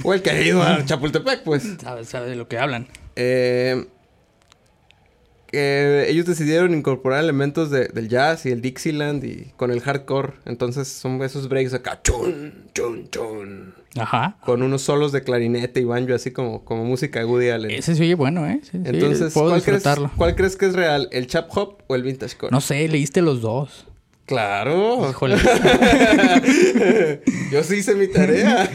O 0.03 0.13
el 0.13 0.21
que 0.21 0.31
haya 0.31 0.43
ido 0.43 0.63
a 0.63 0.85
Chapultepec, 0.85 1.45
pues. 1.45 1.77
Sabe, 1.81 2.05
sabe 2.05 2.29
de 2.29 2.35
lo 2.35 2.49
que 2.49 2.59
hablan. 2.59 2.89
Eh, 3.15 3.87
que 5.55 6.11
ellos 6.11 6.27
decidieron 6.27 6.75
incorporar 6.75 7.23
elementos 7.23 7.71
de- 7.71 7.87
del 7.89 8.09
jazz 8.09 8.45
y 8.47 8.51
el 8.51 8.61
Dixieland 8.61 9.23
y 9.25 9.53
con 9.57 9.71
el 9.71 9.81
hardcore. 9.81 10.33
Entonces 10.45 10.89
son 10.89 11.23
esos 11.23 11.49
breaks 11.49 11.73
acá. 11.75 12.01
Chun, 12.03 12.65
chun, 12.75 13.09
chun. 13.11 13.75
Ajá. 13.97 14.37
Con 14.45 14.63
unos 14.63 14.83
solos 14.83 15.13
de 15.13 15.23
clarinete 15.23 15.81
y 15.81 15.85
banjo, 15.85 16.15
así 16.15 16.33
como, 16.33 16.65
como 16.65 16.85
música 16.85 17.21
de 17.21 17.25
Woody 17.27 17.51
Allen. 17.51 17.71
Ese 17.71 17.95
se 17.95 18.03
oye 18.03 18.17
bueno, 18.17 18.45
¿eh? 18.47 18.59
Sí, 18.65 18.71
sí, 18.73 18.79
Entonces, 18.85 19.33
puedo 19.33 19.51
¿cuál 19.51 19.63
crees. 19.63 19.85
¿cuál 20.17 20.35
crees 20.35 20.57
que 20.57 20.67
es 20.67 20.73
real? 20.75 21.09
¿El 21.13 21.29
chap 21.29 21.49
hop 21.57 21.83
o 21.87 21.95
el 21.95 22.03
vintage 22.03 22.37
core? 22.37 22.51
No 22.51 22.61
sé, 22.61 22.89
leíste 22.89 23.23
los 23.23 23.41
dos. 23.41 23.87
Claro. 24.27 25.11
Híjole. 25.11 25.37
Yo 27.53 27.63
sí 27.63 27.77
hice 27.77 27.95
mi 27.95 28.09
tarea. 28.09 28.71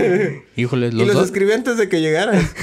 Híjole, 0.55 0.87
y 0.87 0.91
los 0.91 1.07
los 1.07 1.15
dos. 1.15 1.25
escribí 1.25 1.51
antes 1.51 1.77
de 1.77 1.89
que 1.89 2.01
llegaras. 2.01 2.53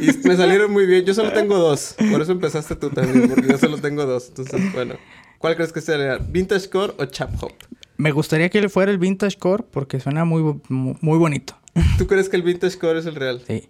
Y 0.00 0.26
me 0.26 0.36
salieron 0.36 0.70
muy 0.70 0.86
bien. 0.86 1.04
Yo 1.04 1.14
solo 1.14 1.32
tengo 1.32 1.58
dos. 1.58 1.96
Por 2.10 2.22
eso 2.22 2.32
empezaste 2.32 2.76
tú 2.76 2.90
también, 2.90 3.28
porque 3.28 3.48
yo 3.48 3.58
solo 3.58 3.78
tengo 3.78 4.06
dos. 4.06 4.28
Entonces, 4.28 4.72
bueno. 4.72 4.94
¿Cuál 5.38 5.56
crees 5.56 5.72
que 5.72 5.80
sea? 5.80 6.18
¿Vintage 6.18 6.68
core 6.68 6.94
o 6.98 7.04
chap 7.06 7.30
hop? 7.42 7.52
Me 7.96 8.12
gustaría 8.12 8.48
que 8.48 8.60
le 8.60 8.68
fuera 8.68 8.92
el 8.92 8.98
vintage 8.98 9.36
core 9.38 9.64
porque 9.68 9.98
suena 9.98 10.24
muy, 10.24 10.60
muy 10.68 11.18
bonito. 11.18 11.56
¿Tú 11.96 12.06
crees 12.06 12.28
que 12.28 12.36
el 12.36 12.42
vintage 12.42 12.78
core 12.78 13.00
es 13.00 13.06
el 13.06 13.16
real? 13.16 13.42
Sí. 13.46 13.66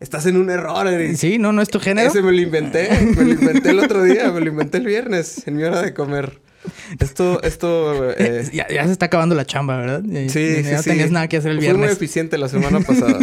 Estás 0.00 0.26
en 0.26 0.36
un 0.36 0.50
error, 0.50 0.86
Eric. 0.86 1.16
Sí, 1.16 1.38
no, 1.38 1.52
no 1.52 1.62
es 1.62 1.68
tu 1.68 1.78
género. 1.78 2.08
Ese 2.08 2.22
me 2.22 2.32
lo 2.32 2.40
inventé. 2.40 2.88
Me 3.16 3.24
lo 3.24 3.30
inventé 3.30 3.70
el 3.70 3.78
otro 3.78 4.02
día. 4.02 4.30
Me 4.32 4.40
lo 4.40 4.48
inventé 4.48 4.78
el 4.78 4.86
viernes, 4.86 5.46
en 5.46 5.56
mi 5.56 5.62
hora 5.62 5.80
de 5.80 5.94
comer. 5.94 6.40
Esto, 7.00 7.42
esto... 7.42 8.10
eh, 8.12 8.48
ya, 8.52 8.68
ya 8.68 8.84
se 8.86 8.92
está 8.92 9.06
acabando 9.06 9.34
la 9.34 9.44
chamba, 9.44 9.76
¿verdad? 9.78 10.02
Sí, 10.04 10.12
ya 10.12 10.28
sí, 10.28 10.74
no 10.74 10.82
tenías 10.82 11.08
sí. 11.08 11.14
nada 11.14 11.28
que 11.28 11.36
hacer 11.38 11.50
el 11.52 11.58
Fui 11.58 11.66
muy 11.68 11.76
viernes. 11.76 11.96
eficiente 11.96 12.38
la 12.38 12.48
semana 12.48 12.80
pasada. 12.86 13.18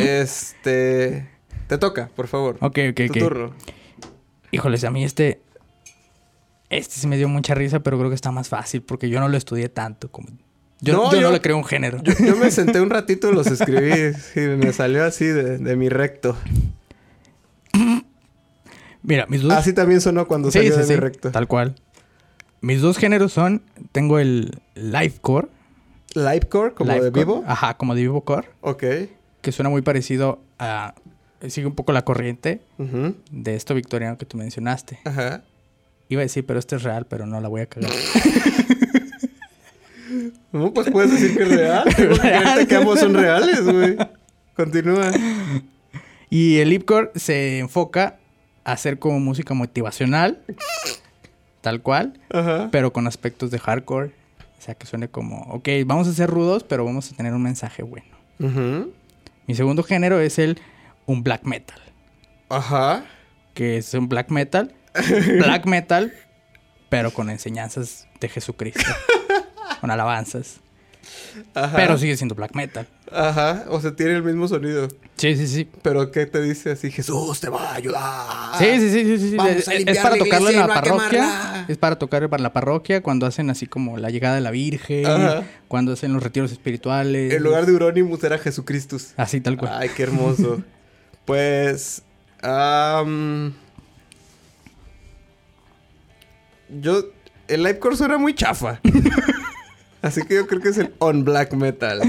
este... 0.00 1.28
Te 1.66 1.78
toca, 1.78 2.10
por 2.14 2.28
favor. 2.28 2.56
Ok, 2.60 2.78
ok, 2.90 2.96
Tu 2.96 3.04
ok. 3.04 3.18
turno. 3.18 3.54
Híjoles, 4.50 4.84
a 4.84 4.90
mí 4.90 5.02
este. 5.02 5.40
Este 6.68 6.94
sí 6.96 7.06
me 7.06 7.16
dio 7.16 7.26
mucha 7.28 7.54
risa, 7.54 7.80
pero 7.80 7.96
creo 7.98 8.10
que 8.10 8.14
está 8.14 8.30
más 8.30 8.48
fácil 8.50 8.82
porque 8.82 9.08
yo 9.08 9.18
no 9.18 9.28
lo 9.28 9.36
estudié 9.38 9.68
tanto. 9.70 10.10
Como... 10.10 10.28
Yo, 10.80 10.92
No, 10.92 11.04
yo 11.10 11.16
no 11.16 11.28
yo- 11.28 11.32
le 11.32 11.40
creo 11.40 11.56
un 11.56 11.64
género. 11.64 12.02
Yo, 12.02 12.12
yo 12.22 12.36
me 12.36 12.50
senté 12.50 12.80
un 12.82 12.90
ratito 12.90 13.30
y 13.30 13.34
los 13.34 13.46
escribí. 13.46 14.12
Sí, 14.34 14.40
me 14.40 14.72
salió 14.74 15.04
así 15.04 15.24
de, 15.24 15.56
de 15.58 15.76
mi 15.76 15.88
recto. 15.88 16.36
Mira, 19.02 19.26
mis 19.28 19.42
dos. 19.42 19.52
Así 19.52 19.72
también 19.72 20.00
sonó 20.00 20.26
cuando 20.26 20.50
Sí, 20.50 20.58
salió 20.58 20.74
sí, 20.74 20.80
de 20.80 20.86
mi 20.94 21.00
recto. 21.00 21.30
Tal 21.30 21.46
cual. 21.46 21.74
Mis 22.64 22.80
dos 22.80 22.96
géneros 22.96 23.32
son. 23.34 23.62
Tengo 23.92 24.18
el 24.18 24.58
Livecore. 24.74 25.48
Livecore, 26.14 26.72
como 26.72 26.92
de 26.92 27.10
vivo. 27.10 27.44
Ajá, 27.46 27.74
como 27.76 27.94
de 27.94 28.00
vivo 28.00 28.22
core. 28.22 28.48
Ok. 28.62 28.84
Que 29.42 29.52
suena 29.52 29.68
muy 29.68 29.82
parecido 29.82 30.40
a. 30.58 30.94
Sigue 31.46 31.66
un 31.66 31.74
poco 31.74 31.92
la 31.92 32.06
corriente 32.06 32.62
de 33.30 33.54
esto 33.54 33.74
victoriano 33.74 34.16
que 34.16 34.24
tú 34.24 34.38
mencionaste. 34.38 34.98
Ajá. 35.04 35.42
Iba 36.08 36.22
a 36.22 36.24
decir, 36.24 36.46
pero 36.46 36.58
este 36.58 36.76
es 36.76 36.82
real, 36.84 37.06
pero 37.06 37.26
no 37.26 37.38
la 37.40 37.48
voy 37.48 37.60
a 37.60 37.66
cagar. 37.66 37.90
No, 40.52 40.72
pues 40.72 40.88
puedes 40.88 41.10
decir 41.10 41.36
que 41.36 41.42
es 41.42 41.48
real. 41.48 41.84
Tengo 41.96 42.68
que 42.68 42.76
ambos 42.76 43.00
son 43.00 43.14
reales, 43.14 43.64
güey. 43.64 43.96
Continúa. 44.54 45.10
Y 46.30 46.58
el 46.58 46.68
Lipcore 46.68 47.10
se 47.16 47.58
enfoca 47.58 48.18
a 48.62 48.72
hacer 48.72 48.98
como 49.00 49.18
música 49.18 49.54
motivacional, 49.54 50.40
tal 51.64 51.80
cual, 51.80 52.20
Ajá. 52.30 52.68
pero 52.70 52.92
con 52.92 53.06
aspectos 53.06 53.50
de 53.50 53.58
hardcore. 53.58 54.08
O 54.58 54.60
sea, 54.60 54.74
que 54.74 54.86
suene 54.86 55.08
como, 55.08 55.40
ok, 55.44 55.66
vamos 55.86 56.06
a 56.08 56.12
ser 56.12 56.28
rudos, 56.28 56.62
pero 56.62 56.84
vamos 56.84 57.10
a 57.10 57.16
tener 57.16 57.32
un 57.32 57.42
mensaje 57.42 57.82
bueno. 57.82 58.06
Ujú. 58.38 58.92
Mi 59.46 59.54
segundo 59.54 59.82
género 59.82 60.20
es 60.20 60.38
el 60.38 60.60
un 61.06 61.22
black 61.22 61.44
metal. 61.44 61.80
Ajá. 62.50 63.04
que 63.54 63.78
es 63.78 63.94
un 63.94 64.08
black 64.10 64.30
metal. 64.30 64.74
black 65.38 65.64
metal, 65.66 66.12
pero 66.90 67.10
con 67.12 67.30
enseñanzas 67.30 68.06
de 68.20 68.28
Jesucristo. 68.28 68.84
con 69.80 69.90
alabanzas. 69.90 70.60
Ajá. 71.54 71.76
Pero 71.76 71.98
sigue 71.98 72.16
siendo 72.16 72.34
black 72.34 72.54
metal. 72.54 72.86
Ajá. 73.12 73.64
O 73.68 73.80
sea, 73.80 73.94
tiene 73.94 74.14
el 74.14 74.22
mismo 74.22 74.48
sonido. 74.48 74.88
Sí, 75.16 75.36
sí, 75.36 75.46
sí. 75.46 75.68
Pero 75.82 76.10
¿qué 76.10 76.26
te 76.26 76.40
dice 76.40 76.72
así? 76.72 76.90
Jesús 76.90 77.40
te 77.40 77.48
va 77.48 77.72
a 77.72 77.74
ayudar. 77.74 78.58
Sí, 78.58 78.66
sí, 78.78 78.90
sí, 78.90 79.18
sí, 79.18 79.30
sí, 79.30 79.36
Es, 79.86 79.98
para 79.98 80.16
tocarlo 80.16 80.50
en 80.50 80.56
la 80.56 80.66
no 80.66 80.74
parroquia. 80.74 81.66
Es 81.68 81.78
para 81.78 81.96
tocar 81.96 82.28
para 82.28 82.42
la 82.42 82.52
parroquia 82.52 83.02
cuando 83.02 83.26
hacen 83.26 83.50
así 83.50 83.66
como 83.66 83.98
la 83.98 84.10
llegada 84.10 84.34
de 84.34 84.40
la 84.40 84.50
Virgen, 84.50 85.06
Ajá. 85.06 85.44
cuando 85.68 85.92
hacen 85.92 86.12
los 86.12 86.22
retiros 86.22 86.52
espirituales. 86.52 87.32
En 87.32 87.42
lugar 87.42 87.66
de 87.66 87.72
Euronymous 87.72 88.22
era 88.24 88.38
Jesucristo. 88.38 88.96
Así 89.16 89.40
tal 89.40 89.56
cual. 89.56 89.72
Ay, 89.74 89.90
qué 89.96 90.02
hermoso. 90.04 90.62
pues. 91.24 92.02
yo. 96.68 97.04
El 97.46 97.62
Livecore 97.62 97.96
suena 97.96 98.16
muy 98.16 98.34
chafa. 98.34 98.80
Así 100.04 100.20
que 100.22 100.34
yo 100.34 100.46
creo 100.46 100.60
que 100.60 100.68
es 100.68 100.76
el 100.76 100.92
On 100.98 101.24
Black 101.24 101.54
Metal. 101.54 102.02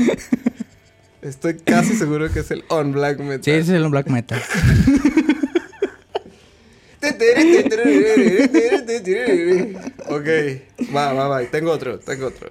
Estoy 1.21 1.55
casi 1.55 1.95
seguro 1.95 2.29
que 2.29 2.41
es 2.41 2.51
el 2.51 2.65
On 2.67 2.91
Black 2.91 3.19
Metal. 3.19 3.41
Sí, 3.41 3.51
es 3.51 3.69
el 3.69 3.87
black 3.87 4.07
metal. 4.07 4.41
ok, 10.09 10.27
va, 10.93 11.13
va, 11.13 11.27
va. 11.29 11.41
Tengo 11.45 11.71
otro, 11.71 11.97
tengo 11.99 12.27
otro. 12.27 12.49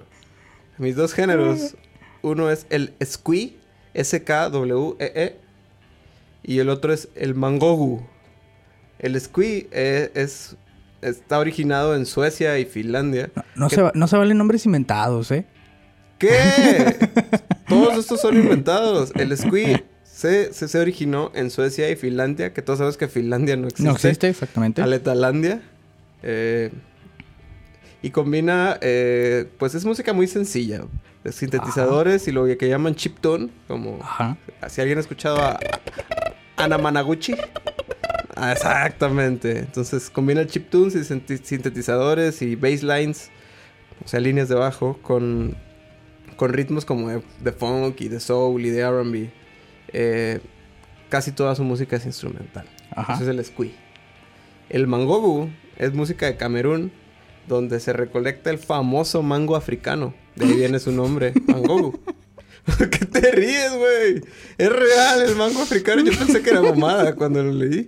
Mis 0.79 0.95
dos 0.95 1.13
géneros. 1.13 1.75
Uno 2.23 2.49
es 2.49 2.65
el 2.71 2.95
Squee, 3.05 3.55
S-K-W-E-E. 3.93 5.23
E, 5.25 5.35
Y 6.41 6.57
el 6.57 6.69
otro 6.69 6.91
es 6.91 7.07
el 7.13 7.35
Mangogu. 7.35 8.03
El 8.97 9.21
Squee 9.21 9.67
eh, 9.71 10.09
es, 10.15 10.55
está 11.09 11.39
originado 11.39 11.95
en 11.95 12.05
Suecia 12.05 12.57
y 12.59 12.65
Finlandia. 12.65 13.29
No, 13.35 13.43
no 13.55 13.67
¿Qué- 13.69 13.75
se, 13.75 13.81
va- 13.81 13.91
no 13.95 14.07
se 14.07 14.17
valen 14.17 14.37
nombres 14.37 14.65
inventados, 14.65 15.31
¿eh? 15.31 15.45
¿Qué? 16.17 16.31
Todos 17.67 17.97
estos 17.97 18.21
son 18.21 18.35
inventados. 18.37 19.11
El 19.15 19.35
Squee 19.37 19.83
se, 20.03 20.53
se, 20.53 20.67
se 20.67 20.79
originó 20.79 21.31
en 21.35 21.49
Suecia 21.51 21.89
y 21.89 21.95
Finlandia, 21.95 22.53
que 22.53 22.61
todos 22.61 22.77
sabemos 22.79 22.97
que 22.97 23.07
Finlandia 23.07 23.57
no 23.57 23.67
existe. 23.67 23.83
No 23.83 23.91
existe, 23.93 24.29
exactamente. 24.29 24.81
Aletalandia. 24.81 25.61
Eh, 26.23 26.71
y 28.01 28.11
combina, 28.11 28.77
eh, 28.81 29.49
pues 29.57 29.75
es 29.75 29.83
música 29.83 30.13
muy 30.13 30.27
sencilla. 30.27 30.83
De 31.23 31.31
sintetizadores 31.31 32.27
y 32.27 32.31
lo 32.31 32.45
que 32.45 32.69
llaman 32.69 32.93
chiptune, 32.93 33.49
como 33.67 33.97
Ajá. 34.01 34.37
si 34.69 34.79
alguien 34.81 34.99
ha 34.99 35.01
escuchado 35.01 35.37
a 35.41 35.59
Ana 36.55 36.77
Managuchi. 36.77 37.35
Ah, 38.35 38.51
exactamente. 38.51 39.59
Entonces 39.59 40.09
combina 40.09 40.45
chiptunes 40.45 40.95
y 40.95 41.03
sintetizadores 41.03 42.41
y 42.41 42.55
basslines, 42.55 43.29
o 44.03 44.07
sea, 44.07 44.19
líneas 44.19 44.49
de 44.49 44.55
bajo, 44.55 44.99
con, 45.01 45.55
con 46.35 46.51
ritmos 46.51 46.85
como 46.85 47.09
de, 47.09 47.21
de 47.41 47.51
funk 47.51 48.01
y 48.01 48.09
de 48.09 48.19
soul 48.19 48.65
y 48.65 48.69
de 48.69 48.89
RB. 48.89 49.29
Eh, 49.93 50.39
casi 51.09 51.31
toda 51.31 51.55
su 51.55 51.63
música 51.63 51.95
es 51.95 52.05
instrumental. 52.05 52.67
Ajá. 52.91 53.13
Ese 53.13 53.23
es 53.23 53.29
el 53.29 53.43
squee. 53.45 53.73
El 54.69 54.87
mangobu 54.87 55.49
es 55.77 55.93
música 55.93 56.25
de 56.25 56.35
Camerún, 56.35 56.91
donde 57.47 57.79
se 57.79 57.93
recolecta 57.93 58.49
el 58.49 58.57
famoso 58.57 59.21
mango 59.21 59.55
africano. 59.55 60.13
De 60.35 60.45
ahí 60.45 60.53
viene 60.53 60.79
su 60.79 60.91
nombre, 60.91 61.33
mangobu. 61.47 61.99
¿Por 62.65 62.89
qué 62.89 63.05
te 63.05 63.31
ríes, 63.31 63.71
güey? 63.77 64.21
Es 64.57 64.69
real 64.69 65.21
el 65.21 65.35
mango 65.35 65.61
africano. 65.61 66.03
Yo 66.03 66.17
pensé 66.17 66.41
que 66.41 66.49
era 66.49 66.61
mamada 66.61 67.13
cuando 67.15 67.43
lo 67.43 67.51
leí. 67.51 67.87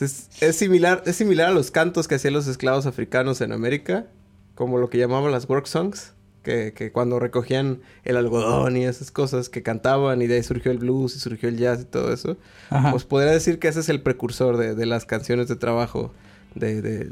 Es, 0.00 0.28
es 0.40 0.56
similar, 0.56 1.02
es 1.06 1.16
similar 1.16 1.48
a 1.48 1.52
los 1.52 1.70
cantos 1.70 2.08
que 2.08 2.16
hacían 2.16 2.34
los 2.34 2.46
esclavos 2.46 2.86
africanos 2.86 3.40
en 3.40 3.52
América, 3.52 4.06
como 4.54 4.78
lo 4.78 4.90
que 4.90 4.98
llamaban 4.98 5.30
las 5.32 5.48
work 5.48 5.66
songs, 5.66 6.12
que, 6.42 6.72
que 6.74 6.92
cuando 6.92 7.18
recogían 7.20 7.80
el 8.04 8.16
algodón 8.16 8.76
y 8.76 8.84
esas 8.84 9.10
cosas 9.10 9.48
que 9.48 9.62
cantaban 9.62 10.20
y 10.20 10.26
de 10.26 10.36
ahí 10.36 10.42
surgió 10.42 10.70
el 10.72 10.78
blues 10.78 11.16
y 11.16 11.20
surgió 11.20 11.48
el 11.48 11.56
jazz 11.58 11.80
y 11.82 11.84
todo 11.84 12.12
eso. 12.12 12.36
Ajá. 12.70 12.90
Pues 12.90 13.04
podría 13.04 13.32
decir 13.32 13.58
que 13.58 13.68
ese 13.68 13.80
es 13.80 13.88
el 13.88 14.02
precursor 14.02 14.56
de, 14.56 14.74
de 14.74 14.86
las 14.86 15.06
canciones 15.06 15.48
de 15.48 15.56
trabajo 15.56 16.12
de, 16.54 16.82
de, 16.82 17.10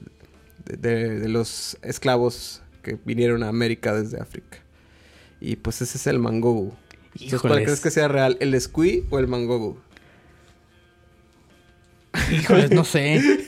de- 0.66 1.29
los 1.29 1.79
esclavos 1.83 2.62
que 2.83 2.99
vinieron 3.05 3.42
a 3.42 3.49
América 3.49 3.95
desde 3.95 4.21
África. 4.21 4.59
Y 5.40 5.57
pues 5.57 5.81
ese 5.83 5.99
es 5.99 6.07
el 6.07 6.18
mangobu. 6.18 6.73
Entonces, 7.14 7.40
¿cuál 7.40 7.62
crees 7.64 7.81
que 7.81 7.90
sea 7.90 8.09
real? 8.09 8.37
¿El 8.40 8.59
squee 8.61 9.05
o 9.11 9.18
el 9.18 9.29
mangobu? 9.29 9.77
Híjoles, 12.33 12.70
no 12.70 12.85
sé. 12.85 13.20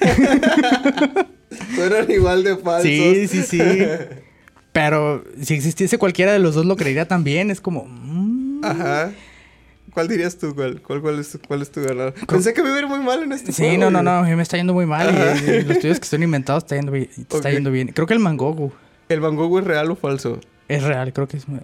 Suenan 1.75 2.11
igual 2.11 2.43
de 2.45 2.57
falsos. 2.57 2.83
Sí, 2.83 3.29
sí, 3.29 3.43
sí. 3.43 3.61
Pero 4.73 5.25
si 5.41 5.55
existiese 5.55 5.99
cualquiera 5.99 6.33
de 6.33 6.39
los 6.39 6.55
dos 6.55 6.67
lo 6.67 6.77
creería 6.77 7.07
también. 7.07 7.51
Es 7.51 7.61
como... 7.61 7.85
mm. 7.87 8.65
Ajá. 8.65 9.13
¿Cuál 9.93 10.09
dirías 10.09 10.37
tú? 10.39 10.55
¿Cuál, 10.55 10.81
cuál, 10.83 11.01
cuál 11.03 11.21
es, 11.21 11.39
cuál 11.47 11.63
es 11.63 11.71
tu 11.71 11.81
ganador? 11.83 12.15
Pensé 12.27 12.53
que 12.53 12.63
me 12.63 12.69
iba 12.69 12.77
a 12.79 12.81
ir 12.81 12.89
muy 12.89 12.99
mal 12.99 13.23
en 13.23 13.31
este 13.33 13.53
Sí, 13.53 13.63
juego, 13.63 13.79
no, 13.85 13.91
no, 13.93 14.03
no. 14.03 14.11
A 14.11 14.23
mí 14.23 14.35
me 14.35 14.43
está 14.43 14.57
yendo 14.57 14.75
muy 14.75 14.87
mal. 14.87 15.15
Y, 15.47 15.51
y 15.51 15.63
los 15.63 15.79
tuyos 15.79 16.01
que 16.01 16.07
son 16.07 16.23
inventados 16.25 16.65
está 16.65 16.75
yendo, 16.75 16.91
bien- 16.91 17.11
está 17.17 17.51
yendo 17.51 17.71
bien. 17.71 17.89
Creo 17.89 18.07
que 18.09 18.15
el 18.15 18.21
Mangogu 18.21 18.73
¿El 19.09 19.21
mangobu 19.21 19.59
es 19.59 19.65
real 19.65 19.91
o 19.91 19.97
falso? 19.97 20.41
es 20.67 20.83
real. 20.83 21.13
Creo 21.13 21.29
que 21.29 21.37
es... 21.37 21.47
muy- 21.47 21.61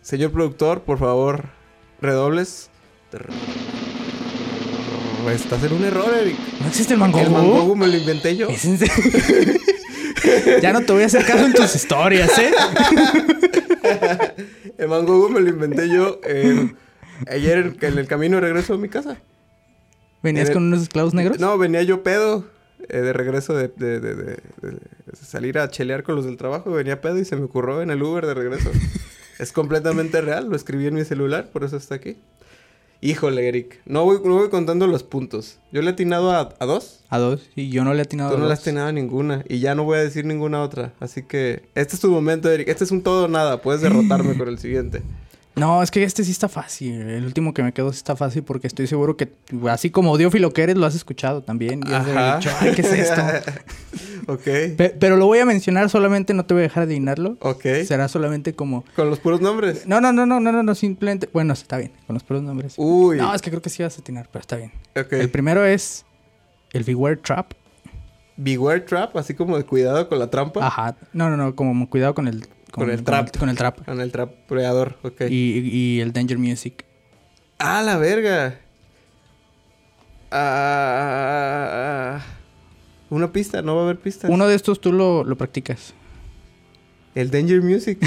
Señor 0.00 0.30
productor, 0.32 0.82
por 0.82 0.98
favor, 0.98 1.46
redobles. 2.00 2.70
Estás 5.30 5.62
en 5.64 5.72
un 5.72 5.84
error, 5.84 6.12
Eric. 6.20 6.36
¿No 6.60 6.66
existe 6.68 6.94
el 6.94 7.00
Mangogu? 7.00 7.24
El 7.24 7.30
mangobu 7.30 7.76
me 7.76 7.86
lo 7.86 7.96
inventé 7.96 8.36
yo. 8.36 8.48
¿Es 8.48 8.64
en 8.64 8.78
serio? 8.78 8.94
ya 10.60 10.72
no 10.72 10.80
te 10.82 10.92
voy 10.92 11.02
a 11.02 11.06
hacer 11.06 11.24
caso 11.24 11.46
en 11.46 11.52
tus 11.52 11.74
historias, 11.74 12.30
¿eh? 12.38 12.52
El 14.78 14.88
mangobu 14.88 15.28
me 15.28 15.40
lo 15.40 15.48
inventé 15.48 15.88
yo 15.88 16.20
eh, 16.24 16.72
ayer 17.28 17.74
en, 17.80 17.98
el 17.98 18.06
camino 18.06 18.36
de 18.36 18.40
regreso 18.42 18.74
a 18.74 18.78
mi 18.78 18.88
casa. 18.88 19.18
¿Venías 20.22 20.46
En 20.46 20.48
el- 20.50 20.54
con 20.54 20.62
unos 20.64 20.82
esclavos 20.82 21.14
negros? 21.14 21.38
No, 21.40 21.56
venía 21.58 21.82
yo 21.82 22.02
pedo 22.02 22.44
eh, 22.88 22.98
de 23.00 23.12
regreso 23.12 23.54
de, 23.54 23.68
de- 23.68 24.00
de- 24.00 24.14
de- 24.14 24.36
de 24.62 25.16
salir 25.20 25.58
a 25.58 25.68
chelear 25.70 26.02
con 26.02 26.14
los 26.16 26.24
del 26.24 26.36
trabajo. 26.36 26.70
Venía 26.72 27.00
pedo 27.00 27.18
y 27.18 27.24
se 27.24 27.36
me 27.36 27.44
ocurrió 27.44 27.82
en 27.82 27.90
el 27.90 28.02
Uber 28.02 28.26
de 28.26 28.34
regreso. 28.34 28.70
es 29.38 29.52
completamente 29.52 30.20
real, 30.20 30.48
lo 30.48 30.56
escribí 30.56 30.86
en 30.86 30.94
mi 30.94 31.04
celular, 31.04 31.48
por 31.52 31.64
eso 31.64 31.76
está 31.76 31.94
aquí. 31.96 32.16
Híjole, 33.04 33.48
Eric, 33.48 33.80
no 33.84 34.04
voy, 34.04 34.20
no 34.24 34.36
voy 34.36 34.48
contando 34.48 34.86
los 34.86 35.02
puntos. 35.02 35.58
Yo 35.72 35.82
le 35.82 35.88
he 35.88 35.92
atinado 35.92 36.30
a, 36.30 36.54
a 36.60 36.66
dos. 36.66 37.00
A 37.08 37.18
dos. 37.18 37.42
Y 37.56 37.68
yo 37.68 37.82
no 37.82 37.92
le 37.94 37.98
he 37.98 38.02
atinado 38.02 38.30
Tú 38.30 38.36
a 38.36 38.38
no 38.38 38.46
le 38.46 38.52
has 38.52 38.60
atinado 38.60 38.86
a 38.86 38.92
ninguna. 38.92 39.44
Y 39.48 39.58
ya 39.58 39.74
no 39.74 39.82
voy 39.82 39.98
a 39.98 40.02
decir 40.02 40.24
ninguna 40.24 40.62
otra. 40.62 40.94
Así 41.00 41.24
que 41.24 41.64
este 41.74 41.96
es 41.96 42.00
tu 42.00 42.12
momento, 42.12 42.48
Eric. 42.48 42.68
Este 42.68 42.84
es 42.84 42.92
un 42.92 43.02
todo 43.02 43.24
o 43.24 43.28
nada. 43.28 43.60
Puedes 43.60 43.80
derrotarme 43.80 44.34
con 44.38 44.46
el 44.46 44.60
siguiente. 44.60 45.02
No, 45.54 45.82
es 45.82 45.90
que 45.90 46.02
este 46.02 46.24
sí 46.24 46.30
está 46.30 46.48
fácil. 46.48 47.02
El 47.02 47.24
último 47.26 47.52
que 47.52 47.62
me 47.62 47.72
quedó 47.72 47.92
sí 47.92 47.98
está 47.98 48.16
fácil 48.16 48.42
porque 48.42 48.66
estoy 48.66 48.86
seguro 48.86 49.16
que, 49.18 49.32
así 49.68 49.90
como 49.90 50.10
audiófilo 50.10 50.50
que 50.52 50.62
eres, 50.62 50.76
lo 50.76 50.86
has 50.86 50.94
escuchado 50.94 51.42
también. 51.42 51.80
Y 51.86 51.92
has 51.92 52.06
dicho, 52.06 52.54
Ay, 52.60 52.72
¿qué 52.74 52.80
es 52.80 52.92
esto? 52.92 53.20
ok. 54.32 54.42
Pe- 54.76 54.96
pero 54.98 55.16
lo 55.18 55.26
voy 55.26 55.40
a 55.40 55.44
mencionar 55.44 55.90
solamente, 55.90 56.32
no 56.32 56.46
te 56.46 56.54
voy 56.54 56.62
a 56.62 56.64
dejar 56.64 56.84
adivinarlo. 56.84 57.36
Ok. 57.40 57.64
Será 57.86 58.08
solamente 58.08 58.54
como... 58.54 58.84
Con 58.96 59.10
los 59.10 59.20
puros 59.20 59.42
nombres. 59.42 59.86
No, 59.86 60.00
no, 60.00 60.10
no, 60.12 60.24
no, 60.24 60.40
no, 60.40 60.52
no, 60.52 60.62
no, 60.62 60.74
simplemente... 60.74 61.28
Bueno, 61.32 61.52
está 61.52 61.76
bien, 61.76 61.92
con 62.06 62.14
los 62.14 62.22
puros 62.24 62.42
nombres. 62.42 62.74
Uy. 62.78 63.18
No, 63.18 63.34
es 63.34 63.42
que 63.42 63.50
creo 63.50 63.60
que 63.60 63.68
sí 63.70 63.82
vas 63.82 63.96
a 63.98 64.00
atinar, 64.00 64.28
pero 64.32 64.40
está 64.40 64.56
bien. 64.56 64.72
Ok. 64.96 65.12
El 65.12 65.30
primero 65.30 65.64
es 65.66 66.06
el 66.72 66.82
Beware 66.84 67.16
Trap. 67.16 67.52
Beware 68.38 68.80
Trap, 68.80 69.16
así 69.18 69.34
como 69.34 69.58
de 69.58 69.64
cuidado 69.64 70.08
con 70.08 70.18
la 70.18 70.30
trampa. 70.30 70.66
Ajá. 70.66 70.96
No, 71.12 71.28
no, 71.28 71.36
no, 71.36 71.54
como 71.54 71.90
cuidado 71.90 72.14
con 72.14 72.26
el... 72.26 72.46
Con 72.72 72.90
el 72.90 73.04
trap. 73.04 73.36
Con 73.36 73.48
el 73.48 73.56
trap. 73.56 73.84
Con 73.84 74.00
el 74.00 74.10
trapeador, 74.10 74.98
ok. 75.02 75.22
Y, 75.30 75.60
y 75.60 76.00
el 76.00 76.12
Danger 76.12 76.38
Music. 76.38 76.84
¡Ah, 77.58 77.82
la 77.82 77.96
verga! 77.98 78.58
Ah, 80.34 82.20
una 83.10 83.30
pista, 83.32 83.62
no 83.62 83.74
va 83.76 83.82
a 83.82 83.84
haber 83.84 83.98
pistas. 83.98 84.30
Uno 84.30 84.46
de 84.48 84.54
estos 84.54 84.80
tú 84.80 84.92
lo, 84.92 85.24
lo 85.24 85.36
practicas. 85.36 85.94
El 87.14 87.30
Danger 87.30 87.60
Music. 87.62 87.98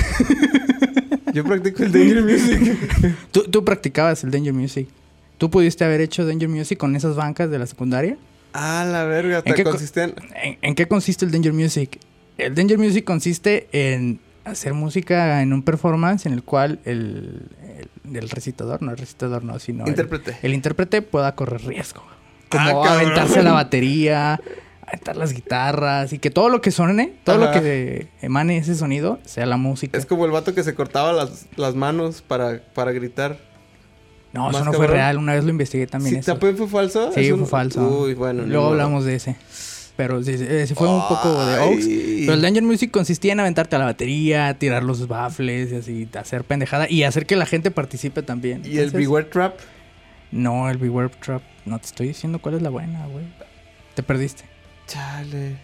Yo 1.33 1.43
practico 1.43 1.83
el 1.83 1.91
Danger 1.91 2.23
Music. 2.23 3.15
¿Tú, 3.31 3.43
tú 3.43 3.63
practicabas 3.63 4.23
el 4.23 4.31
Danger 4.31 4.53
Music. 4.53 4.87
¿Tú 5.37 5.49
pudiste 5.51 5.83
haber 5.83 6.01
hecho 6.01 6.25
Danger 6.25 6.49
Music 6.49 6.77
con 6.77 6.95
esas 6.95 7.15
bancas 7.15 7.49
de 7.51 7.59
la 7.59 7.67
secundaria? 7.67 8.17
¡Ah, 8.53 8.85
la 8.89 9.03
verga! 9.03 9.37
¿En 9.39 9.43
¿Te 9.43 9.53
qué 9.53 9.63
co- 9.63 9.71
consisten? 9.71 10.15
¿En, 10.41 10.57
en 10.61 10.75
qué 10.75 10.87
consiste 10.87 11.25
el 11.25 11.31
Danger 11.31 11.53
Music? 11.53 11.99
El 12.37 12.55
Danger 12.55 12.77
Music 12.77 13.03
consiste 13.03 13.67
en 13.71 14.19
hacer 14.45 14.73
música 14.73 15.41
en 15.41 15.51
un 15.53 15.63
performance 15.63 16.25
en 16.25 16.33
el 16.33 16.43
cual 16.43 16.79
el, 16.85 17.47
el, 18.05 18.15
el 18.15 18.29
recitador, 18.29 18.81
no 18.81 18.91
el 18.91 18.97
recitador, 18.97 19.43
no, 19.43 19.59
sino 19.59 19.83
el- 19.83 19.89
Intérprete. 19.89 20.37
El, 20.41 20.53
intérprete 20.53 21.01
pueda 21.01 21.35
correr 21.35 21.63
riesgo. 21.65 22.03
Como 22.49 22.85
Ah, 22.85 22.93
aventarse 22.93 23.41
la 23.43 23.51
batería, 23.53 24.39
aventar 24.87 25.17
las 25.17 25.33
guitarras 25.33 26.13
y 26.13 26.19
que 26.19 26.29
todo 26.29 26.49
lo 26.49 26.61
que 26.61 26.71
suene, 26.71 27.15
todo 27.23 27.43
Ajá. 27.43 27.55
lo 27.55 27.61
que 27.61 28.07
emane 28.21 28.57
ese 28.57 28.75
sonido 28.75 29.19
sea 29.25 29.45
la 29.47 29.57
música. 29.57 29.97
Es 29.97 30.05
como 30.05 30.25
el 30.25 30.31
vato 30.31 30.53
que 30.53 30.63
se 30.63 30.75
cortaba 30.75 31.11
las, 31.11 31.47
las 31.57 31.75
manos 31.75 32.21
para, 32.21 32.61
para 32.73 32.91
gritar. 32.91 33.37
No, 34.31 34.49
eso 34.51 34.65
no 34.65 34.73
fue 34.73 34.87
real. 34.87 35.17
Una 35.17 35.33
vez 35.33 35.43
lo 35.45 35.49
investigué 35.49 35.87
también. 35.87 36.15
¿Sí, 36.15 36.19
eso. 36.19 36.33
también 36.33 36.57
fue 36.57 36.67
falso? 36.67 37.11
Sí, 37.13 37.31
fue 37.31 37.45
falso. 37.47 38.01
Uy, 38.01 38.13
bueno. 38.13 38.43
Luego 38.45 38.67
hablamos 38.67 39.05
de 39.05 39.15
ese. 39.15 39.37
Pero 39.97 40.21
sí, 40.23 40.37
sí, 40.37 40.45
ese 40.47 40.75
fue 40.75 40.89
un 40.89 41.07
poco 41.07 41.45
de. 41.45 41.57
Oaks. 41.59 41.87
Pero 41.87 42.33
el 42.33 42.41
Danger 42.41 42.63
Music 42.63 42.91
consistía 42.91 43.31
en 43.31 43.39
aventarte 43.39 43.75
a 43.77 43.79
la 43.79 43.85
batería, 43.85 44.53
tirar 44.57 44.83
los 44.83 45.07
baffles 45.07 45.71
y 45.71 45.75
así, 45.75 46.09
hacer 46.19 46.43
pendejada 46.43 46.89
y 46.89 47.03
hacer 47.03 47.25
que 47.25 47.35
la 47.35 47.45
gente 47.45 47.71
participe 47.71 48.21
también. 48.21 48.61
¿Y 48.65 48.79
el 48.79 48.91
Beware 48.91 49.25
Trap? 49.25 49.57
No, 50.31 50.69
el 50.69 50.77
Beware 50.77 51.09
Trap. 51.23 51.41
No 51.65 51.79
te 51.79 51.85
estoy 51.85 52.07
diciendo 52.09 52.39
cuál 52.39 52.55
es 52.55 52.61
la 52.61 52.69
buena, 52.69 53.07
güey. 53.07 53.25
Te 53.93 54.03
perdiste. 54.03 54.43
Chale. 54.87 55.55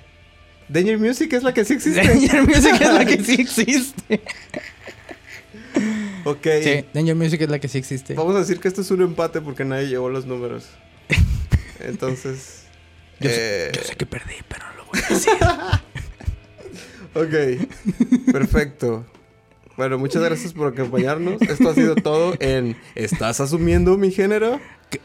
Danger 0.70 0.98
Music 0.98 1.34
es 1.34 1.44
la 1.44 1.54
que 1.54 1.66
sí 1.66 1.74
existe. 1.74 2.02
Danger 2.08 2.44
Music 2.48 2.74
es 2.80 2.94
la 2.94 3.06
que 3.06 3.24
sí 3.24 3.34
existe. 3.40 4.22
ok. 6.24 6.48
Sí, 6.64 6.86
Danger 6.94 7.16
Music 7.16 7.42
es 7.42 7.50
la 7.50 7.60
que 7.60 7.68
sí 7.68 7.78
existe. 7.78 8.14
Vamos 8.14 8.36
a 8.36 8.40
decir 8.40 8.60
que 8.62 8.70
esto 8.70 8.80
es 8.80 8.92
un 8.92 9.02
empate 9.02 9.42
porque 9.42 9.66
nadie 9.66 9.90
llevó 9.90 10.10
los 10.10 10.26
números. 10.26 10.70
Entonces. 11.82 12.61
Yo, 13.22 13.30
eh, 13.30 13.69
sé, 13.74 13.80
yo 13.80 13.84
sé 13.84 13.95
que 13.95 14.05
perdí, 14.05 14.34
pero 14.47 14.65
no 14.67 14.74
lo 14.78 14.86
voy 14.86 14.99
a 15.03 15.09
decir. 15.13 15.34
Ok. 17.13 18.32
Perfecto. 18.32 19.05
Bueno, 19.78 19.97
muchas 19.97 20.22
gracias 20.24 20.53
por 20.53 20.67
acompañarnos. 20.74 21.41
Esto 21.41 21.69
ha 21.69 21.74
sido 21.74 21.95
todo 21.95 22.36
en 22.39 22.78
¿Estás 22.95 23.41
asumiendo 23.41 23.97
mi 23.97 24.11
género? 24.11 24.59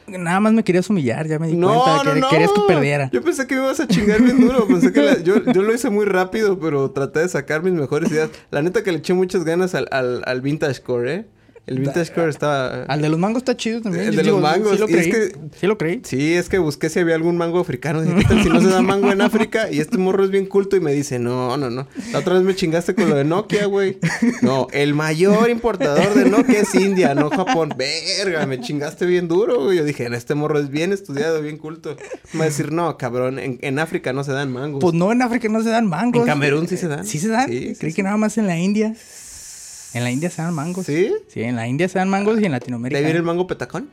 Nada 0.07 0.41
más 0.41 0.53
me 0.53 0.63
querías 0.65 0.89
humillar, 0.91 1.27
ya 1.29 1.39
me 1.39 1.47
di 1.49 1.57
No, 1.57 1.69
cuenta. 1.83 2.05
no, 2.05 2.15
que 2.15 2.21
no. 2.21 2.29
querías 2.29 2.53
que 2.53 2.61
perdiera. 2.67 3.11
Yo 3.13 3.23
pensé 3.23 3.47
que 3.47 3.55
me 3.57 3.63
ibas 3.63 3.81
a 3.81 3.87
chingar 3.89 4.21
bien 4.23 4.41
duro. 4.41 4.67
Pensé 4.67 4.93
que 4.93 5.01
la- 5.03 5.19
yo, 5.21 5.43
yo 5.53 5.63
lo 5.63 5.73
hice 5.75 5.91
muy 5.91 6.05
rápido, 6.05 6.59
pero 6.59 6.91
traté 6.91 7.21
de 7.21 7.29
sacar 7.29 7.63
mis 7.63 7.73
mejores 7.73 8.11
ideas. 8.11 8.31
La 8.51 8.63
neta 8.63 8.83
que 8.83 8.91
le 8.93 8.99
eché 8.99 9.15
muchas 9.15 9.45
ganas 9.45 9.75
al, 9.75 9.89
al, 9.93 10.23
al 10.27 10.41
Vintage 10.41 10.83
Core, 10.83 11.15
¿eh? 11.15 11.27
El 11.67 11.81
Vintage 11.81 12.13
Core 12.13 12.31
estaba... 12.31 12.85
Al 12.85 13.03
de 13.03 13.09
los 13.09 13.19
mangos 13.19 13.39
está 13.43 13.57
chido 13.57 13.81
también. 13.83 14.05
El 14.07 14.13
Yo 14.13 14.19
de 14.23 14.25
los 14.31 14.41
mangos, 14.41 14.73
Sí 14.73 14.79
lo 14.79 14.87
es 14.87 14.93
creí. 14.93 15.11
que- 15.11 15.33
Sí 15.59 15.67
lo 15.67 15.77
creí. 15.77 16.01
Sí, 16.05 16.35
es 16.35 16.49
que 16.49 16.59
busqué 16.59 16.89
si 16.89 17.01
había 17.01 17.17
algún 17.17 17.37
mango 17.37 17.59
africano. 17.59 18.03
Dije, 18.03 18.15
¿qué 18.19 18.25
tal 18.25 18.43
si 18.45 18.49
no 18.49 18.61
se 18.61 18.69
da 18.69 18.83
mango 18.83 19.11
en 19.11 19.21
África? 19.21 19.69
Y 19.71 19.81
este 19.81 19.99
morro 19.99 20.25
es 20.25 20.31
bien 20.31 20.47
culto 20.47 20.77
y 20.77 20.81
me 20.81 20.93
dice, 20.93 21.19
no, 21.19 21.57
no, 21.57 21.69
no. 21.69 21.89
La 22.13 22.21
otra 22.21 22.35
vez 22.35 22.43
me 22.45 22.55
chingaste 22.55 22.95
con 22.95 23.09
lo 23.11 23.17
de 23.17 23.25
Nokia, 23.25 23.67
güey. 23.67 23.99
No, 24.43 24.69
el 24.73 24.95
mayor 24.95 25.51
importador 25.51 26.15
de 26.15 26.31
Nokia 26.31 26.61
es 26.61 26.73
India, 26.77 27.15
no 27.17 27.31
Japón. 27.31 27.75
Verga, 27.77 28.47
me 28.47 28.61
chingaste 28.61 29.05
bien 29.05 29.27
duro, 29.27 29.65
güey. 29.65 29.79
Yo 29.79 29.85
dije, 29.85 30.07
este 30.15 30.37
morro 30.37 30.61
es 30.61 30.71
bien 30.71 30.93
estudiado, 30.93 31.43
bien 31.43 31.57
culto. 31.59 31.97
Me 32.33 32.39
va 32.39 32.45
a 32.45 32.49
decir, 32.49 32.71
no, 32.71 32.97
cabrón, 32.97 33.41
en, 33.41 33.59
en 33.63 33.79
África 33.81 34.13
no 34.13 34.23
se 34.23 34.31
dan 34.31 34.53
mangos. 34.53 34.81
Pues 34.81 34.95
no, 34.95 35.11
en 35.11 35.21
África 35.21 35.49
no 35.49 35.61
se 35.65 35.71
dan 35.71 35.87
mangos. 35.89 36.21
En 36.21 36.27
Camerún 36.29 36.69
sí 36.69 36.77
se 36.77 36.87
dan. 36.87 37.05
Sí 37.05 37.19
se 37.19 37.27
dan. 37.29 37.49
Sí, 37.49 37.75
Creí 37.77 37.91
sí. 37.91 37.97
que 37.97 38.03
nada 38.05 38.17
más 38.17 38.39
en 38.39 38.47
la 38.47 38.57
India. 38.57 38.95
En 39.95 40.05
la 40.05 40.11
India 40.11 40.31
se 40.31 40.43
dan 40.43 40.55
mangos. 40.55 40.87
¿Sí? 40.87 41.13
Sí, 41.29 41.43
en 41.43 41.57
la 41.57 41.67
India 41.69 41.89
se 41.89 41.99
dan 41.99 42.09
mangos 42.09 42.35
y 42.35 42.39
en 42.39 42.43
¿De 42.45 42.49
Latinoamérica. 42.51 42.99
ahí 42.99 43.05
viene 43.05 43.19
el 43.19 43.25
mango 43.25 43.47
petacón? 43.47 43.89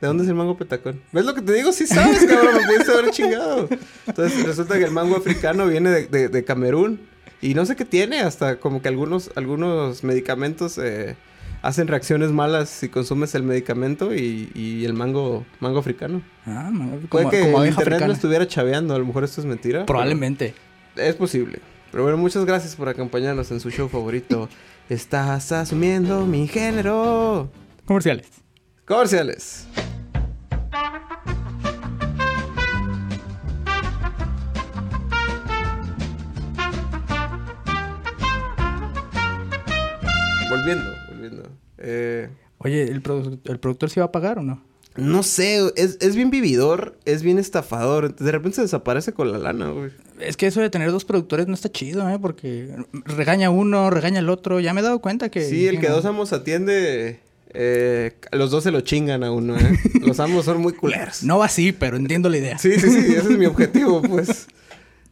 ¿De 0.00 0.06
dónde 0.08 0.22
es 0.24 0.28
el 0.28 0.34
mango 0.34 0.56
petacón? 0.56 1.00
¿Ves 1.12 1.24
lo 1.24 1.34
que 1.34 1.42
te 1.42 1.52
digo? 1.52 1.72
Sí 1.72 1.86
sabes, 1.86 2.24
cabrón, 2.28 2.54
me 2.56 2.66
pudiste 2.66 2.92
haber 2.92 3.10
chingado. 3.10 3.68
Entonces 4.06 4.42
resulta 4.44 4.78
que 4.78 4.84
el 4.84 4.90
mango 4.90 5.16
africano 5.16 5.66
viene 5.66 5.90
de, 5.90 6.06
de- 6.06 6.28
de 6.28 6.44
Camerún. 6.44 7.00
Y 7.40 7.54
no 7.54 7.66
sé 7.66 7.76
qué 7.76 7.84
tiene, 7.84 8.20
hasta 8.20 8.58
como 8.58 8.80
que 8.80 8.88
algunos, 8.88 9.30
algunos 9.34 10.02
medicamentos 10.02 10.78
eh, 10.78 11.14
hacen 11.60 11.88
reacciones 11.88 12.32
malas 12.32 12.70
si 12.70 12.88
consumes 12.88 13.34
el 13.34 13.42
medicamento 13.42 14.14
y, 14.14 14.50
y 14.54 14.84
el 14.86 14.94
mango, 14.94 15.44
mango 15.60 15.78
africano. 15.78 16.22
Ah, 16.46 16.70
mango, 16.72 16.98
Puede 17.08 17.28
que 17.30 17.40
como 17.40 17.58
internet 17.66 17.78
africana. 17.88 18.06
lo 18.06 18.12
estuviera 18.14 18.48
chaveando, 18.48 18.94
a 18.94 18.98
lo 18.98 19.04
mejor 19.04 19.24
esto 19.24 19.42
es 19.42 19.46
mentira. 19.46 19.84
Probablemente. 19.84 20.54
Es 20.96 21.14
posible. 21.16 21.58
Pero 21.90 22.02
bueno, 22.04 22.16
muchas 22.18 22.44
gracias 22.46 22.74
por 22.76 22.88
acompañarnos 22.88 23.50
en 23.50 23.60
su 23.60 23.70
show 23.70 23.88
favorito. 23.88 24.48
Estás 24.88 25.50
asumiendo 25.52 26.26
mi 26.26 26.46
género. 26.46 27.50
Comerciales. 27.86 28.28
Comerciales. 28.86 29.66
Volviendo, 40.50 40.84
volviendo. 41.10 41.42
Eh, 41.78 42.28
Oye, 42.58 42.84
¿el, 42.84 43.02
produ- 43.02 43.40
¿el 43.44 43.58
productor 43.60 43.90
se 43.90 44.00
va 44.00 44.06
a 44.06 44.12
pagar 44.12 44.38
o 44.38 44.42
no? 44.42 44.62
No 44.96 45.22
sé, 45.22 45.60
es, 45.76 45.98
es 46.00 46.14
bien 46.16 46.30
vividor, 46.30 46.96
es 47.04 47.22
bien 47.22 47.38
estafador. 47.38 48.14
De 48.14 48.30
repente 48.32 48.56
se 48.56 48.62
desaparece 48.62 49.12
con 49.12 49.32
la 49.32 49.38
lana, 49.38 49.70
güey. 49.70 49.90
Es 50.20 50.36
que 50.36 50.46
eso 50.46 50.60
de 50.60 50.70
tener 50.70 50.90
dos 50.92 51.04
productores 51.04 51.48
no 51.48 51.54
está 51.54 51.70
chido, 51.72 52.08
¿eh? 52.08 52.18
Porque 52.20 52.68
regaña 52.92 53.50
uno, 53.50 53.90
regaña 53.90 54.20
el 54.20 54.28
otro. 54.30 54.60
Ya 54.60 54.72
me 54.72 54.80
he 54.80 54.84
dado 54.84 55.00
cuenta 55.00 55.28
que... 55.30 55.42
Sí, 55.48 55.66
el 55.66 55.80
que 55.80 55.88
no. 55.88 55.96
dos 55.96 56.04
amos 56.04 56.32
atiende, 56.32 57.18
eh, 57.52 58.12
los 58.30 58.50
dos 58.52 58.62
se 58.62 58.70
lo 58.70 58.80
chingan 58.82 59.24
a 59.24 59.32
uno, 59.32 59.56
¿eh? 59.58 59.78
Los 60.00 60.20
amos 60.20 60.44
son 60.44 60.60
muy 60.60 60.72
culeros. 60.74 61.24
No 61.24 61.38
va 61.38 61.46
así, 61.46 61.72
pero 61.72 61.96
entiendo 61.96 62.28
la 62.28 62.38
idea. 62.38 62.58
Sí, 62.58 62.72
sí, 62.78 62.88
sí, 62.90 62.98
ese 63.14 63.32
es 63.32 63.38
mi 63.38 63.46
objetivo, 63.46 64.00
pues. 64.02 64.46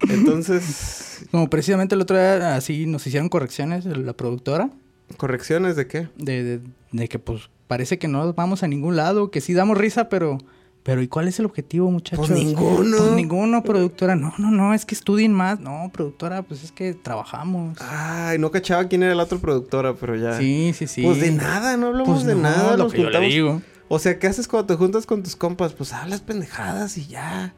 Entonces, 0.08 1.20
Como 1.30 1.48
precisamente 1.48 1.94
el 1.94 2.00
otro 2.00 2.16
día 2.16 2.56
así 2.56 2.86
nos 2.86 3.06
hicieron 3.06 3.28
correcciones 3.28 3.84
la 3.84 4.12
productora. 4.12 4.70
¿correcciones 5.16 5.76
de 5.76 5.86
qué? 5.86 6.08
De, 6.16 6.42
de- 6.42 6.60
de 6.92 7.08
que 7.08 7.18
pues 7.18 7.42
parece 7.72 7.98
que 7.98 8.06
no 8.06 8.34
vamos 8.34 8.62
a 8.62 8.68
ningún 8.68 8.96
lado, 8.96 9.30
que 9.30 9.40
sí 9.40 9.54
damos 9.54 9.78
risa, 9.78 10.10
pero... 10.10 10.36
Pero 10.82 11.00
¿y 11.00 11.08
cuál 11.08 11.26
es 11.28 11.38
el 11.38 11.46
objetivo, 11.46 11.90
muchachos? 11.90 12.26
Pues 12.28 12.38
ninguno. 12.38 12.96
Pues 12.98 13.12
ninguno, 13.12 13.62
productora. 13.62 14.14
No, 14.14 14.34
no, 14.36 14.50
no, 14.50 14.74
es 14.74 14.84
que 14.84 14.94
estudien 14.94 15.32
más. 15.32 15.58
No, 15.60 15.88
productora, 15.90 16.42
pues 16.42 16.64
es 16.64 16.70
que 16.72 16.92
trabajamos. 16.92 17.78
Ay, 17.80 18.38
no 18.38 18.50
cachaba 18.50 18.88
quién 18.88 19.02
era 19.04 19.14
la 19.14 19.22
otra 19.22 19.38
productora, 19.38 19.94
pero 19.94 20.16
ya. 20.16 20.36
Sí, 20.36 20.72
sí, 20.76 20.86
sí. 20.86 21.02
Pues 21.02 21.20
de 21.20 21.30
nada, 21.30 21.78
no 21.78 21.86
hablamos 21.86 22.08
Pues 22.08 22.26
de 22.26 22.34
no, 22.34 22.42
nada. 22.42 22.76
lo 22.76 22.84
nos 22.84 22.92
que 22.92 22.98
yo 22.98 23.04
le 23.10 23.16
juntamos- 23.16 23.32
digo. 23.32 23.62
O 23.88 23.98
sea, 24.00 24.18
¿qué 24.18 24.26
haces 24.26 24.48
cuando 24.48 24.66
te 24.66 24.74
juntas 24.74 25.06
con 25.06 25.22
tus 25.22 25.34
compas? 25.36 25.72
Pues 25.72 25.92
hablas 25.94 26.20
pendejadas 26.20 26.98
y 26.98 27.06
ya. 27.06 27.54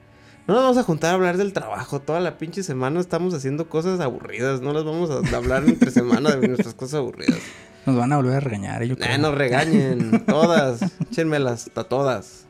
No 0.47 0.53
nos 0.53 0.63
vamos 0.63 0.77
a 0.77 0.83
juntar 0.83 1.11
a 1.11 1.15
hablar 1.15 1.39
del 1.39 1.55
trabajo. 1.55 2.01
Toda 2.01 2.21
la 2.21 2.37
pinche 2.37 2.63
semana 2.63 3.01
estamos 3.01 3.33
haciendo 3.33 3.71
cosas 3.71 4.01
aburridas. 4.01 4.61
No 4.61 4.75
las 4.75 4.85
vamos 4.85 5.09
a 5.11 5.35
hablar 5.35 5.65
entre 5.67 5.91
semana 5.91 6.37
de 6.37 6.47
nuestras 6.49 6.75
cosas 6.75 6.97
aburridas. 6.97 7.39
Nos 7.87 7.97
van 7.97 8.13
a 8.13 8.17
volver 8.17 8.35
a 8.37 8.41
regañar, 8.41 8.83
¿eh? 8.83 8.89
yo 8.89 8.97
creo. 8.97 9.09
Nah, 9.11 9.19
no 9.19 9.35
regañen. 9.35 10.25
Todas. 10.27 10.81
Échenmelas 11.11 11.71
a 11.75 11.85
todas. 11.85 12.47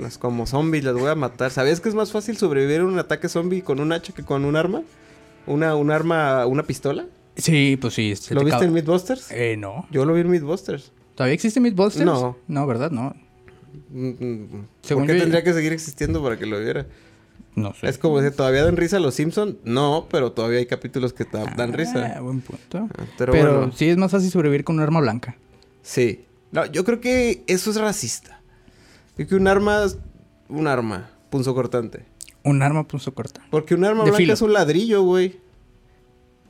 Las 0.00 0.18
como 0.18 0.46
zombies, 0.46 0.84
las 0.84 0.94
voy 0.94 1.08
a 1.10 1.14
matar. 1.14 1.50
¿Sabías 1.50 1.80
que 1.80 1.88
es 1.88 1.94
más 1.94 2.12
fácil 2.12 2.36
sobrevivir 2.36 2.80
a 2.80 2.84
un 2.84 2.98
ataque 2.98 3.28
zombie 3.28 3.62
con 3.62 3.80
un 3.80 3.92
hacha 3.92 4.12
que 4.12 4.22
con 4.22 4.44
un 4.44 4.54
arma? 4.56 4.82
Una, 5.46 5.74
un 5.76 5.90
arma, 5.90 6.46
una 6.46 6.62
pistola. 6.62 7.06
Sí, 7.36 7.76
pues 7.80 7.94
sí. 7.94 8.14
se 8.16 8.34
¿Lo 8.34 8.40
te 8.40 8.46
viste 8.46 8.64
en 8.64 8.72
Mythbusters? 8.72 9.30
Eh, 9.32 9.56
no. 9.58 9.86
Yo 9.90 10.04
lo 10.04 10.14
vi 10.14 10.20
en 10.20 10.30
Mythbusters. 10.30 10.92
¿Todavía 11.16 11.34
existe 11.34 11.60
Mythbusters? 11.60 12.04
No. 12.06 12.36
No, 12.46 12.66
¿verdad? 12.66 12.90
No. 12.92 13.14
Mm, 13.90 14.08
mm, 14.08 14.66
Según 14.82 15.02
¿Por 15.04 15.12
qué 15.12 15.18
yo- 15.18 15.22
tendría 15.24 15.42
que 15.42 15.52
seguir 15.52 15.72
existiendo 15.72 16.22
para 16.22 16.38
que 16.38 16.46
lo 16.46 16.58
viera? 16.60 16.86
No 17.56 17.72
sé. 17.74 17.88
Es 17.88 17.98
como 17.98 18.20
decir, 18.20 18.36
¿todavía 18.36 18.64
dan 18.64 18.76
risa 18.76 18.98
los 18.98 19.14
Simpson? 19.14 19.58
No, 19.64 20.06
pero 20.10 20.32
todavía 20.32 20.58
hay 20.58 20.66
capítulos 20.66 21.12
que 21.12 21.24
dan 21.24 21.54
Ah, 21.58 21.66
risa. 21.76 22.20
buen 22.20 22.40
punto. 22.40 22.88
Ah, 22.96 23.04
Pero, 23.16 23.32
Pero, 23.32 23.58
bueno, 23.58 23.72
sí 23.72 23.88
es 23.88 23.96
más 23.96 24.10
fácil 24.10 24.30
sobrevivir 24.30 24.64
con 24.64 24.76
un 24.76 24.82
arma 24.82 25.00
blanca. 25.00 25.36
sí. 25.82 26.24
No, 26.52 26.64
yo 26.66 26.84
creo 26.84 27.00
que 27.00 27.42
eso 27.48 27.70
es 27.72 27.76
racista. 27.80 28.40
Creo 29.16 29.26
que 29.26 29.34
un 29.34 29.48
arma 29.48 29.82
es 29.84 29.98
un 30.48 30.68
arma, 30.68 31.10
punzo 31.28 31.52
cortante. 31.52 32.04
Un 32.44 32.62
arma 32.62 32.86
punzo 32.86 33.12
corta. 33.12 33.40
Porque 33.50 33.74
un 33.74 33.84
arma 33.84 34.04
De 34.04 34.10
blanca 34.10 34.18
filo. 34.18 34.34
es 34.34 34.40
un 34.42 34.52
ladrillo, 34.52 35.02
güey. 35.02 35.40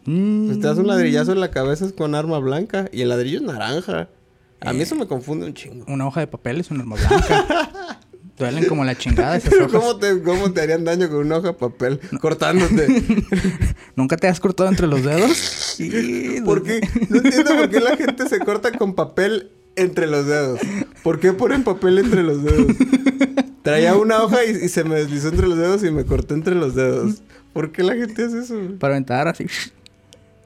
Mm. 0.04 0.46
Pues 0.48 0.60
te 0.60 0.66
das 0.66 0.76
un 0.76 0.86
ladrillazo 0.88 1.32
en 1.32 1.40
la 1.40 1.50
cabeza 1.50 1.86
es 1.86 1.94
con 1.94 2.14
arma 2.14 2.38
blanca 2.38 2.90
y 2.92 3.00
el 3.00 3.08
ladrillo 3.08 3.38
es 3.38 3.44
naranja. 3.44 4.10
A 4.60 4.72
mí 4.74 4.82
eso 4.82 4.94
me 4.94 5.06
confunde 5.06 5.46
un 5.46 5.54
chingo. 5.54 5.86
Una 5.88 6.06
hoja 6.06 6.20
de 6.20 6.26
papel 6.26 6.60
es 6.60 6.70
un 6.70 6.80
arma 6.80 6.96
blanca. 6.96 7.70
Duelen 8.38 8.64
como 8.66 8.84
la 8.84 8.96
chingada 8.96 9.36
esas 9.36 9.52
hojas. 9.60 9.70
¿cómo 9.72 9.96
te, 9.96 10.22
¿cómo 10.22 10.52
te 10.52 10.60
harían 10.62 10.84
daño 10.84 11.08
con 11.08 11.18
una 11.18 11.36
hoja 11.38 11.48
de 11.48 11.54
papel 11.54 12.00
cortándote? 12.20 12.86
¿Nunca 13.96 14.16
te 14.16 14.26
has 14.26 14.40
cortado 14.40 14.68
entre 14.68 14.86
los 14.86 15.04
dedos? 15.04 15.36
Sí. 15.36 16.40
¿Por 16.44 16.62
qué? 16.62 16.80
No 17.08 17.16
entiendo 17.18 17.56
por 17.56 17.70
qué 17.70 17.80
la 17.80 17.96
gente 17.96 18.28
se 18.28 18.38
corta 18.40 18.72
con 18.72 18.94
papel 18.94 19.50
entre 19.76 20.06
los 20.06 20.26
dedos. 20.26 20.60
¿Por 21.02 21.20
qué 21.20 21.32
ponen 21.32 21.62
papel 21.62 21.98
entre 21.98 22.22
los 22.22 22.42
dedos? 22.42 22.76
Traía 23.62 23.96
una 23.96 24.22
hoja 24.22 24.44
y, 24.44 24.50
y 24.50 24.68
se 24.68 24.84
me 24.84 24.96
deslizó 24.96 25.28
entre 25.28 25.46
los 25.46 25.56
dedos 25.56 25.84
y 25.84 25.90
me 25.90 26.04
corté 26.04 26.34
entre 26.34 26.54
los 26.54 26.74
dedos. 26.74 27.22
¿Por 27.52 27.70
qué 27.72 27.82
la 27.84 27.94
gente 27.94 28.24
hace 28.24 28.40
eso? 28.40 28.56
Para 28.78 28.94
aventar 28.94 29.28
así. 29.28 29.46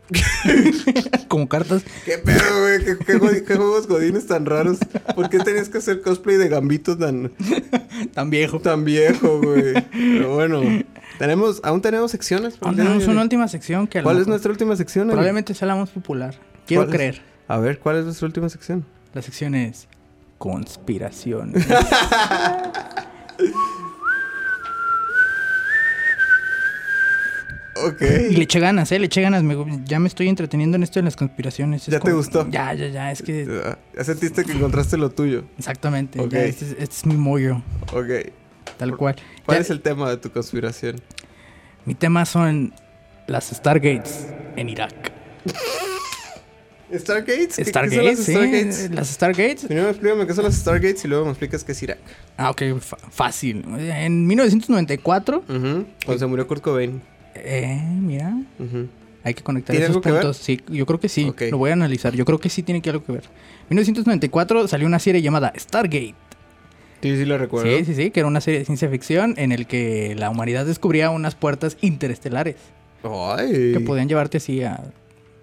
como 1.28 1.48
cartas. 1.48 1.82
¿Qué 2.04 2.18
pedo, 2.18 2.60
güey? 2.62 2.84
¿Qué, 2.84 2.96
qué 3.04 3.18
jodi- 3.18 3.44
qué 3.44 3.56
juegos 3.56 3.86
godines 3.86 4.26
tan 4.26 4.46
raros? 4.46 4.78
¿Por 5.14 5.28
qué 5.28 5.38
tenías 5.38 5.68
que 5.68 5.78
hacer 5.78 6.00
cosplay 6.02 6.36
de 6.36 6.48
Gambito 6.48 6.96
tan, 6.96 7.32
Tan 8.14 8.30
viejo. 8.30 8.60
tan 8.60 8.84
viejo, 8.84 9.40
güey? 9.40 9.74
Pero 9.92 10.34
bueno, 10.34 10.62
tenemos, 11.18 11.60
aún 11.64 11.82
tenemos 11.82 12.10
secciones. 12.10 12.54
Aún 12.60 12.76
tenemos 12.76 13.06
una 13.06 13.22
última 13.22 13.48
sección 13.48 13.86
que 13.86 14.02
¿Cuál 14.02 14.18
es 14.20 14.26
nuestra 14.26 14.50
última 14.50 14.76
sección? 14.76 15.08
Probablemente 15.08 15.54
sea 15.54 15.68
la 15.68 15.76
más 15.76 15.90
popular. 15.90 16.34
Quiero 16.66 16.86
creer. 16.88 17.22
A 17.48 17.58
ver, 17.58 17.78
¿cuál 17.78 17.96
es 17.98 18.04
nuestra 18.04 18.26
última 18.26 18.48
sección? 18.48 18.84
La 19.14 19.22
sección 19.22 19.54
es 19.54 19.88
conspiración. 20.38 21.52
Ok. 27.88 28.02
Y 28.30 28.36
le 28.36 28.42
eché 28.44 28.60
ganas, 28.60 28.90
¿eh? 28.92 28.98
Le 28.98 29.06
eché 29.06 29.20
ganas. 29.22 29.42
Me- 29.42 29.56
ya 29.84 29.98
me 29.98 30.08
estoy 30.08 30.28
entreteniendo 30.28 30.76
en 30.76 30.82
esto 30.82 30.98
de 31.00 31.04
las 31.04 31.16
conspiraciones. 31.16 31.82
Es 31.82 31.92
¿Ya 31.92 32.00
te 32.00 32.12
gustó? 32.12 32.48
Ya, 32.50 32.72
ya, 32.74 32.88
ya. 32.88 33.10
Es 33.12 33.22
que... 33.22 33.46
Ya 33.96 34.04
sentiste 34.04 34.44
que 34.44 34.52
encontraste 34.52 34.96
lo 34.96 35.10
tuyo. 35.10 35.44
Exactamente. 35.58 36.18
Ya, 36.30 36.44
este, 36.44 36.64
es, 36.64 36.70
este 36.72 36.84
es 36.84 37.06
mi 37.06 37.16
mollo. 37.16 37.62
Ok. 37.92 38.32
Tal 38.76 38.96
cual. 38.96 39.16
¿Cuál 39.46 39.58
Ya- 39.58 39.62
es 39.62 39.70
el 39.70 39.80
tema 39.80 40.08
de 40.10 40.16
tu 40.18 40.30
conspiración? 40.30 41.00
Mi 41.84 41.94
tema 41.94 42.24
son 42.26 42.72
las 43.26 43.46
Stargates 43.48 44.26
en 44.56 44.68
Irak. 44.68 45.12
¿Stargates? 46.94 47.56
¿Qué- 47.56 47.64
qué 47.64 47.72
son 47.72 47.90
Stargates, 47.90 48.04
las 48.18 48.18
sí. 48.24 48.32
Stargates? 48.32 48.90
Las 48.90 49.08
Stargates. 49.08 49.64
Primero 49.66 49.90
explícame 49.90 50.26
qué 50.26 50.32
son 50.34 50.44
las 50.44 50.54
Stargates 50.54 51.04
y 51.04 51.08
luego 51.08 51.24
me 51.26 51.30
explicas 51.32 51.62
qué 51.62 51.72
es 51.72 51.82
Irak. 51.82 51.98
Ah, 52.38 52.50
ok, 52.50 52.62
fácil. 53.10 53.62
En 53.78 54.26
1994, 54.26 55.38
Ujú. 55.48 55.86
Cuando 56.04 56.18
se 56.18 56.26
murió 56.26 56.46
Kurt 56.46 56.62
Cobain. 56.62 57.02
Eh, 57.44 57.80
mira, 58.00 58.36
Ujú. 58.58 58.88
hay 59.24 59.34
que 59.34 59.42
conectar 59.42 59.72
¿Tiene 59.74 59.84
esos 59.86 59.96
algo 59.96 60.02
que 60.02 60.12
ver? 60.12 60.20
puntos. 60.22 60.36
Sí, 60.38 60.60
yo 60.68 60.86
creo 60.86 61.00
que 61.00 61.08
sí. 61.08 61.32
Lo 61.50 61.58
voy 61.58 61.70
a 61.70 61.72
analizar. 61.74 62.14
Yo 62.14 62.24
creo 62.24 62.38
que 62.38 62.48
sí 62.48 62.62
tiene 62.62 62.80
que 62.82 62.90
algo 62.90 63.04
que 63.04 63.12
ver. 63.12 63.24
1994 63.70 64.68
salió 64.68 64.86
una 64.86 64.98
serie 64.98 65.22
llamada 65.22 65.52
Stargate. 65.56 66.14
Sí, 67.02 67.16
sí 67.16 67.24
lo 67.24 67.38
recuerdo. 67.38 67.70
Sí, 67.78 67.84
sí, 67.84 67.94
sí, 67.94 68.10
que 68.10 68.20
era 68.20 68.26
una 68.26 68.40
serie 68.40 68.58
de 68.60 68.64
ciencia 68.66 68.88
ficción 68.88 69.34
en 69.36 69.52
el 69.52 69.66
que 69.66 70.14
la 70.16 70.30
humanidad 70.30 70.66
descubría 70.66 71.10
unas 71.10 71.34
puertas 71.36 71.76
interestelares 71.80 72.56
Ay. 73.04 73.72
que 73.72 73.80
podían 73.86 74.08
llevarte 74.08 74.38
así 74.38 74.62
a 74.64 74.82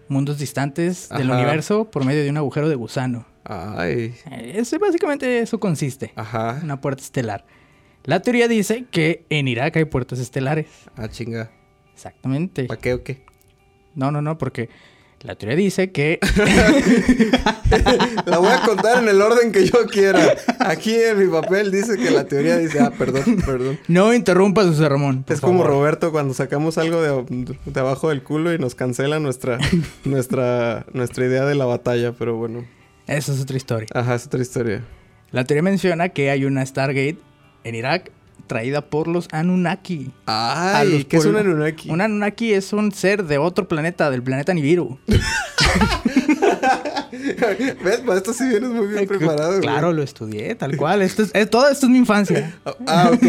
mundos 0.09 0.37
distantes 0.37 1.07
del 1.09 1.31
universo 1.31 1.85
por 1.89 2.03
medio 2.05 2.23
de 2.23 2.29
un 2.29 2.37
agujero 2.37 2.67
de 2.67 2.75
gusano. 2.75 3.25
Ay. 3.45 4.13
Eh, 4.31 4.53
Eso, 4.55 4.77
básicamente 4.79 5.39
eso 5.39 5.59
consiste. 5.59 6.11
Ajá. 6.15 6.59
Una 6.63 6.81
puerta 6.81 7.01
estelar. 7.03 7.45
La 8.03 8.21
teoría 8.21 8.47
dice 8.47 8.85
que 8.91 9.23
en 9.29 9.47
Irak 9.47 9.77
hay 9.77 9.85
puertas 9.85 10.19
estelares. 10.19 10.67
Ah, 10.97 11.07
chinga. 11.07 11.51
Exactamente. 11.95 12.65
¿Para 12.65 12.79
qué 12.79 12.93
o 12.93 13.03
qué? 13.03 13.23
No, 13.95 14.11
no, 14.11 14.21
no, 14.21 14.37
porque 14.37 14.69
la 15.21 15.35
teoría 15.35 15.57
dice 15.57 15.91
que 15.91 16.19
La 18.25 18.37
voy 18.37 18.49
a 18.49 18.61
contar 18.61 19.01
en 19.01 19.09
el 19.09 19.21
orden 19.21 19.51
que 19.51 19.65
yo 19.65 19.85
quiera. 19.87 20.35
Aquí 20.59 20.93
en 20.93 21.17
mi 21.17 21.27
papel 21.27 21.71
dice 21.71 21.97
que 21.97 22.11
la 22.11 22.25
teoría 22.25 22.57
dice, 22.57 22.79
ah, 22.79 22.91
perdón, 22.95 23.41
perdón. 23.45 23.79
no 23.87 24.13
interrumpas, 24.13 24.67
José 24.67 24.87
Ramón. 24.87 25.23
por 25.23 25.33
Es 25.33 25.41
como. 25.41 25.63
Roberto 25.63 26.11
cuando 26.11 26.33
sacamos 26.35 26.77
algo 26.77 27.01
de, 27.01 27.57
de 27.65 27.79
abajo 27.79 28.09
del 28.09 28.21
culo 28.21 28.53
y 28.53 28.59
nos 28.59 28.75
cancela 28.75 29.19
nuestra, 29.19 29.57
nuestra, 30.05 30.85
nuestra 30.93 31.25
idea 31.25 31.45
de 31.45 31.55
la 31.55 31.65
batalla, 31.65 32.11
pero 32.11 32.35
bueno. 32.35 32.65
Esa 33.07 33.33
es 33.33 33.41
otra 33.41 33.57
historia. 33.57 33.87
Ajá, 33.93 34.15
es 34.15 34.27
otra 34.27 34.41
historia. 34.41 34.83
La 35.31 35.43
teoría 35.45 35.63
menciona 35.63 36.09
que 36.09 36.29
hay 36.29 36.45
una 36.45 36.63
Stargate 36.65 37.17
en 37.63 37.75
Irak 37.75 38.11
traída 38.47 38.81
por 38.81 39.07
los 39.07 39.27
Anunnaki. 39.31 40.11
Ay, 40.25 40.91
los 40.91 41.05
¿qué 41.05 41.17
es 41.17 41.25
un 41.25 41.35
Anunnaki? 41.35 41.89
Un 41.89 42.01
Anunnaki 42.01 42.53
es 42.53 42.73
un 42.73 42.91
ser 42.91 43.25
de 43.25 43.37
otro 43.37 43.67
planeta, 43.67 44.09
del 44.11 44.23
planeta 44.23 44.53
Nibiru. 44.53 44.99
¿Ves? 47.83 47.99
Para 47.99 48.17
esto 48.17 48.33
sí 48.33 48.47
vienes 48.47 48.69
muy 48.69 48.87
bien 48.87 49.07
preparado. 49.07 49.51
güey. 49.51 49.61
Claro, 49.61 49.93
lo 49.93 50.03
estudié, 50.03 50.55
tal 50.55 50.75
cual. 50.77 51.01
Esto 51.01 51.23
es, 51.23 51.49
todo 51.49 51.69
esto 51.69 51.85
es 51.85 51.91
mi 51.91 51.97
infancia. 51.99 52.53
Ah, 52.87 53.09
ok. 53.11 53.23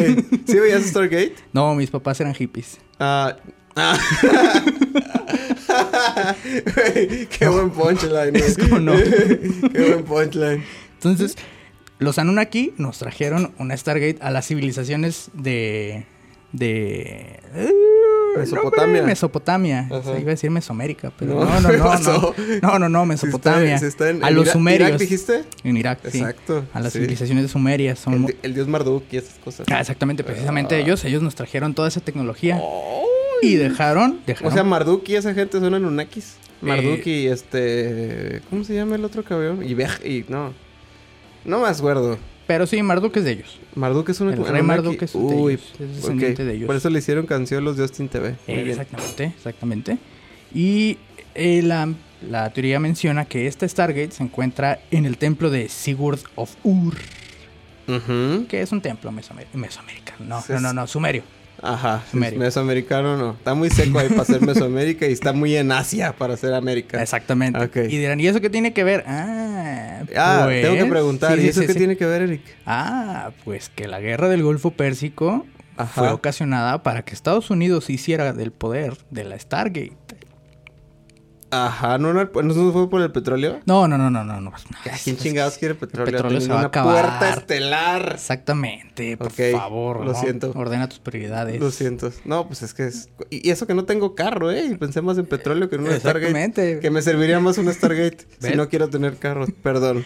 ¿Sí 0.46 0.58
veías 0.58 0.84
Stargate? 0.84 1.34
No, 1.52 1.74
mis 1.74 1.90
papás 1.90 2.20
eran 2.20 2.34
hippies. 2.34 2.78
Ah. 2.98 3.36
ah. 3.76 3.98
Güey, 6.74 7.26
qué 7.26 7.48
buen 7.48 7.70
punchline. 7.70 8.36
Es 8.36 8.56
como 8.58 8.80
no. 8.80 8.94
qué 8.94 9.90
buen 9.90 10.04
punchline. 10.04 10.62
Entonces, 10.94 11.36
los 11.98 12.18
Anunnaki 12.18 12.74
nos 12.76 12.98
trajeron 12.98 13.52
una 13.58 13.76
Stargate 13.76 14.18
a 14.20 14.30
las 14.30 14.46
civilizaciones 14.46 15.30
de. 15.34 16.04
de. 16.52 17.40
eh, 17.54 17.70
Mesopotamia. 18.36 19.02
Mesopotamia. 19.02 19.88
Ajá. 19.90 20.02
Se 20.14 20.20
iba 20.20 20.28
a 20.28 20.34
decir 20.34 20.50
Mesoamérica, 20.50 21.10
pero 21.18 21.34
No, 21.42 21.44
no, 21.46 21.60
no, 21.60 21.68
¿qué 21.70 21.78
no. 21.78 22.34
No, 22.72 22.78
no, 22.78 22.88
no, 22.90 23.06
Mesopotamia. 23.06 23.76
está- 23.76 23.78
si 23.78 23.86
está 23.86 24.10
en- 24.10 24.22
a 24.22 24.28
en 24.28 24.34
los 24.34 24.44
Irak- 24.44 24.52
sumerios. 24.52 24.88
¿Irak 24.90 25.00
dijiste? 25.00 25.44
En 25.64 25.76
Irak, 25.78 26.00
sí. 26.10 26.18
Exacto. 26.18 26.66
A 26.74 26.80
las 26.80 26.92
sí. 26.92 26.98
civilizaciones 26.98 27.44
de 27.44 27.48
Sumeria. 27.48 27.96
Son, 27.96 28.12
El, 28.12 28.26
di- 28.26 28.36
el 28.42 28.54
dios 28.54 28.68
Marduk 28.68 29.04
y 29.10 29.16
esas 29.16 29.38
cosas. 29.38 29.66
Ah, 29.70 29.80
exactamente, 29.80 30.22
precisamente 30.22 30.74
Ah. 30.74 30.78
ellos. 30.80 31.02
Ellos 31.06 31.22
nos 31.22 31.34
trajeron 31.34 31.72
toda 31.74 31.88
esa 31.88 32.00
tecnología. 32.00 32.56
Ay. 32.56 33.48
Y 33.50 33.54
dejaron. 33.56 34.20
O 34.44 34.50
sea, 34.50 34.64
Marduk 34.64 35.08
y 35.08 35.16
esa 35.16 35.32
gente 35.32 35.58
son 35.58 35.72
Anunnakis. 35.72 36.34
Marduk 36.60 37.06
Eh. 37.06 37.10
y 37.10 37.26
este... 37.28 38.40
¿Cómo 38.50 38.64
se 38.64 38.74
llama 38.74 38.96
el 38.96 39.04
otro 39.04 39.22
cabrón? 39.24 39.62
Y 39.66 39.72
Bej... 39.74 39.92
Y 40.04 40.24
no. 40.28 40.52
No 41.46 41.60
me 41.60 41.68
acuerdo. 41.68 42.18
pero 42.46 42.66
sí, 42.66 42.82
Marduk 42.82 43.16
es 43.16 43.24
de 43.24 43.32
ellos. 43.32 43.58
Marduk 43.74 44.08
es 44.10 44.20
un 44.20 44.32
El 44.32 44.46
rey 44.46 44.62
Marduk 44.62 45.00
es 45.02 45.12
de 45.12 45.18
Uy, 45.18 45.52
ellos, 45.54 45.72
es 45.80 45.96
descendiente 45.96 46.42
ok. 46.42 46.48
de 46.48 46.54
ellos. 46.54 46.66
Por 46.66 46.76
eso 46.76 46.90
le 46.90 46.98
hicieron 46.98 47.26
canción 47.26 47.64
los 47.64 47.76
de 47.76 47.82
Austin 47.82 48.08
TV. 48.08 48.34
Eh, 48.46 48.64
exactamente, 48.68 49.24
exactamente. 49.36 49.98
Y 50.54 50.98
eh, 51.34 51.62
la, 51.62 51.92
la 52.28 52.50
teoría 52.52 52.78
menciona 52.80 53.24
que 53.26 53.46
esta 53.46 53.68
Stargate 53.68 54.10
se 54.12 54.22
encuentra 54.22 54.80
en 54.90 55.06
el 55.06 55.18
templo 55.18 55.50
de 55.50 55.68
Sigurd 55.68 56.20
of 56.34 56.54
Ur, 56.64 56.94
Ujú. 57.88 58.46
que 58.48 58.62
es 58.62 58.72
un 58.72 58.80
templo 58.80 59.10
mesoamer- 59.12 59.46
mesoamericano. 59.54 60.18
No, 60.48 60.60
no, 60.60 60.72
no, 60.72 60.86
sumerio. 60.86 61.22
Ajá. 61.62 62.02
Mesoamericano 62.12 63.16
no. 63.16 63.30
Está 63.32 63.54
muy 63.54 63.70
seco 63.70 63.98
ahí 63.98 64.08
para 64.08 64.24
ser 64.24 64.40
Mesoamérica 64.46 65.06
y 65.06 65.12
está 65.12 65.32
muy 65.32 65.56
en 65.56 65.72
Asia 65.72 66.12
para 66.16 66.36
ser 66.36 66.54
América. 66.54 67.02
Exactamente. 67.02 67.58
Ok. 67.62 67.76
Y 67.88 67.96
dirán, 67.98 68.20
¿y 68.20 68.26
eso 68.26 68.40
qué 68.40 68.50
tiene 68.50 68.72
que 68.72 68.84
ver? 68.84 69.04
Ah, 69.06 70.02
Ah, 70.16 70.42
pues, 70.44 70.62
tengo 70.62 70.76
que 70.76 70.90
preguntar. 70.90 71.36
sí, 71.38 71.44
¿Y 71.44 71.48
eso 71.48 71.60
sí, 71.60 71.66
qué 71.66 71.72
sí. 71.72 71.78
tiene 71.78 71.96
que 71.96 72.06
ver, 72.06 72.22
Eric? 72.22 72.42
Ah, 72.66 73.30
pues 73.44 73.70
que 73.70 73.88
la 73.88 74.00
guerra 74.00 74.28
del 74.28 74.42
Golfo 74.42 74.70
Pérsico 74.70 75.46
Ajá. 75.76 75.90
fue 76.00 76.10
ocasionada 76.12 76.82
para 76.82 77.02
que 77.04 77.14
Estados 77.14 77.50
Unidos 77.50 77.90
hiciera 77.90 78.32
del 78.32 78.52
poder 78.52 78.98
de 79.10 79.24
la 79.24 79.38
Stargate. 79.38 79.92
Ajá, 81.50 81.98
¿no, 81.98 82.12
no, 82.12 82.24
¿no 82.24 82.72
fue 82.72 82.90
por 82.90 83.00
el 83.02 83.12
petróleo? 83.12 83.60
No, 83.66 83.86
no, 83.86 83.96
no, 83.96 84.10
no, 84.10 84.24
no. 84.24 84.40
no. 84.40 84.52
¿Quién 85.04 85.16
chingados 85.16 85.58
quiere 85.58 85.74
petróleo? 85.74 86.12
petróleo 86.12 86.40
se 86.40 86.48
va 86.48 86.62
a 86.62 86.64
acabar. 86.66 87.18
puerta 87.18 87.34
estelar. 87.34 88.12
Exactamente, 88.14 89.16
por 89.16 89.30
favor. 89.30 90.04
lo 90.04 90.12
¿no? 90.12 90.20
siento. 90.20 90.52
Ordena 90.54 90.88
tus 90.88 90.98
prioridades. 90.98 91.60
Lo 91.60 91.70
siento. 91.70 92.10
No, 92.24 92.46
pues 92.46 92.62
es 92.62 92.74
que 92.74 92.86
es... 92.86 93.10
Y 93.30 93.50
eso 93.50 93.66
que 93.66 93.74
no 93.74 93.84
tengo 93.84 94.14
carro, 94.14 94.50
¿eh? 94.50 94.64
Y 94.64 94.74
pensé 94.76 95.02
más 95.02 95.18
en 95.18 95.26
petróleo 95.26 95.68
que 95.68 95.76
en 95.76 95.82
una 95.82 95.98
Stargate. 95.98 96.26
Exactamente. 96.26 96.80
Que 96.80 96.90
me 96.90 97.00
serviría 97.02 97.38
más 97.38 97.58
una 97.58 97.72
Stargate 97.72 98.26
si 98.40 98.54
no 98.54 98.68
quiero 98.68 98.88
tener 98.88 99.16
carro. 99.16 99.46
Perdón. 99.62 100.04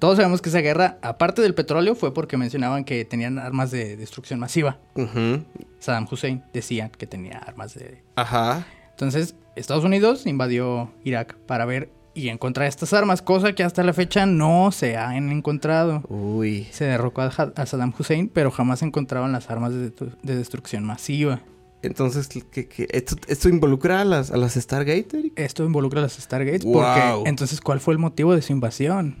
Todos 0.00 0.16
sabemos 0.16 0.42
que 0.42 0.48
esa 0.48 0.58
guerra, 0.58 0.98
aparte 1.00 1.42
del 1.42 1.54
petróleo, 1.54 1.94
fue 1.94 2.12
porque 2.12 2.36
mencionaban 2.36 2.82
que 2.82 3.04
tenían 3.04 3.38
armas 3.38 3.70
de 3.70 3.96
destrucción 3.96 4.40
masiva. 4.40 4.80
Ujú. 4.96 5.44
Saddam 5.78 6.08
Hussein 6.10 6.42
decía 6.52 6.90
que 6.90 7.06
tenía 7.06 7.38
armas 7.38 7.74
de... 7.74 8.02
Ajá. 8.16 8.66
Entonces, 8.90 9.36
Estados 9.56 9.84
Unidos 9.84 10.26
invadió 10.26 10.90
Irak 11.04 11.36
para 11.46 11.64
ver 11.64 11.90
y 12.14 12.28
encontrar 12.28 12.66
estas 12.66 12.92
armas, 12.92 13.22
cosa 13.22 13.54
que 13.54 13.64
hasta 13.64 13.82
la 13.82 13.92
fecha 13.92 14.26
no 14.26 14.70
se 14.70 14.96
han 14.96 15.30
encontrado. 15.30 16.02
Uy. 16.08 16.68
Se 16.70 16.84
derrocó 16.84 17.22
a, 17.22 17.30
Saddam 17.30 17.94
Hussein, 17.98 18.28
pero 18.28 18.50
jamás 18.50 18.82
encontraron 18.82 19.32
las 19.32 19.50
armas 19.50 19.72
de, 19.72 19.90
de 20.22 20.36
destrucción 20.36 20.84
masiva. 20.84 21.40
Entonces, 21.82 22.28
¿qué, 22.28 22.68
qué? 22.68 22.86
Esto, 22.90 23.16
esto 23.26 23.48
involucra 23.48 24.00
a 24.00 24.04
las, 24.04 24.30
a 24.30 24.36
las 24.36 24.54
Stargate, 24.54 25.18
Eric? 25.18 25.32
Esto 25.36 25.64
involucra 25.64 25.98
a 25.98 26.02
las 26.02 26.12
Stargates 26.12 26.64
Wow. 26.64 26.74
porque 26.74 27.28
entonces, 27.28 27.60
¿cuál 27.60 27.80
fue 27.80 27.94
el 27.94 27.98
motivo 27.98 28.34
de 28.34 28.42
su 28.42 28.52
invasión? 28.52 29.16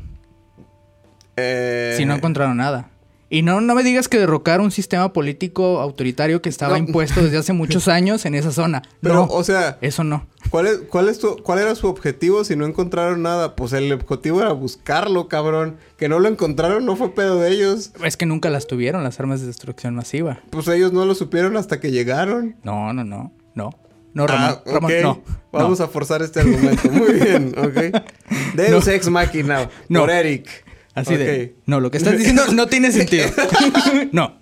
Eh... 1.36 1.94
Si 1.96 2.04
no 2.04 2.14
encontraron 2.14 2.56
nada. 2.56 2.90
Y 3.34 3.40
no, 3.40 3.62
no 3.62 3.74
me 3.74 3.82
digas 3.82 4.08
que 4.08 4.18
derrocar 4.18 4.60
un 4.60 4.70
sistema 4.70 5.14
político 5.14 5.80
autoritario 5.80 6.42
que 6.42 6.50
estaba 6.50 6.78
No. 6.78 6.84
impuesto 6.84 7.22
desde 7.22 7.38
hace 7.38 7.54
muchos 7.54 7.88
años 7.88 8.26
en 8.26 8.34
esa 8.34 8.52
zona. 8.52 8.82
Pero, 9.00 9.14
no, 9.14 9.22
o 9.24 9.42
sea, 9.42 9.78
eso 9.80 10.04
no. 10.04 10.26
¿cuál, 10.50 10.66
es, 10.66 10.76
cuál, 10.90 11.08
es 11.08 11.18
tu- 11.18 11.36
¿cuál 11.42 11.58
era 11.60 11.74
su 11.74 11.86
objetivo 11.86 12.44
si 12.44 12.56
no 12.56 12.66
encontraron 12.66 13.22
nada? 13.22 13.56
Pues 13.56 13.72
el 13.72 13.90
objetivo 13.90 14.42
era 14.42 14.52
buscarlo, 14.52 15.28
cabrón. 15.28 15.78
Que 15.96 16.10
no 16.10 16.18
lo 16.18 16.28
encontraron 16.28 16.84
no 16.84 16.94
fue 16.94 17.14
pedo 17.14 17.40
de 17.40 17.50
ellos. 17.52 17.92
Es 18.04 18.18
que 18.18 18.26
nunca 18.26 18.50
las 18.50 18.66
tuvieron 18.66 19.02
las 19.02 19.18
armas 19.18 19.40
de 19.40 19.46
destrucción 19.46 19.94
masiva. 19.94 20.40
Pues 20.50 20.68
ellos 20.68 20.92
no 20.92 21.06
lo 21.06 21.14
supieron 21.14 21.56
hasta 21.56 21.80
que 21.80 21.90
llegaron. 21.90 22.56
No, 22.64 22.92
no, 22.92 23.02
no, 23.02 23.32
no. 23.54 23.70
No, 24.14 24.26
Ramón, 24.26 24.58
Ah. 24.66 24.70
Ramón, 24.74 24.92
no. 25.02 25.22
Vamos 25.52 25.80
a 25.80 25.88
forzar 25.88 26.20
este 26.20 26.40
argumento. 26.40 26.90
Muy 26.90 27.12
bien, 27.14 27.54
ok. 27.56 28.02
Deus 28.56 28.86
ex 28.88 29.08
machina. 29.08 29.70
No. 29.88 30.00
Por 30.00 30.10
Eric. 30.10 30.50
Así 30.94 31.16
de. 31.16 31.54
No, 31.66 31.80
lo 31.80 31.90
que 31.90 31.98
estás 31.98 32.18
diciendo 32.18 32.42
no 32.52 32.66
tiene 32.66 32.92
sentido. 32.92 33.26
no. 34.12 34.36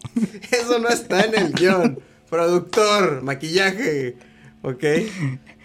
Eso 0.50 0.78
no 0.78 0.88
está 0.88 1.22
en 1.22 1.34
el 1.36 1.52
guion. 1.52 2.00
Productor, 2.28 3.22
maquillaje. 3.22 4.16
Ok. 4.62 4.84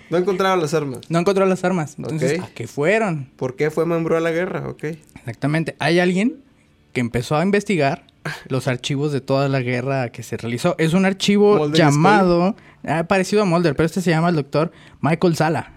No 0.10 0.18
encontraron 0.18 0.62
las 0.62 0.74
armas. 0.74 1.02
No 1.10 1.20
encontró 1.20 1.46
las 1.46 1.64
armas. 1.64 1.96
Entonces. 1.98 2.40
¿a 2.40 2.48
qué 2.54 2.68
fueron? 2.68 3.30
¿Por 3.36 3.56
qué 3.56 3.72
fue 3.72 3.86
miembro 3.86 4.16
a 4.18 4.20
la 4.20 4.32
guerra? 4.32 4.68
Ok. 4.70 4.84
Exactamente. 5.16 5.76
Hay 5.80 6.00
alguien 6.00 6.44
que 6.94 7.02
empezó 7.02 7.36
a 7.36 7.44
investigar 7.44 8.06
los 8.48 8.68
archivos 8.68 9.12
de 9.12 9.22
toda 9.22 9.50
la 9.50 9.62
guerra 9.62 10.10
que 10.10 10.24
se 10.24 10.38
realizó. 10.38 10.76
Es 10.78 10.94
un 10.94 11.06
archivo 11.06 11.72
llamado, 11.72 12.56
ah, 12.88 13.04
parecido 13.08 13.42
a 13.42 13.46
Mulder, 13.46 13.76
pero 13.76 13.86
este 13.86 14.02
se 14.02 14.12
llama 14.12 14.30
el 14.30 14.36
doctor 14.36 14.72
Michael 15.02 15.36
Sala. 15.36 15.72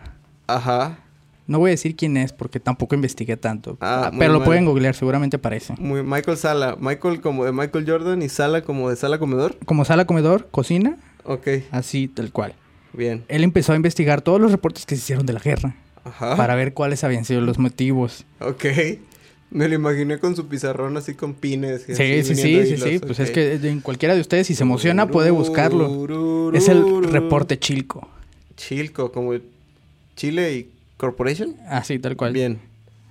Ajá. 0.46 0.98
No 1.48 1.58
voy 1.58 1.70
a 1.70 1.72
decir 1.72 1.96
quién 1.96 2.16
es 2.16 2.32
porque 2.32 2.60
tampoco 2.60 2.94
investigué 2.94 3.36
tanto. 3.36 3.76
Ah, 3.80 4.04
Ah, 4.06 4.16
pero 4.16 4.32
lo 4.34 4.38
mal. 4.38 4.46
pueden 4.46 4.64
googlear, 4.66 4.94
seguramente 4.94 5.36
aparece. 5.38 5.74
Muy 5.78 6.02
Michael 6.04 6.36
Sala. 6.36 6.76
Michael 6.78 7.20
como 7.20 7.44
de 7.44 7.50
Michael 7.52 7.84
Jordan 7.88 8.22
y 8.22 8.28
Sala 8.28 8.62
como 8.62 8.90
de 8.90 8.94
Sala 8.96 9.18
Comedor. 9.18 9.56
Como 9.64 9.84
sala 9.84 10.04
comedor, 10.06 10.46
cocina, 10.52 10.96
Ok. 11.24 11.48
así 11.72 12.06
tal 12.06 12.30
cual. 12.30 12.54
Bien. 12.92 13.24
Él 13.28 13.42
empezó 13.44 13.72
a 13.72 13.76
investigar 13.76 14.20
todos 14.22 14.40
los 14.40 14.52
reportes 14.52 14.86
que 14.86 14.94
se 14.94 15.00
hicieron 15.02 15.26
de 15.26 15.32
la 15.32 15.40
guerra 15.40 15.74
Ajá. 16.04 16.36
para 16.36 16.54
ver 16.54 16.74
cuáles 16.74 17.02
habían 17.02 17.24
sido 17.24 17.40
los 17.40 17.58
motivos. 17.58 18.24
Ok. 18.40 18.64
Me 19.50 19.66
lo 19.66 19.74
imaginé 19.74 20.18
con 20.18 20.36
su 20.36 20.46
pizarrón 20.48 20.98
así 20.98 21.14
con 21.14 21.32
pines. 21.32 21.82
Sí, 21.86 21.92
así, 21.92 22.22
sí, 22.22 22.34
sí, 22.34 22.66
sí, 22.66 22.76
sí. 22.76 22.98
Pues 22.98 23.18
es 23.20 23.30
que 23.30 23.54
en 23.54 23.80
cualquiera 23.80 24.14
de 24.14 24.20
ustedes, 24.20 24.46
si 24.46 24.54
se 24.54 24.62
emociona, 24.64 25.06
puede 25.08 25.30
buscarlo. 25.30 26.52
Es 26.52 26.68
el 26.68 27.04
reporte 27.04 27.58
Chilco. 27.58 28.06
Chilco, 28.56 29.10
como 29.12 29.32
Chile 30.16 30.52
y 30.54 30.70
Corporation. 30.98 31.56
Así, 31.68 31.98
tal 31.98 32.16
cual. 32.16 32.34
Bien. 32.34 32.58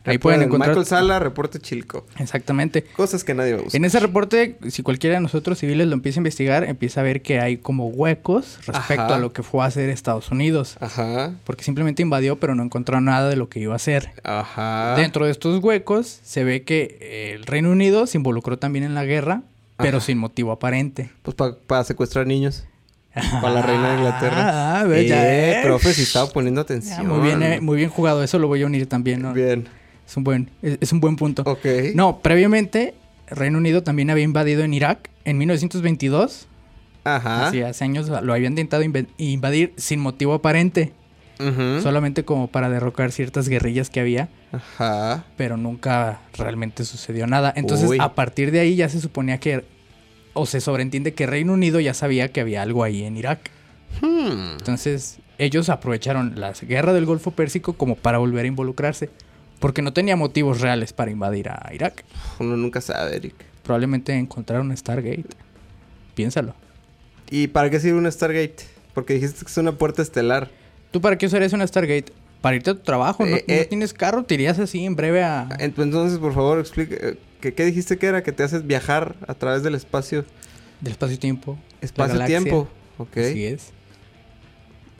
Ahí 0.06 0.20
pueden 0.20 0.42
encontrar- 0.42 0.70
Michael 0.70 0.86
Sala, 0.86 1.20
reporte 1.20 1.60
Chilco. 1.60 2.06
Exactamente. 2.18 2.84
Cosas 2.96 3.26
que 3.26 3.34
nadie 3.34 3.54
va 3.56 3.60
a 3.60 3.64
buscar. 3.64 3.78
En 3.78 3.84
ese 3.84 4.00
reporte, 4.00 4.58
si 4.70 4.82
cualquiera 4.82 5.18
de 5.18 5.22
nosotros 5.22 5.58
civiles 5.60 5.86
lo 5.88 5.94
empieza 5.96 6.20
a 6.20 6.22
investigar, 6.22 6.64
empieza 6.64 7.02
a 7.02 7.04
ver 7.04 7.22
que 7.22 7.42
hay 7.42 7.58
como 7.58 7.88
huecos 7.88 8.58
respecto 8.68 9.04
Ajá. 9.04 9.16
a 9.16 9.20
lo 9.20 9.34
que 9.34 9.44
fue 9.44 9.64
a 9.64 9.66
hacer 9.66 9.90
Estados 9.90 10.32
Unidos. 10.32 10.78
Ajá. 10.80 11.34
Porque 11.44 11.66
simplemente 11.66 12.04
invadió, 12.04 12.40
pero 12.40 12.56
no 12.56 12.64
encontró 12.64 13.02
nada 13.02 13.28
de 13.30 13.36
lo 13.36 13.50
que 13.50 13.60
iba 13.60 13.74
a 13.74 13.76
hacer. 13.76 14.12
Ajá. 14.24 14.96
Dentro 14.96 15.26
de 15.26 15.32
estos 15.32 15.62
huecos 15.62 16.22
se 16.24 16.46
ve 16.46 16.64
que 16.64 16.98
eh, 17.02 17.34
el 17.36 17.46
Reino 17.46 17.70
Unido 17.70 18.08
se 18.08 18.18
involucró 18.18 18.58
también 18.58 18.86
en 18.86 18.96
la 18.96 19.04
guerra, 19.04 19.42
pero 19.76 19.98
Ajá. 19.98 20.06
sin 20.06 20.20
motivo 20.20 20.54
aparente. 20.54 21.10
Pues 21.22 21.36
para 21.68 21.84
secuestrar 21.84 22.26
niños. 22.26 22.64
Para 23.42 23.54
la 23.54 23.62
reina 23.62 23.90
de 23.92 23.98
Inglaterra. 23.98 24.82
Ah, 24.82 24.86
ya, 24.88 24.96
eh, 24.96 25.52
eh. 25.52 25.60
profe, 25.64 25.94
si 25.94 26.04
estaba 26.04 26.30
poniendo 26.30 26.62
Ah, 26.62 26.64
atención. 26.64 27.08
muy 27.08 27.20
bien, 27.20 27.42
eh, 27.44 27.60
muy 27.62 27.78
bien 27.78 27.90
jugado. 27.90 28.24
Eso 28.24 28.40
lo 28.40 28.48
voy 28.48 28.64
a 28.64 28.66
unir 28.66 28.88
también. 28.88 29.22
¿no? 29.22 29.34
Bien. 29.34 29.68
Es 30.08 30.16
un 30.18 30.24
buen, 30.24 30.50
es, 30.62 30.78
es 30.82 30.92
un 30.94 31.00
buen 31.00 31.16
punto. 31.16 31.44
Ok. 31.46 31.66
No, 31.96 32.20
previamente, 32.20 32.94
Reino 33.30 33.58
Unido 33.58 33.84
también 33.84 34.10
había 34.10 34.24
invadido 34.24 34.64
en 34.64 34.74
Irak 34.74 35.10
en 35.26 35.38
1922. 35.38 36.48
Ajá. 37.04 37.48
Así 37.48 37.62
hace 37.62 37.84
años 37.86 38.10
lo 38.10 38.34
habían 38.34 38.54
intentado 38.54 38.84
inv- 38.84 39.08
invadir 39.18 39.74
sin 39.78 40.00
motivo 40.02 40.34
aparente, 40.34 40.92
Ujú. 41.40 41.82
solamente 41.82 42.26
como 42.26 42.48
para 42.48 42.70
derrocar 42.70 43.12
ciertas 43.14 43.48
guerrillas 43.48 43.90
que 43.90 44.00
había, 44.02 44.28
Ajá. 44.52 45.24
pero 45.38 45.56
nunca 45.56 46.20
realmente 46.38 46.84
sucedió 46.84 47.26
nada. 47.28 47.54
Entonces, 47.56 47.90
Uy. 47.90 47.98
a 48.02 48.14
partir 48.14 48.52
de 48.52 48.60
ahí 48.60 48.76
ya 48.76 48.90
se 48.90 49.00
suponía 49.00 49.40
que, 49.40 49.64
o 50.38 50.46
se 50.46 50.62
sobreentiende 50.62 51.14
que 51.14 51.26
Reino 51.26 51.54
Unido 51.54 51.80
ya 51.80 51.94
sabía 51.94 52.32
que 52.32 52.42
había 52.42 52.62
algo 52.62 52.84
ahí 52.84 53.04
en 53.04 53.18
Irak. 53.18 53.52
Hmm. 54.02 54.54
Entonces, 54.60 55.18
ellos 55.38 55.70
aprovecharon 55.70 56.40
la 56.40 56.54
guerra 56.54 56.94
del 56.94 57.06
Golfo 57.06 57.32
Pérsico 57.32 57.74
como 57.74 57.96
para 57.96 58.18
volver 58.18 58.46
a 58.46 58.48
involucrarse, 58.48 59.10
porque 59.60 59.82
no 59.82 59.94
tenía 59.94 60.16
motivos 60.16 60.62
reales 60.62 60.94
para 60.94 61.12
invadir 61.12 61.50
a 61.50 61.70
Irak. 61.74 62.04
Uno 62.40 62.56
nunca 62.58 62.82
sabe, 62.82 63.16
Eric. 63.16 63.36
Probablemente 63.64 64.14
encontraron 64.14 64.76
Stargate. 64.76 65.26
Piénsalo. 66.16 66.56
¿Y 67.30 67.48
para 67.48 67.70
qué 67.70 67.80
sirve 67.80 67.98
una 67.98 68.12
Stargate? 68.12 68.56
Porque 68.94 69.16
dijiste 69.16 69.40
que 69.46 69.52
es 69.52 69.58
una 69.58 69.74
puerta 69.74 70.02
estelar. 70.02 70.50
¿Tú 70.92 71.02
para 71.02 71.18
qué 71.18 71.26
usarías 71.26 71.54
una 71.54 71.68
Stargate? 71.68 72.14
Para 72.42 72.56
irte 72.56 72.70
a 72.70 72.74
tu 72.76 72.82
trabajo, 72.82 73.26
¿no, 73.26 73.36
Eh, 73.36 73.44
eh. 73.48 73.60
no 73.64 73.68
tienes 73.70 73.94
carro? 73.94 74.24
¿Te 74.24 74.36
irías 74.36 74.58
así 74.60 74.86
en 74.86 74.96
breve 74.96 75.24
a...? 75.24 75.50
Ent- 75.60 75.82
Entonces, 75.82 76.20
por 76.20 76.34
favor, 76.34 76.60
explique. 76.60 77.18
¿Qué, 77.42 77.54
qué 77.54 77.66
dijiste 77.66 77.98
que 77.98 78.08
era? 78.08 78.24
Que 78.24 78.32
te 78.32 78.44
haces 78.44 78.66
viajar 78.66 79.16
a 79.28 79.34
través 79.34 79.64
del 79.64 79.76
espacio. 79.76 80.26
Del 80.82 80.94
espacio-tiempo. 80.94 81.58
Espacio-tiempo. 81.82 82.68
Ok. 82.98 83.18
Así 83.18 83.46
es. 83.46 83.72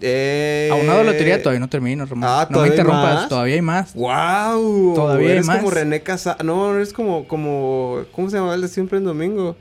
Eh... 0.02 0.70
Aunado 0.72 1.00
a 1.00 1.04
la 1.04 1.14
teoría 1.14 1.40
todavía 1.42 1.60
no 1.60 1.70
termino, 1.70 2.06
Ramón. 2.06 2.30
Ah, 2.30 2.48
no 2.50 2.50
me 2.50 2.54
¿todavía 2.54 2.64
hay 2.74 2.80
interrumpas, 2.80 3.16
más? 3.16 3.30
todavía 3.30 3.56
hay 3.56 3.62
más. 3.62 3.94
¡Wow! 3.96 4.94
Todavía 4.96 5.28
hay 5.28 5.34
eres 5.34 5.46
más. 5.48 5.58
como 5.58 5.72
René 5.72 6.02
Casa... 6.02 6.38
No, 6.44 6.76
eres 6.76 6.94
como, 6.94 7.28
como... 7.28 8.04
¿Cómo 8.12 8.30
se 8.30 8.38
llama 8.38 8.54
el 8.54 8.62
de 8.62 8.68
siempre 8.68 9.00
en 9.00 9.06
domingo? 9.06 9.56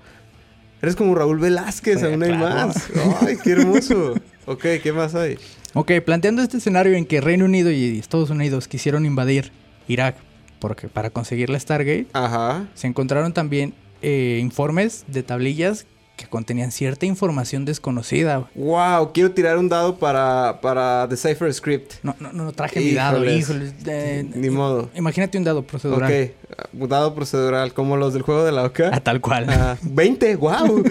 Eres 0.82 0.94
como 0.94 1.14
Raúl 1.14 1.38
Velázquez, 1.38 2.00
Pues, 2.00 2.04
aún 2.12 2.22
hay 2.22 2.32
claro. 2.32 2.66
más. 2.68 2.88
¡Ay, 3.22 3.38
qué 3.42 3.52
hermoso! 3.52 4.14
ok, 4.44 4.62
¿qué 4.82 4.92
más 4.92 5.14
hay? 5.14 5.38
Ok, 5.72 5.92
planteando 6.04 6.42
este 6.42 6.58
escenario 6.58 6.94
en 6.94 7.06
que 7.06 7.22
Reino 7.22 7.46
Unido 7.46 7.70
y 7.70 7.98
Estados 7.98 8.28
Unidos 8.28 8.68
quisieron 8.68 9.06
invadir 9.06 9.52
Irak 9.88 10.16
porque 10.58 10.88
para 10.88 11.10
conseguir 11.10 11.50
la 11.50 11.58
Stargate, 11.58 12.06
Ajá. 12.12 12.66
se 12.74 12.86
encontraron 12.86 13.32
también 13.32 13.74
eh, 14.02 14.38
informes 14.42 15.04
de 15.08 15.22
tablillas 15.22 15.86
que 16.16 16.26
contenían 16.26 16.72
cierta 16.72 17.04
información 17.04 17.66
desconocida. 17.66 18.48
¡Wow! 18.54 19.12
Quiero 19.12 19.32
tirar 19.32 19.58
un 19.58 19.68
dado 19.68 19.96
para, 19.98 20.60
para 20.62 21.06
Decipher 21.06 21.52
Script. 21.52 21.92
No, 22.02 22.16
no, 22.20 22.32
no 22.32 22.52
traje 22.52 22.80
mi 22.80 22.92
dado, 22.94 23.18
Híjoles. 23.22 23.38
híjoles. 23.38 23.74
eh, 23.86 24.26
Ni 24.34 24.48
modo. 24.48 24.88
Imagínate 24.94 25.36
un 25.36 25.44
dado 25.44 25.62
procedural. 25.62 26.10
Ok, 26.10 26.30
uh, 26.72 26.86
dado 26.86 27.14
procedural, 27.14 27.74
como 27.74 27.98
los 27.98 28.14
del 28.14 28.22
juego 28.22 28.44
de 28.44 28.52
la 28.52 28.64
oca. 28.64 28.90
Ah, 28.94 29.00
tal 29.00 29.20
cual. 29.20 29.46
Ah, 29.50 29.76
20, 29.82 30.36
wow. 30.36 30.82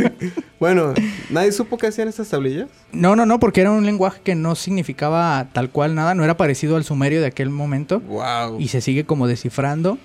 bueno, 0.58 0.94
¿nadie 1.30 1.52
supo 1.52 1.76
qué 1.76 1.88
hacían 1.88 2.08
estas 2.08 2.28
tablillas? 2.28 2.68
No, 2.92 3.16
no, 3.16 3.26
no, 3.26 3.38
porque 3.40 3.60
era 3.60 3.70
un 3.70 3.84
lenguaje 3.84 4.20
que 4.24 4.34
no 4.34 4.54
significaba 4.54 5.48
tal 5.52 5.70
cual 5.70 5.94
nada, 5.94 6.14
no 6.14 6.24
era 6.24 6.36
parecido 6.36 6.76
al 6.76 6.84
sumerio 6.84 7.20
de 7.20 7.26
aquel 7.26 7.50
momento 7.50 8.00
Wow. 8.00 8.58
y 8.60 8.68
se 8.68 8.80
sigue 8.80 9.04
como 9.04 9.26
descifrando, 9.26 9.98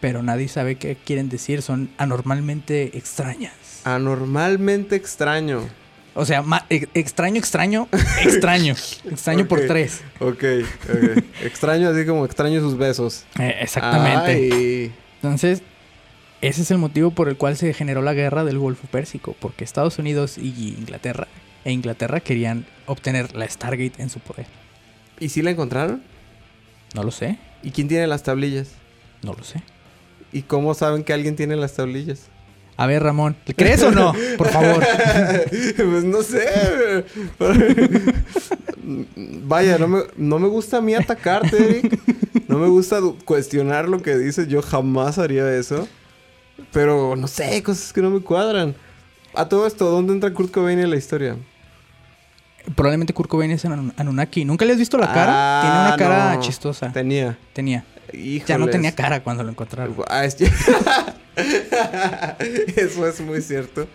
pero 0.00 0.22
nadie 0.22 0.48
sabe 0.48 0.76
qué 0.76 0.96
quieren 0.96 1.28
decir, 1.28 1.62
son 1.62 1.90
anormalmente 1.98 2.96
extrañas. 2.98 3.52
Anormalmente 3.84 4.96
extraño. 4.96 5.68
O 6.14 6.24
sea, 6.24 6.42
e- 6.68 6.88
extraño, 6.94 7.38
extraño, 7.38 7.88
extraño. 8.24 8.74
extraño 9.10 9.46
por 9.46 9.60
tres. 9.66 10.02
Ok, 10.18 10.44
ok. 10.88 11.24
extraño 11.44 11.88
así 11.88 12.04
como 12.04 12.24
extraño 12.24 12.60
sus 12.60 12.76
besos. 12.76 13.24
Eh, 13.38 13.56
exactamente. 13.60 14.30
Ay. 14.32 14.92
Entonces, 15.22 15.62
ese 16.40 16.62
es 16.62 16.70
el 16.70 16.78
motivo 16.78 17.10
por 17.12 17.28
el 17.28 17.36
cual 17.36 17.56
se 17.56 17.72
generó 17.74 18.02
la 18.02 18.14
guerra 18.14 18.44
del 18.44 18.58
Golfo 18.58 18.86
Pérsico, 18.88 19.36
porque 19.38 19.62
Estados 19.64 19.98
Unidos 19.98 20.36
y 20.38 20.74
Inglaterra 20.78 21.28
e 21.64 21.72
Inglaterra 21.72 22.20
querían 22.20 22.66
obtener 22.86 23.36
la 23.36 23.46
Stargate 23.48 24.02
en 24.02 24.08
su 24.10 24.18
poder. 24.20 24.46
¿Y 25.18 25.28
si 25.28 25.42
la 25.42 25.50
encontraron? 25.50 26.02
No 26.94 27.02
lo 27.04 27.10
sé, 27.10 27.38
¿Y 27.62 27.70
quién 27.70 27.86
tiene 27.88 28.06
las 28.06 28.22
tablillas? 28.22 28.70
no 29.22 29.34
lo 29.34 29.44
sé. 29.44 29.62
¿Y 30.32 30.42
cómo 30.42 30.72
saben 30.74 31.04
que 31.04 31.12
alguien 31.12 31.36
tiene 31.36 31.54
las 31.56 31.74
tablillas? 31.74 32.28
A 32.76 32.86
ver, 32.86 33.02
Ramón, 33.02 33.36
¿crees 33.56 33.82
o 33.82 33.90
no? 33.90 34.14
Por 34.38 34.48
favor. 34.48 34.82
pues 35.76 36.04
no 36.04 36.22
sé. 36.22 37.04
Vaya, 39.44 39.78
no 39.78 39.88
me, 39.88 40.00
no 40.16 40.38
me 40.38 40.48
gusta 40.48 40.78
a 40.78 40.80
mí 40.80 40.94
atacarte, 40.94 41.56
Eric. 41.56 42.00
No 42.48 42.58
me 42.58 42.68
gusta 42.68 43.00
cuestionar 43.24 43.88
lo 43.88 44.00
que 44.02 44.16
dices. 44.16 44.48
Yo 44.48 44.62
jamás 44.62 45.18
haría 45.18 45.52
eso. 45.54 45.86
Pero 46.72 47.16
no 47.16 47.26
sé, 47.28 47.62
cosas 47.62 47.92
que 47.92 48.00
no 48.02 48.10
me 48.10 48.20
cuadran. 48.20 48.74
A 49.34 49.48
todo 49.48 49.66
esto, 49.66 49.90
¿dónde 49.90 50.12
entra 50.12 50.32
Kurt 50.32 50.50
Cobain 50.50 50.78
en 50.78 50.90
la 50.90 50.96
historia? 50.96 51.36
Probablemente 52.74 53.12
Kurt 53.12 53.28
Cobain 53.30 53.50
es 53.50 53.64
Anun- 53.64 53.92
Anunnaki. 53.96 54.44
¿Nunca 54.44 54.64
le 54.64 54.72
has 54.72 54.78
visto 54.78 54.98
la 54.98 55.12
cara? 55.12 55.32
Ah, 55.32 55.60
Tiene 55.62 55.86
una 55.86 55.96
cara 55.96 56.34
no. 56.34 56.40
chistosa. 56.40 56.92
Tenía. 56.92 57.38
Tenía. 57.52 57.84
Híjoles. 58.12 58.46
Ya 58.48 58.58
no 58.58 58.66
tenía 58.68 58.94
cara 58.94 59.22
cuando 59.22 59.42
lo 59.44 59.50
encontraron. 59.50 59.94
Es- 61.40 62.76
Eso 62.76 63.06
es 63.06 63.20
muy 63.20 63.40
cierto. 63.42 63.86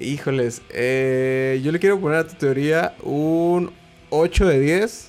Híjoles. 0.00 0.62
eh, 0.70 1.60
yo 1.62 1.72
le 1.72 1.78
quiero 1.78 2.00
poner 2.00 2.18
a 2.18 2.26
tu 2.26 2.34
teoría 2.34 2.94
un 3.02 3.70
8 4.10 4.46
de 4.46 4.60
10. 4.60 5.06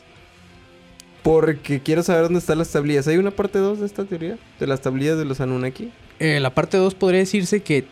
Porque 1.24 1.82
quiero 1.82 2.02
saber 2.02 2.24
dónde 2.24 2.40
están 2.40 2.58
las 2.58 2.70
tablillas. 2.72 3.08
¿Hay 3.08 3.18
una 3.18 3.30
parte 3.32 3.60
2 3.60 3.80
de 3.80 3.86
esta 3.86 4.06
teoría? 4.06 4.38
De 4.60 4.66
las 4.66 4.82
tablillas 4.82 5.18
de 5.20 5.26
los 5.26 5.40
Anunnaki. 5.40 5.92
Eh, 6.20 6.40
la 6.40 6.54
parte 6.54 6.78
2 6.78 6.96
podría 6.96 7.20
decirse 7.20 7.62
que 7.62 7.86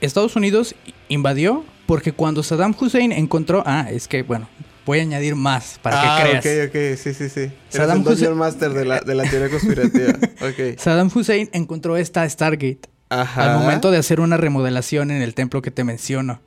Estados 0.00 0.36
Unidos 0.36 0.76
invadió 1.08 1.64
porque 1.86 2.12
cuando 2.12 2.42
Saddam 2.44 2.74
Hussein 2.78 3.10
encontró... 3.10 3.64
Ah, 3.66 3.88
es 3.90 4.06
que, 4.06 4.22
bueno, 4.22 4.48
voy 4.86 5.00
a 5.00 5.02
añadir 5.02 5.34
más 5.34 5.78
para 5.82 6.00
ah, 6.16 6.22
que 6.22 6.40
creas. 6.40 6.70
ok, 6.70 6.74
ok. 6.74 6.98
Sí, 7.02 7.12
sí, 7.12 7.28
sí. 7.28 7.40
Eres 7.40 7.52
Saddam 7.68 8.02
Dungeon 8.04 8.32
Hussein- 8.32 8.38
Master 8.38 8.72
de 8.72 8.84
la, 8.86 9.00
de 9.00 9.14
la 9.14 9.24
teoría 9.28 9.50
conspirativa. 9.50 10.12
ok. 10.40 10.78
Saddam 10.78 11.10
Hussein 11.14 11.50
encontró 11.52 11.96
esta 11.96 12.26
Stargate 12.28 12.80
Ajá. 13.10 13.52
al 13.54 13.60
momento 13.60 13.90
de 13.90 13.98
hacer 13.98 14.20
una 14.20 14.36
remodelación 14.36 15.10
en 15.10 15.20
el 15.22 15.34
templo 15.34 15.60
que 15.60 15.70
te 15.70 15.84
menciono. 15.84 16.40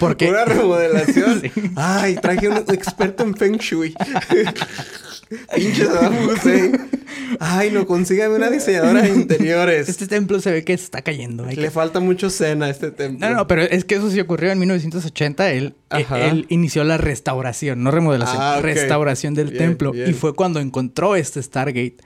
Porque... 0.00 0.28
Una 0.28 0.44
remodelación. 0.44 1.40
Sí. 1.54 1.70
Ay, 1.76 2.16
traje 2.16 2.48
un 2.48 2.56
experto 2.56 3.22
en 3.22 3.36
Feng 3.36 3.56
Shui. 3.58 3.94
Pinche 5.54 5.86
Saddam 5.86 6.28
Hussein. 6.28 6.90
Ay, 7.38 7.70
no, 7.70 7.86
consígame 7.86 8.34
una 8.34 8.50
diseñadora 8.50 9.02
de 9.02 9.10
interiores. 9.10 9.88
Este 9.88 10.06
templo 10.08 10.40
se 10.40 10.50
ve 10.50 10.64
que 10.64 10.72
está 10.72 11.02
cayendo. 11.02 11.44
hay 11.44 11.54
Le 11.56 11.62
que- 11.64 11.70
falta 11.70 12.00
mucho 12.00 12.30
cena 12.30 12.66
a 12.66 12.70
este 12.70 12.90
templo. 12.90 13.28
No, 13.28 13.34
no, 13.36 13.46
pero 13.46 13.62
es 13.62 13.84
que 13.84 13.94
eso 13.96 14.10
sí 14.10 14.18
ocurrió 14.18 14.50
en 14.50 14.58
1980. 14.58 15.52
Él, 15.52 15.74
eh, 15.90 16.02
Ajá. 16.04 16.26
él 16.26 16.46
inició 16.48 16.82
la 16.82 16.96
restauración, 16.98 17.82
no 17.84 17.90
remodelación, 17.92 18.38
Ah, 18.42 18.58
restauración 18.60 19.34
del 19.34 19.48
Bien, 19.50 19.58
templo. 19.58 19.92
bien. 19.92 20.10
Y 20.10 20.12
fue 20.14 20.34
cuando 20.34 20.58
encontró 20.60 21.14
este 21.14 21.40
Stargate. 21.42 21.96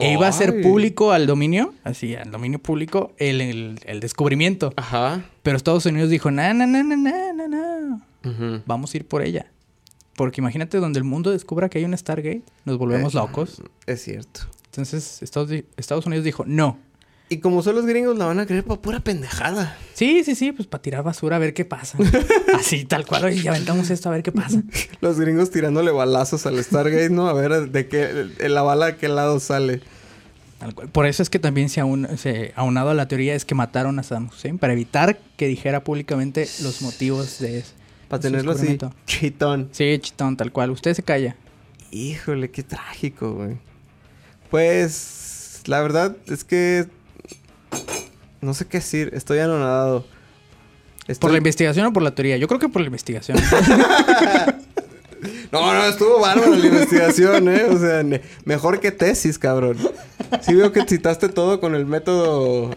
E 0.00 0.12
iba 0.12 0.26
a 0.28 0.32
ser 0.32 0.60
público 0.62 1.12
al 1.12 1.26
dominio, 1.26 1.74
así, 1.84 2.14
al 2.14 2.30
dominio 2.30 2.58
público, 2.58 3.12
el, 3.18 3.40
el- 3.40 3.80
el 3.84 4.00
descubrimiento. 4.00 4.72
Ajá. 4.76 5.24
Pero 5.42 5.56
Estados 5.56 5.86
Unidos 5.86 6.10
dijo, 6.10 6.30
no, 6.30 6.54
no, 6.54 6.66
no, 6.66 6.82
no, 6.82 6.96
no, 6.96 7.32
no, 7.34 7.48
no. 7.48 8.02
Ujú. 8.24 8.62
Vamos 8.66 8.92
a 8.94 8.96
ir 8.96 9.06
por 9.06 9.22
ella. 9.22 9.46
Porque 10.16 10.40
imagínate 10.40 10.78
donde 10.78 10.98
el 10.98 11.04
mundo 11.04 11.30
descubra 11.30 11.68
que 11.68 11.78
hay 11.78 11.84
un 11.84 11.96
Stargate, 11.96 12.42
nos 12.64 12.76
volvemos 12.78 13.14
Eh, 13.14 13.18
locos. 13.18 13.62
Es 13.86 14.02
cierto. 14.02 14.40
Entonces 14.66 15.22
Estados, 15.22 15.50
Estados 15.76 16.06
Unidos 16.06 16.24
dijo, 16.24 16.44
no. 16.46 16.78
Y 17.32 17.38
como 17.38 17.62
son 17.62 17.76
los 17.76 17.86
gringos, 17.86 18.18
la 18.18 18.26
van 18.26 18.40
a 18.40 18.46
creer 18.46 18.64
por 18.64 18.80
pura 18.80 18.98
pendejada. 18.98 19.78
Sí, 19.94 20.24
sí, 20.24 20.34
sí, 20.34 20.50
pues 20.50 20.66
para 20.66 20.82
tirar 20.82 21.04
basura 21.04 21.36
a 21.36 21.38
ver 21.38 21.54
qué 21.54 21.64
pasa. 21.64 21.96
Así, 22.58 22.84
tal 22.84 23.06
cual, 23.06 23.32
ya 23.32 23.52
aventamos 23.52 23.88
esto 23.90 24.08
a 24.08 24.12
ver 24.12 24.24
qué 24.24 24.32
pasa. 24.32 24.60
Los 25.00 25.20
gringos 25.20 25.52
tirándole 25.52 25.92
balazos 25.92 26.44
al 26.46 26.62
Stargate, 26.62 27.08
¿no? 27.08 27.28
A 27.28 27.32
ver 27.32 27.70
de 27.70 27.86
qué, 27.86 28.26
la 28.48 28.62
bala 28.62 28.86
de 28.86 28.96
qué 28.96 29.08
lado 29.08 29.38
sale. 29.38 29.80
Tal 30.58 30.74
cual. 30.74 30.88
Por 30.88 31.06
eso 31.06 31.22
es 31.22 31.30
que 31.30 31.38
también 31.38 31.68
se, 31.68 31.78
aun, 31.78 32.18
se 32.18 32.52
aunado 32.56 32.90
a 32.90 32.94
la 32.94 33.06
teoría 33.06 33.36
es 33.36 33.44
que 33.44 33.54
mataron 33.54 34.00
a 34.00 34.02
Saddam 34.02 34.26
Hussein 34.26 34.58
para 34.58 34.72
evitar 34.72 35.20
que 35.36 35.46
dijera 35.46 35.84
públicamente 35.84 36.48
los 36.62 36.82
motivos 36.82 37.38
de 37.38 37.60
eso. 37.60 37.74
Para 38.08 38.22
tenerlo 38.22 38.50
así, 38.50 38.76
chitón. 39.06 39.68
Sí, 39.70 39.96
chitón, 40.00 40.36
tal 40.36 40.50
cual. 40.50 40.70
Usted 40.72 40.94
se 40.94 41.04
calla. 41.04 41.36
Híjole, 41.92 42.50
qué 42.50 42.64
trágico, 42.64 43.34
güey. 43.34 43.58
Pues, 44.50 45.62
la 45.66 45.80
verdad 45.80 46.16
es 46.26 46.42
que... 46.42 46.88
No 48.40 48.54
sé 48.54 48.66
qué 48.66 48.78
decir, 48.78 49.10
estoy 49.14 49.38
anonadado. 49.38 50.00
¿Por 50.02 51.10
Estoy- 51.12 51.32
la 51.32 51.38
investigación 51.38 51.86
o 51.86 51.92
por 51.92 52.02
la 52.02 52.14
teoría? 52.14 52.36
Yo 52.36 52.46
creo 52.48 52.60
que 52.60 52.68
por 52.68 52.80
la 52.82 52.86
investigación. 52.86 53.38
No, 55.52 55.74
no, 55.74 55.84
estuvo 55.84 56.20
bárbaro 56.20 56.54
la 56.54 56.66
investigación, 56.66 57.48
¿eh? 57.48 57.64
O 57.64 57.76
sea, 57.78 58.02
mejor 58.44 58.78
que 58.80 58.90
tesis, 58.92 59.36
cabrón. 59.38 59.76
Sí 60.42 60.54
veo 60.54 60.72
que 60.72 60.82
citaste 60.86 61.28
todo 61.28 61.60
con 61.60 61.74
el 61.74 61.84
método... 61.86 62.74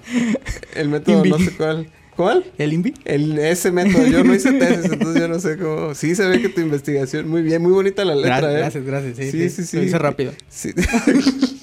El 0.75 0.89
método 0.89 1.17
Invi. 1.17 1.29
no 1.29 1.37
sé 1.39 1.51
cuál. 1.55 1.87
¿Cuál? 2.17 2.45
¿El 2.57 2.73
INVI? 2.73 2.93
El, 3.05 3.37
ese 3.39 3.71
método. 3.71 4.05
Yo 4.07 4.23
no 4.23 4.33
hice 4.33 4.51
tesis, 4.53 4.91
entonces 4.91 5.21
yo 5.21 5.27
no 5.27 5.39
sé 5.39 5.57
cómo... 5.57 5.93
Sí 5.95 6.15
se 6.15 6.25
ve 6.27 6.41
que 6.41 6.49
tu 6.49 6.61
investigación... 6.61 7.29
Muy 7.29 7.43
bien, 7.43 7.61
muy 7.61 7.71
bonita 7.71 8.03
la 8.03 8.15
letra, 8.15 8.39
Gracias, 8.41 8.53
¿eh? 8.55 8.57
gracias, 8.57 8.85
gracias. 8.85 9.17
Sí, 9.17 9.31
Sí, 9.31 9.49
sí, 9.49 9.49
sí, 9.49 9.65
sí. 9.65 9.77
Lo 9.77 9.83
hice 9.83 9.97
rápido. 9.99 10.33
Sí. 10.49 10.73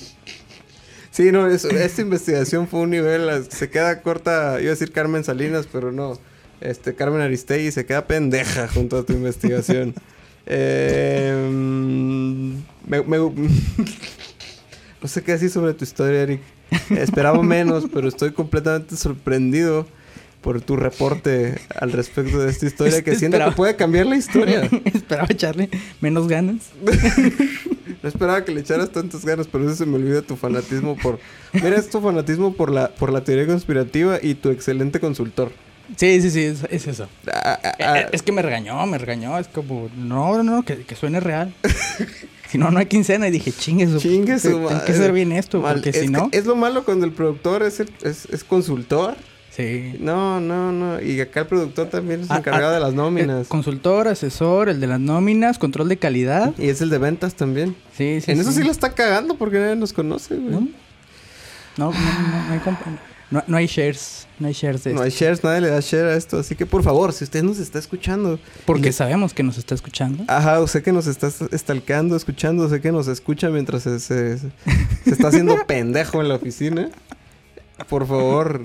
Sí, 1.10 1.32
no, 1.32 1.46
eso- 1.48 1.68
esta 1.70 2.02
investigación 2.02 2.68
fue 2.68 2.80
un 2.80 2.90
nivel, 2.90 3.28
se 3.50 3.68
queda 3.68 4.00
corta, 4.02 4.58
iba 4.60 4.68
a 4.70 4.74
decir 4.74 4.92
Carmen 4.92 5.24
Salinas, 5.24 5.66
pero 5.70 5.90
no, 5.92 6.18
este, 6.60 6.94
Carmen 6.94 7.20
Aristegui 7.20 7.72
se 7.72 7.84
queda 7.86 8.06
pendeja 8.06 8.68
junto 8.68 8.98
a 8.98 9.02
tu 9.04 9.12
investigación. 9.12 9.94
Eh, 10.52 11.36
me- 12.86 13.02
me- 13.02 13.18
no 15.02 15.08
sé 15.08 15.22
qué 15.22 15.32
decir 15.32 15.50
sobre 15.50 15.74
tu 15.74 15.84
historia, 15.84 16.22
Eric. 16.22 16.40
Esperaba 16.90 17.40
menos, 17.42 17.84
pero 17.92 18.08
estoy 18.08 18.32
completamente 18.32 18.96
sorprendido 18.96 19.86
por 20.40 20.60
tu 20.60 20.74
reporte 20.76 21.56
al 21.78 21.92
respecto 21.92 22.38
de 22.40 22.50
esta 22.50 22.66
historia 22.66 23.02
que 23.02 23.14
siento 23.14 23.38
que 23.38 23.52
puede 23.52 23.76
cambiar 23.76 24.06
la 24.06 24.16
historia. 24.16 24.62
Esperaba 24.86 25.28
echarle 25.30 25.68
menos 26.00 26.26
ganas. 26.26 26.70
No 28.02 28.08
esperaba 28.08 28.44
que 28.44 28.52
le 28.52 28.60
echaras 28.60 28.90
tantas 28.90 29.24
ganas, 29.24 29.46
pero 29.46 29.64
eso 29.66 29.76
se 29.76 29.86
me 29.86 29.96
olvida 29.96 30.22
tu 30.22 30.36
fanatismo 30.36 30.96
por... 30.96 31.18
Mira, 31.52 31.76
es 31.76 31.90
tu 31.90 32.00
fanatismo 32.00 32.54
por 32.54 32.70
la, 32.70 32.88
por 32.88 33.12
la 33.12 33.22
teoría 33.24 33.46
conspirativa 33.46 34.18
y 34.22 34.34
tu 34.34 34.50
excelente 34.50 35.00
consultor. 35.00 35.50
Sí, 35.96 36.20
sí, 36.22 36.30
sí, 36.30 36.44
es, 36.44 36.60
es 36.70 36.86
eso. 36.86 37.08
Ah, 37.32 37.58
ah, 37.62 37.74
Eh, 37.78 37.84
ah, 37.84 37.98
eh, 38.00 38.06
es 38.12 38.22
que 38.22 38.32
me 38.32 38.42
regañó, 38.42 38.86
me 38.86 38.96
regañó. 38.96 39.36
Es 39.38 39.48
como, 39.48 39.90
no, 39.96 40.36
no, 40.36 40.42
no, 40.42 40.62
que, 40.64 40.82
que 40.84 40.94
suene 40.94 41.18
real. 41.20 41.52
si 42.48 42.58
no, 42.58 42.70
no 42.70 42.78
hay 42.78 42.86
quincena. 42.86 43.26
Y 43.28 43.32
dije, 43.32 43.50
chingue 43.52 43.86
su. 43.88 43.98
Chingue 43.98 44.38
su 44.38 44.48
Tengo 44.50 44.68
que 44.84 44.92
hacer 44.92 45.12
bien 45.12 45.32
esto, 45.32 45.60
mal- 45.60 45.74
porque 45.74 45.90
es 45.90 45.96
si 46.00 46.08
no. 46.08 46.28
Es 46.32 46.46
lo 46.46 46.54
malo 46.56 46.84
cuando 46.84 47.04
el 47.06 47.12
productor 47.12 47.62
es, 47.64 47.80
el- 47.80 47.90
es, 48.02 48.26
es 48.26 48.44
consultor. 48.44 49.16
Sí. 49.60 49.96
No, 50.00 50.40
no, 50.40 50.72
no. 50.72 51.00
Y 51.00 51.20
acá 51.20 51.40
el 51.40 51.46
productor 51.46 51.88
también 51.88 52.20
es 52.22 52.30
Ah, 52.30 52.38
encargado 52.38 52.70
ah, 52.72 52.74
de 52.74 52.80
las 52.80 52.94
nóminas. 52.94 53.46
Eh, 53.46 53.48
consultor, 53.48 54.08
asesor, 54.08 54.68
el 54.68 54.80
de 54.80 54.86
las 54.86 55.00
nóminas, 55.00 55.58
control 55.58 55.88
de 55.88 55.98
calidad. 55.98 56.52
Y 56.58 56.68
es 56.68 56.80
el 56.80 56.90
de 56.90 56.98
ventas 56.98 57.34
también. 57.34 57.76
Sí, 57.96 58.20
sí. 58.20 58.30
en 58.32 58.40
eso 58.40 58.52
sí 58.52 58.62
la 58.62 58.70
está 58.70 58.92
cagando 58.92 59.34
porque 59.36 59.58
nadie 59.58 59.76
nos 59.76 59.92
conoce, 59.92 60.36
güey. 60.36 60.50
¿No? 60.50 60.60
No, 61.76 61.92
no, 61.92 61.92
no, 61.92 62.46
no 62.48 62.52
hay 62.52 62.60
no, 63.30 63.44
no 63.46 63.56
hay 63.56 63.66
shares. 63.66 64.26
No 64.40 64.48
hay 64.48 64.54
shares 64.54 64.82
de 64.84 64.92
No 64.92 65.02
hay 65.02 65.10
shares, 65.10 65.44
nadie 65.44 65.60
le 65.60 65.68
da 65.68 65.78
share 65.80 66.06
a 66.06 66.16
esto. 66.16 66.38
Así 66.40 66.56
que 66.56 66.66
por 66.66 66.82
favor, 66.82 67.12
si 67.12 67.22
usted 67.24 67.42
nos 67.44 67.58
está 67.58 67.78
escuchando, 67.78 68.40
Porque 68.66 68.92
sabemos 68.92 69.34
que 69.34 69.42
nos 69.44 69.56
está 69.56 69.74
escuchando. 69.74 70.24
Ajá, 70.26 70.66
sé 70.66 70.82
que 70.82 70.90
nos 70.92 71.06
estás 71.06 71.40
estalcando, 71.52 72.16
escuchando, 72.16 72.68
sé 72.68 72.80
que 72.80 72.90
nos 72.90 73.06
escucha 73.06 73.48
mientras 73.50 73.84
se, 73.84 74.00
se- 74.00 74.38
se 74.38 74.50
está 75.04 75.28
haciendo 75.28 75.56
pendejo 75.66 76.20
en 76.20 76.28
la 76.28 76.34
oficina. 76.34 76.90
Por 77.88 78.06
favor, 78.06 78.62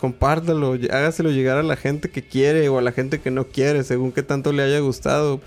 compártalo, 0.00 0.72
hágaselo 0.72 1.30
llegar 1.30 1.58
a 1.58 1.62
la 1.62 1.76
gente 1.76 2.10
que 2.10 2.22
quiere 2.22 2.68
o 2.68 2.78
a 2.78 2.82
la 2.82 2.92
gente 2.92 3.20
que 3.20 3.30
no 3.30 3.46
quiere, 3.46 3.84
según 3.84 4.12
qué 4.12 4.22
tanto 4.22 4.52
le 4.52 4.62
haya 4.62 4.80
gustado. 4.80 5.40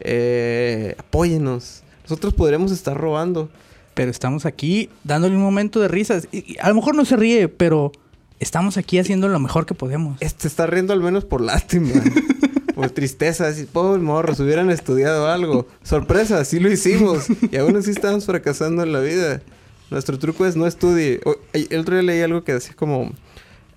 Eh, 0.00 0.94
apóyenos. 0.98 1.82
Nosotros 2.04 2.34
podremos 2.34 2.72
estar 2.72 2.96
robando. 2.96 3.48
Pero 3.94 4.10
estamos 4.10 4.46
aquí 4.46 4.88
dándole 5.04 5.34
un 5.34 5.42
momento 5.42 5.80
de 5.80 5.88
risas. 5.88 6.28
Y, 6.32 6.54
y 6.54 6.56
a 6.60 6.68
lo 6.68 6.76
mejor 6.76 6.94
no 6.94 7.04
se 7.04 7.16
ríe, 7.16 7.48
pero 7.48 7.92
estamos 8.38 8.76
aquí 8.76 8.98
haciendo 8.98 9.28
lo 9.28 9.38
mejor 9.38 9.66
que 9.66 9.74
podemos. 9.74 10.16
Este 10.20 10.48
está 10.48 10.66
riendo 10.66 10.92
al 10.92 11.00
menos 11.00 11.24
por 11.24 11.40
lástima. 11.40 11.92
por 12.74 12.90
tristeza. 12.90 13.48
Así, 13.48 13.64
pobre 13.64 14.00
morros, 14.00 14.40
hubieran 14.40 14.70
estudiado 14.70 15.28
algo. 15.28 15.66
Sorpresa, 15.82 16.44
sí 16.44 16.58
lo 16.58 16.70
hicimos. 16.70 17.26
Y 17.50 17.56
aún 17.56 17.76
así 17.76 17.90
estamos 17.90 18.24
fracasando 18.24 18.82
en 18.82 18.92
la 18.92 19.00
vida. 19.00 19.42
Nuestro 19.90 20.18
truco 20.18 20.46
es 20.46 20.56
no 20.56 20.66
estudie. 20.66 21.20
O- 21.24 21.36
El 21.52 21.80
otro 21.80 21.94
día 21.96 22.02
leí 22.02 22.20
algo 22.22 22.44
que 22.44 22.52
decía 22.54 22.74
como... 22.76 23.12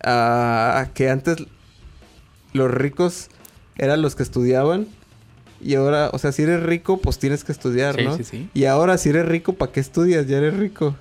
ah, 0.03 0.87
que 0.93 1.09
antes 1.09 1.37
los 2.53 2.69
ricos 2.71 3.29
eran 3.77 4.01
los 4.01 4.15
que 4.15 4.23
estudiaban. 4.23 4.87
Y 5.61 5.75
ahora, 5.75 6.09
o 6.11 6.17
sea, 6.19 6.31
si 6.33 6.43
eres 6.43 6.61
rico, 6.61 6.97
pues 6.97 7.17
tienes 7.19 7.43
que 7.43 7.51
estudiar, 7.53 7.95
Sí, 7.95 8.03
¿no? 8.03 8.17
sí, 8.17 8.23
sí. 8.23 8.49
Y 8.53 8.65
ahora, 8.65 8.97
si 8.97 9.09
eres 9.09 9.25
rico, 9.25 9.53
¿para 9.53 9.71
qué 9.71 9.79
estudias? 9.79 10.27
Ya 10.27 10.37
eres 10.37 10.55
rico. 10.57 10.95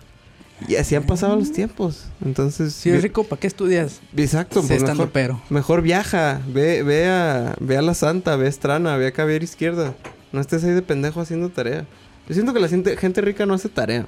Y 0.69 0.77
así 0.77 0.95
han 0.95 1.03
pasado 1.03 1.35
los 1.35 1.51
tiempos. 1.51 2.05
Entonces... 2.25 2.73
Si 2.73 2.89
eres 2.91 3.03
rico, 3.03 3.25
¿para 3.25 3.41
qué 3.41 3.49
estudias? 3.49 4.01
Exacto, 4.17 4.61
pues 4.61 4.71
estando 4.71 4.95
mejor, 5.03 5.11
pero. 5.13 5.43
mejor 5.51 5.83
viaja, 5.83 6.41
ve, 6.47 6.85
ve 6.85 7.09
a, 7.09 7.57
ve 7.59 7.77
a 7.77 7.83
la 7.83 7.95
Santa, 7.95 8.37
ve 8.37 8.47
a 8.47 8.49
Estrana, 8.49 8.97
ve 8.97 9.09
a 9.09 9.13
Caviar 9.13 9.43
Izquierda. 9.43 9.95
No 10.31 10.41
estés 10.41 10.63
ahí 10.63 10.71
de 10.71 10.83
pendejo 10.83 11.21
haciendo 11.21 11.49
tarea. 11.49 11.85
Yo 12.29 12.35
siento 12.35 12.55
que 12.55 12.61
la 12.61 12.69
gente, 12.69 12.97
gente 12.97 13.21
rica 13.21 13.45
no 13.45 13.55
hace 13.55 13.69
tarea. 13.69 14.07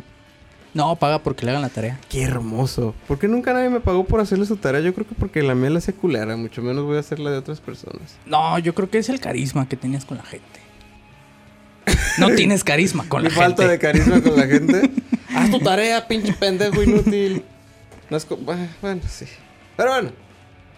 No, 0.74 0.96
paga 0.96 1.20
porque 1.20 1.44
le 1.46 1.52
hagan 1.52 1.62
la 1.62 1.68
tarea. 1.68 2.00
Qué 2.08 2.22
hermoso. 2.22 2.94
¿Por 3.06 3.18
qué 3.18 3.28
nunca 3.28 3.52
nadie 3.52 3.70
me 3.70 3.78
pagó 3.80 4.04
por 4.04 4.20
hacerle 4.20 4.44
su 4.44 4.56
tarea? 4.56 4.80
Yo 4.80 4.92
creo 4.92 5.06
que 5.06 5.14
porque 5.14 5.42
la 5.42 5.54
mía 5.54 5.70
la 5.70 5.80
culera, 5.92 6.36
mucho 6.36 6.62
menos 6.62 6.84
voy 6.84 6.96
a 6.96 7.00
hacer 7.00 7.20
la 7.20 7.30
de 7.30 7.38
otras 7.38 7.60
personas. 7.60 8.16
No, 8.26 8.58
yo 8.58 8.74
creo 8.74 8.90
que 8.90 8.98
es 8.98 9.08
el 9.08 9.20
carisma 9.20 9.68
que 9.68 9.76
tenías 9.76 10.04
con 10.04 10.16
la 10.18 10.24
gente. 10.24 10.60
No 12.18 12.30
tienes 12.30 12.64
carisma 12.64 13.08
con 13.08 13.22
la 13.22 13.30
falta 13.30 13.62
gente. 13.62 13.72
de 13.72 13.78
carisma 13.78 14.20
con 14.20 14.36
la 14.36 14.46
gente. 14.46 14.90
Haz 15.34 15.50
tu 15.50 15.60
tarea, 15.60 16.06
pinche 16.06 16.32
pendejo 16.32 16.82
inútil. 16.82 17.44
No 18.10 18.16
es 18.16 18.26
bueno, 18.80 19.00
sí. 19.08 19.26
Pero 19.76 19.90
bueno, 19.90 20.10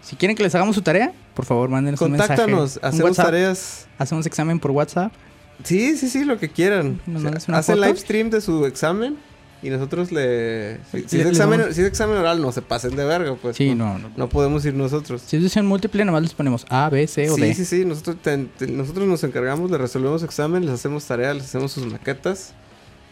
Si 0.01 0.15
quieren 0.15 0.35
que 0.37 0.43
les 0.43 0.53
hagamos 0.55 0.75
su 0.75 0.81
tarea, 0.81 1.11
por 1.33 1.45
favor, 1.45 1.69
mándenos 1.69 2.01
un 2.01 2.11
mensaje. 2.11 2.35
contáctanos, 2.35 2.79
hacemos 2.81 3.09
WhatsApp. 3.11 3.25
tareas. 3.25 3.87
Hacemos 3.97 4.25
examen 4.25 4.59
por 4.59 4.71
WhatsApp. 4.71 5.11
Sí, 5.63 5.97
sí, 5.97 6.07
sí, 6.09 6.23
lo 6.23 6.37
que 6.39 6.49
quieran. 6.49 7.01
¿Nos 7.05 7.23
O 7.23 7.39
sea, 7.39 7.57
hace 7.57 7.73
foto? 7.73 7.85
live 7.85 7.97
stream 7.97 8.29
de 8.29 8.41
su 8.41 8.65
examen 8.65 9.17
y 9.63 9.69
nosotros 9.69 10.11
le... 10.11 10.77
Si, 10.91 11.03
si 11.07 11.17
Le- 11.17 11.23
es 11.23 11.29
examen, 11.29 11.73
si 11.73 11.81
es 11.81 11.87
examen 11.87 12.17
oral, 12.17 12.41
no 12.41 12.51
se 12.51 12.61
pasen 12.61 12.95
de 12.95 13.03
verga, 13.05 13.35
pues. 13.41 13.55
Sí, 13.57 13.73
no, 13.75 13.97
no, 13.97 14.09
no. 14.15 14.29
podemos 14.29 14.63
ir 14.65 14.73
nosotros. 14.73 15.21
Si 15.25 15.35
es 15.37 15.41
decisión 15.43 15.65
múltiple, 15.65 16.05
nomás 16.05 16.21
les 16.21 16.33
ponemos 16.33 16.65
A, 16.69 16.89
B, 16.89 17.07
C 17.07 17.29
o 17.29 17.35
Sí, 17.35 17.41
D. 17.41 17.53
sí, 17.55 17.65
sí, 17.65 17.85
nosotros, 17.85 18.17
te- 18.21 18.37
te- 18.57 18.67
nosotros 18.67 19.07
nos 19.07 19.23
encargamos, 19.23 19.71
le 19.71 19.77
resolvemos 19.77 20.21
examen, 20.23 20.63
les 20.65 20.73
hacemos 20.75 21.05
tareas, 21.05 21.35
les 21.35 21.45
hacemos 21.45 21.71
sus 21.71 21.85
maquetas. 21.91 22.53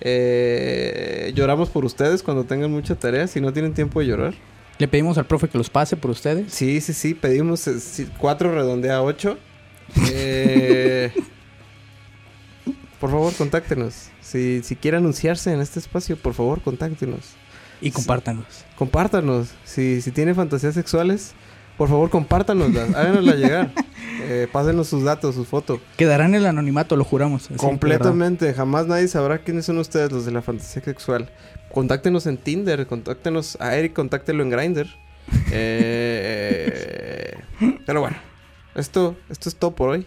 Eh, 0.01 1.31
lloramos 1.35 1.69
por 1.69 1.85
ustedes 1.85 2.21
cuando 2.21 2.43
tengan 2.43 2.69
mucha 2.71 2.95
tarea, 2.95 3.27
si 3.27 3.41
no 3.41 3.51
tienen 3.53 3.73
tiempo 3.73 3.99
de 3.99 4.07
llorar. 4.07 4.33
Le 4.77 4.87
pedimos 4.87 5.17
al 5.17 5.25
profe 5.25 5.47
que 5.47 5.57
los 5.57 5.69
pase 5.69 5.95
por 5.95 6.11
ustedes. 6.11 6.51
Sí, 6.53 6.81
sí, 6.81 6.93
sí, 6.93 7.13
pedimos 7.13 7.65
eh, 7.67 7.79
sí, 7.79 8.07
cuatro 8.17 8.53
redondea 8.53 9.01
ocho. 9.01 9.37
Eh, 10.11 11.11
por 12.99 13.11
favor, 13.11 13.33
contáctenos. 13.33 14.09
Si, 14.21 14.61
si 14.63 14.75
quiere 14.75 14.97
anunciarse 14.97 15.51
en 15.51 15.61
este 15.61 15.79
espacio, 15.79 16.17
por 16.17 16.33
favor, 16.33 16.61
contáctenos. 16.61 17.33
Y 17.81 17.91
compártanlos. 17.91 18.65
Compártanos. 18.77 19.49
Si, 19.63 20.01
si 20.01 20.11
tiene 20.11 20.33
fantasías 20.33 20.73
sexuales, 20.73 21.33
por 21.77 21.89
favor, 21.89 22.09
compártanoslas. 22.09 22.95
Háganosla 22.95 23.35
llegar. 23.35 23.71
Eh, 24.21 24.47
pásenos 24.51 24.87
sus 24.87 25.03
datos, 25.03 25.35
su 25.35 25.45
foto. 25.45 25.79
Quedarán 25.97 26.33
en 26.33 26.41
el 26.41 26.45
anonimato, 26.47 26.95
lo 26.95 27.03
juramos. 27.03 27.49
Completamente. 27.57 28.53
Jamás 28.53 28.87
nadie 28.87 29.07
sabrá 29.07 29.39
quiénes 29.39 29.65
son 29.65 29.77
ustedes 29.77 30.11
los 30.11 30.25
de 30.25 30.31
la 30.31 30.41
fantasía 30.41 30.81
sexual. 30.83 31.31
Contáctenos 31.73 32.25
en 32.27 32.37
Tinder, 32.37 32.87
contáctenos 32.87 33.57
a 33.59 33.75
Eric, 33.75 33.93
contáctelo 33.93 34.43
en 34.43 34.49
Grindr. 34.49 34.87
Eh, 35.51 37.35
pero 37.85 38.01
bueno, 38.01 38.17
esto, 38.75 39.15
esto 39.29 39.49
es 39.49 39.55
todo 39.55 39.73
por 39.73 39.89
hoy. 39.89 40.05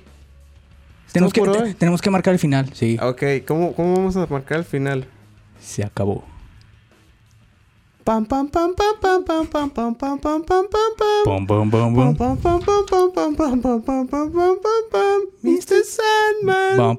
Tenemos 1.13 1.33
que, 1.33 1.41
te- 1.41 1.75
tenemos 1.75 2.01
que 2.03 2.11
marcar 2.11 2.33
el 2.35 2.39
final, 2.39 2.71
sí. 2.75 2.99
Ok, 3.03 3.23
¿cómo, 3.47 3.73
cómo 3.75 3.95
vamos 3.97 4.17
a 4.17 4.27
marcar 4.27 4.59
el 4.59 4.65
final? 4.65 5.07
Se 5.61 5.85
acabó. 5.85 6.25
Pam 8.05 8.25
pam 8.25 8.49
pam 8.49 8.75
pam 8.75 8.95
pam 9.01 9.23
pam 9.25 9.47
pam 9.49 9.71
pam 9.71 9.95
pam 9.95 10.19
pam 10.19 10.19
pam 10.19 10.43
pam 10.43 10.67
pam. 10.99 11.25
Bom, 11.25 11.47
Pam 11.47 11.71
bom. 11.95 12.15
pam 12.15 12.37
pam 12.39 12.61
pam 12.61 12.87
pam 12.87 13.13
pam 13.13 13.35
pam 13.37 13.83
pam 13.83 13.83
pam 13.83 14.07
pam 14.07 14.33
pam 14.33 14.59
pam 14.61 14.83
pam. 16.77 16.99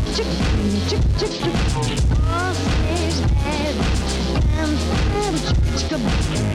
Come 5.91 6.05
on. 6.05 6.50